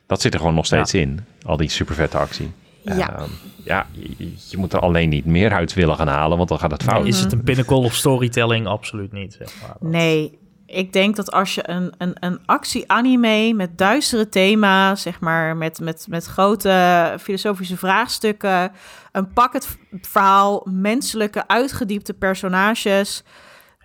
[0.07, 1.19] Dat zit er gewoon nog steeds in.
[1.45, 2.51] Al die super vette actie.
[2.81, 3.17] Ja.
[3.17, 3.29] Ehm,
[3.63, 6.71] ja, je, je moet er alleen niet meer uit willen gaan halen, want dan gaat
[6.71, 7.07] het fout.
[7.07, 8.67] Is het een pinnacle of storytelling?
[8.67, 9.33] Absoluut niet.
[9.33, 9.91] Zeg maar.
[9.91, 10.37] Nee,
[10.73, 15.79] ik denk dat als je een, een, een actie-anime met duistere thema's, zeg maar, met,
[15.79, 18.71] met, met grote filosofische vraagstukken,
[19.11, 23.23] een pak het verhaal, menselijke, uitgediepte personages.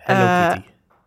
[0.05, 0.51] Eh,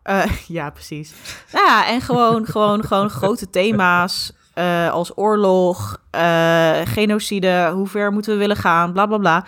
[0.03, 1.13] eh, ja, precies.
[1.51, 6.01] Nou ja, en gewoon, gewoon, gewoon grote thema's eh, als oorlog,
[6.83, 9.45] genocide, hoe ver moeten we willen gaan, bla bla bla.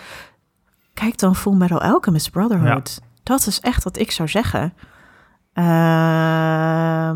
[0.93, 2.99] Kijk dan Full Metal Alchemist Brotherhood.
[3.23, 4.73] Dat is echt wat ik zou zeggen.
[5.55, 7.15] Ehm,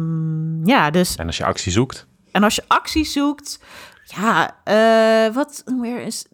[0.65, 3.59] ja, dus En als je actie zoekt, en als je actie zoekt,
[4.03, 6.25] ja, eh, wat meer is,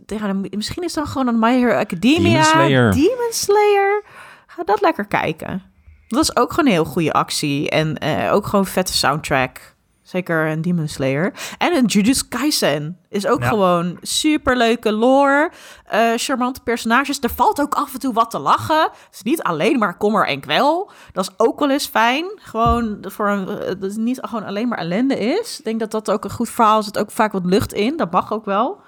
[0.50, 2.92] misschien is dan gewoon een My Hero Academia, Demon Slayer.
[2.92, 4.04] Demon Slayer.
[4.48, 5.64] Ga dat lekker kijken.
[6.08, 9.75] Dat is ook gewoon een heel goede actie en eh, ook gewoon vette soundtrack.
[10.06, 11.34] Zeker een Demon Slayer.
[11.58, 13.48] En een Jujutsu Kaisen is ook Ja.
[13.48, 15.52] gewoon superleuke lore,
[15.86, 17.20] eh, charmante personages.
[17.20, 18.82] Er valt ook af en toe wat te lachen.
[18.82, 20.92] Het is niet alleen maar kommer en kwel.
[21.12, 22.26] Dat is ook wel eens fijn.
[22.36, 25.60] Gewoon voor een, eh, dat het niet gewoon alleen maar ellende is.
[25.60, 26.86] Ik denk dat dat ook een goed verhaal is.
[26.88, 27.98] Er zit ook vaak wat lucht in.
[27.98, 28.82] Dat mag ook wel.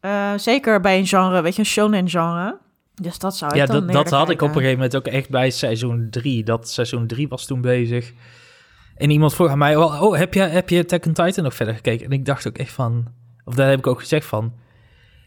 [0.00, 2.58] Eh, zeker bij een genre, weet je, een shonen genre.
[2.94, 5.06] Dus dat zou ik Ja, dan dat, dat had ik op een gegeven moment ook
[5.06, 6.44] echt bij seizoen 3.
[6.44, 8.12] Dat seizoen 3 was toen bezig.
[9.00, 11.74] En iemand vroeg aan mij, oh, oh, heb je, heb je on Titan nog verder
[11.74, 12.06] gekeken?
[12.06, 13.06] En ik dacht ook echt van,
[13.44, 14.52] of daar heb ik ook gezegd van...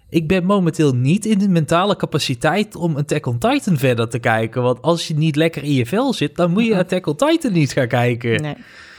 [0.09, 4.61] Ik ben momenteel niet in de mentale capaciteit om Attack on Titan verder te kijken.
[4.61, 7.51] Want als je niet lekker in je vel zit, dan moet je Attack on Titan
[7.51, 8.41] niet gaan kijken.
[8.41, 8.55] Nee,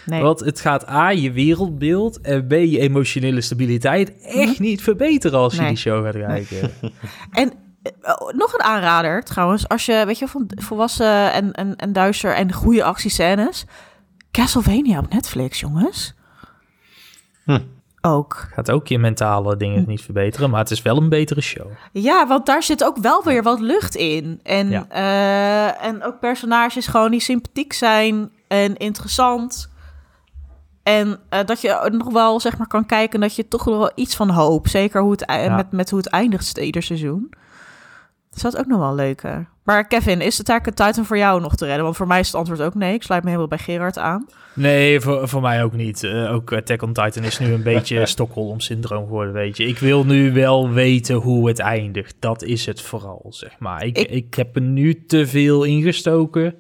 [0.07, 0.23] nee.
[0.23, 5.55] Want het gaat A, je wereldbeeld en B, je emotionele stabiliteit echt niet verbeteren als
[5.55, 5.69] je Nee.
[5.69, 6.71] die show gaat kijken.
[7.31, 7.53] En
[7.83, 11.93] eh, oh, nog een aanrader trouwens, als je, weet je, van volwassen en, en, en
[11.93, 13.67] duister en goede actiescènes.
[14.35, 16.15] Castlevania op Netflix, jongens.
[17.45, 17.61] Hm.
[18.01, 18.49] Ook.
[18.53, 21.67] Gaat ook je mentale dingen niet verbeteren, maar het is wel een betere show.
[21.93, 24.41] Ja, want daar zit ook wel weer wat lucht in.
[24.43, 24.87] En, Ja.
[24.89, 29.71] eh, en ook personages gewoon die sympathiek zijn en interessant.
[30.83, 33.93] En eh, dat je nog wel zeg maar kan kijken dat je toch nog wel
[33.95, 34.69] iets van hoop.
[34.69, 35.57] Zeker hoe het, Ja.
[35.57, 37.33] met, met hoe het eindigt ieder seizoen.
[38.35, 39.47] Dus dat is ook nog wel leuker.
[39.63, 41.85] Maar Kevin, is het eigenlijk een Titan voor jou nog te redden?
[41.85, 42.95] Want voor mij is het antwoord ook nee.
[42.95, 44.27] Ik sluit me helemaal bij Gerard aan.
[44.55, 46.03] Nee, voor, voor mij ook niet.
[46.05, 49.65] Eh, ook Attack on Titan is nu een beetje Stockholm-syndroom geworden, weet je.
[49.67, 52.17] Ik wil nu wel weten hoe het eindigt.
[52.19, 53.85] Dat is het vooral, zeg maar.
[53.85, 54.35] Ik, Ik- ik...
[54.35, 56.55] heb er nu te veel ingestoken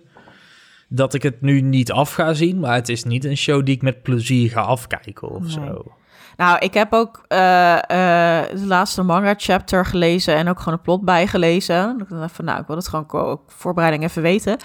[0.88, 2.60] dat ik het nu niet af ga zien.
[2.60, 5.50] Maar het is niet een show die ik met plezier ga afkijken of Nee.
[5.50, 5.92] zo.
[6.36, 10.80] Nou, ik heb ook eh, eh, de laatste manga chapter gelezen en ook gewoon een
[10.84, 11.96] plot bijgelezen.
[12.00, 14.56] Ik dacht van, nou, ik wil het gewoon ko- voorbereiding even weten.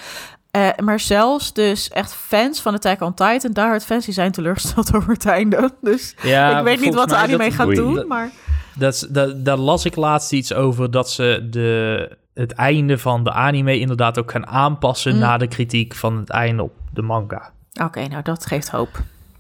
[0.51, 4.31] Eh, maar zelfs dus echt fans van Attack on Titan, daar het fans, die zijn
[4.31, 5.71] teleurgesteld over het einde.
[5.81, 8.29] Dus Ja, ik weet niet wat de anime dat- gaat doen, maar...
[8.75, 13.31] Dat, dat, daar las ik laatst iets over dat ze de, het einde van de
[13.31, 15.19] anime inderdaad ook gaan aanpassen Mm.
[15.19, 17.51] na de kritiek van het einde op de manga.
[17.83, 18.89] Oké, nou, dat geeft hoop.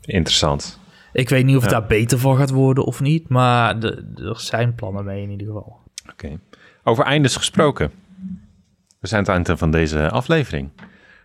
[0.01, 0.78] interessant.
[1.13, 1.79] Ik weet niet of het Ja.
[1.79, 5.77] daar beter voor gaat worden of niet, maar er zijn plannen mee in ieder geval.
[6.11, 6.39] Oké.
[6.83, 7.91] Over eindes gesproken.
[8.99, 10.69] We zijn het einde van deze aflevering.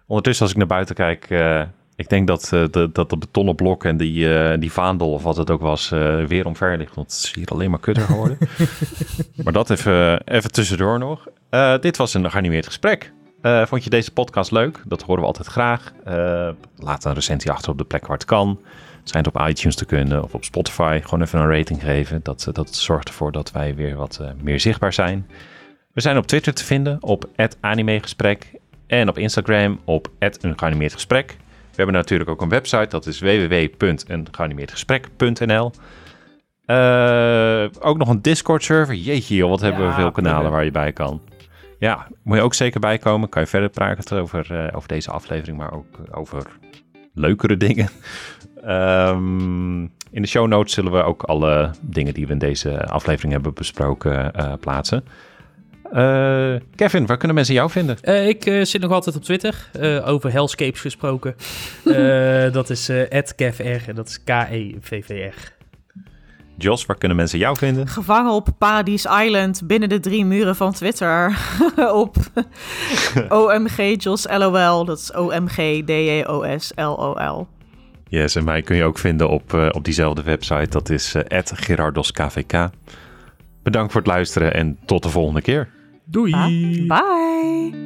[0.06, 1.62] Ondertussen, als ik naar buiten kijk, eh,
[1.97, 5.23] ik denk dat, eh, de, dat de betonnen blok en die, eh, die vaandel, of
[5.23, 5.89] wat het ook was,
[6.28, 6.94] weer omver ligt.
[6.94, 8.39] Want het is hier alleen maar kutter geworden.
[9.44, 11.27] maar dat even, even tussendoor nog.
[11.81, 13.12] Dit was een geanimeerd gesprek.
[13.43, 14.82] Vond je deze podcast leuk?
[14.86, 15.93] Dat horen we altijd graag.
[16.77, 18.61] Laat een recensie achter op de plek waar het kan.
[19.05, 21.01] Schijnt op iTunes te kunnen of op Spotify.
[21.02, 22.20] Gewoon even een rating geven.
[22.22, 25.26] Dat, eh, dat zorgt ervoor dat wij weer wat eh, meer zichtbaar zijn.
[25.93, 27.28] We zijn op Twitter te vinden op
[27.60, 28.51] @animegesprek
[28.86, 31.36] en op Instagram op @eengeanimeerdgesprek.
[31.70, 35.72] We hebben natuurlijk ook een website, dat is www.eengeanimeerdgesprek.nl.
[36.66, 38.94] Eh, ook nog een Discord-server.
[38.94, 41.20] Jeetje, joh, wat hebben we veel kanalen waar je bij kan.
[41.78, 43.28] Ja, moet je ook zeker bijkomen.
[43.28, 46.47] Kan je verder praten over, over deze aflevering, maar ook over
[47.15, 47.89] leukere dingen.
[48.65, 53.32] Ehm, in de show notes zullen we ook alle dingen die we in deze aflevering
[53.32, 55.05] hebben besproken eh, plaatsen.
[55.93, 57.97] Eh, Kevin, waar kunnen mensen jou vinden?
[58.01, 59.70] Eh, ik zit nog altijd op Twitter,
[60.05, 61.35] over Hellscapes gesproken.
[62.53, 62.91] Dat is
[63.36, 65.53] @kevr, en dat is K-E-V-V-R.
[66.56, 67.89] Jos, waar kunnen mensen jou vinden?
[67.89, 71.39] Gevangen op Paradise Island binnen de drie muren van Twitter.
[72.05, 72.16] op
[73.28, 74.85] OMG Jos LOL.
[74.85, 77.47] Dat is OMG D-J-O-S L-O-L.
[78.09, 80.68] Yes, en mij kun je ook vinden op, eh, op diezelfde website.
[80.68, 81.14] Dat is
[81.44, 82.68] @gerardoskvk.
[83.62, 85.68] Bedankt voor het luisteren en tot de volgende keer.
[86.05, 86.86] Doei!
[86.86, 87.84] Bye.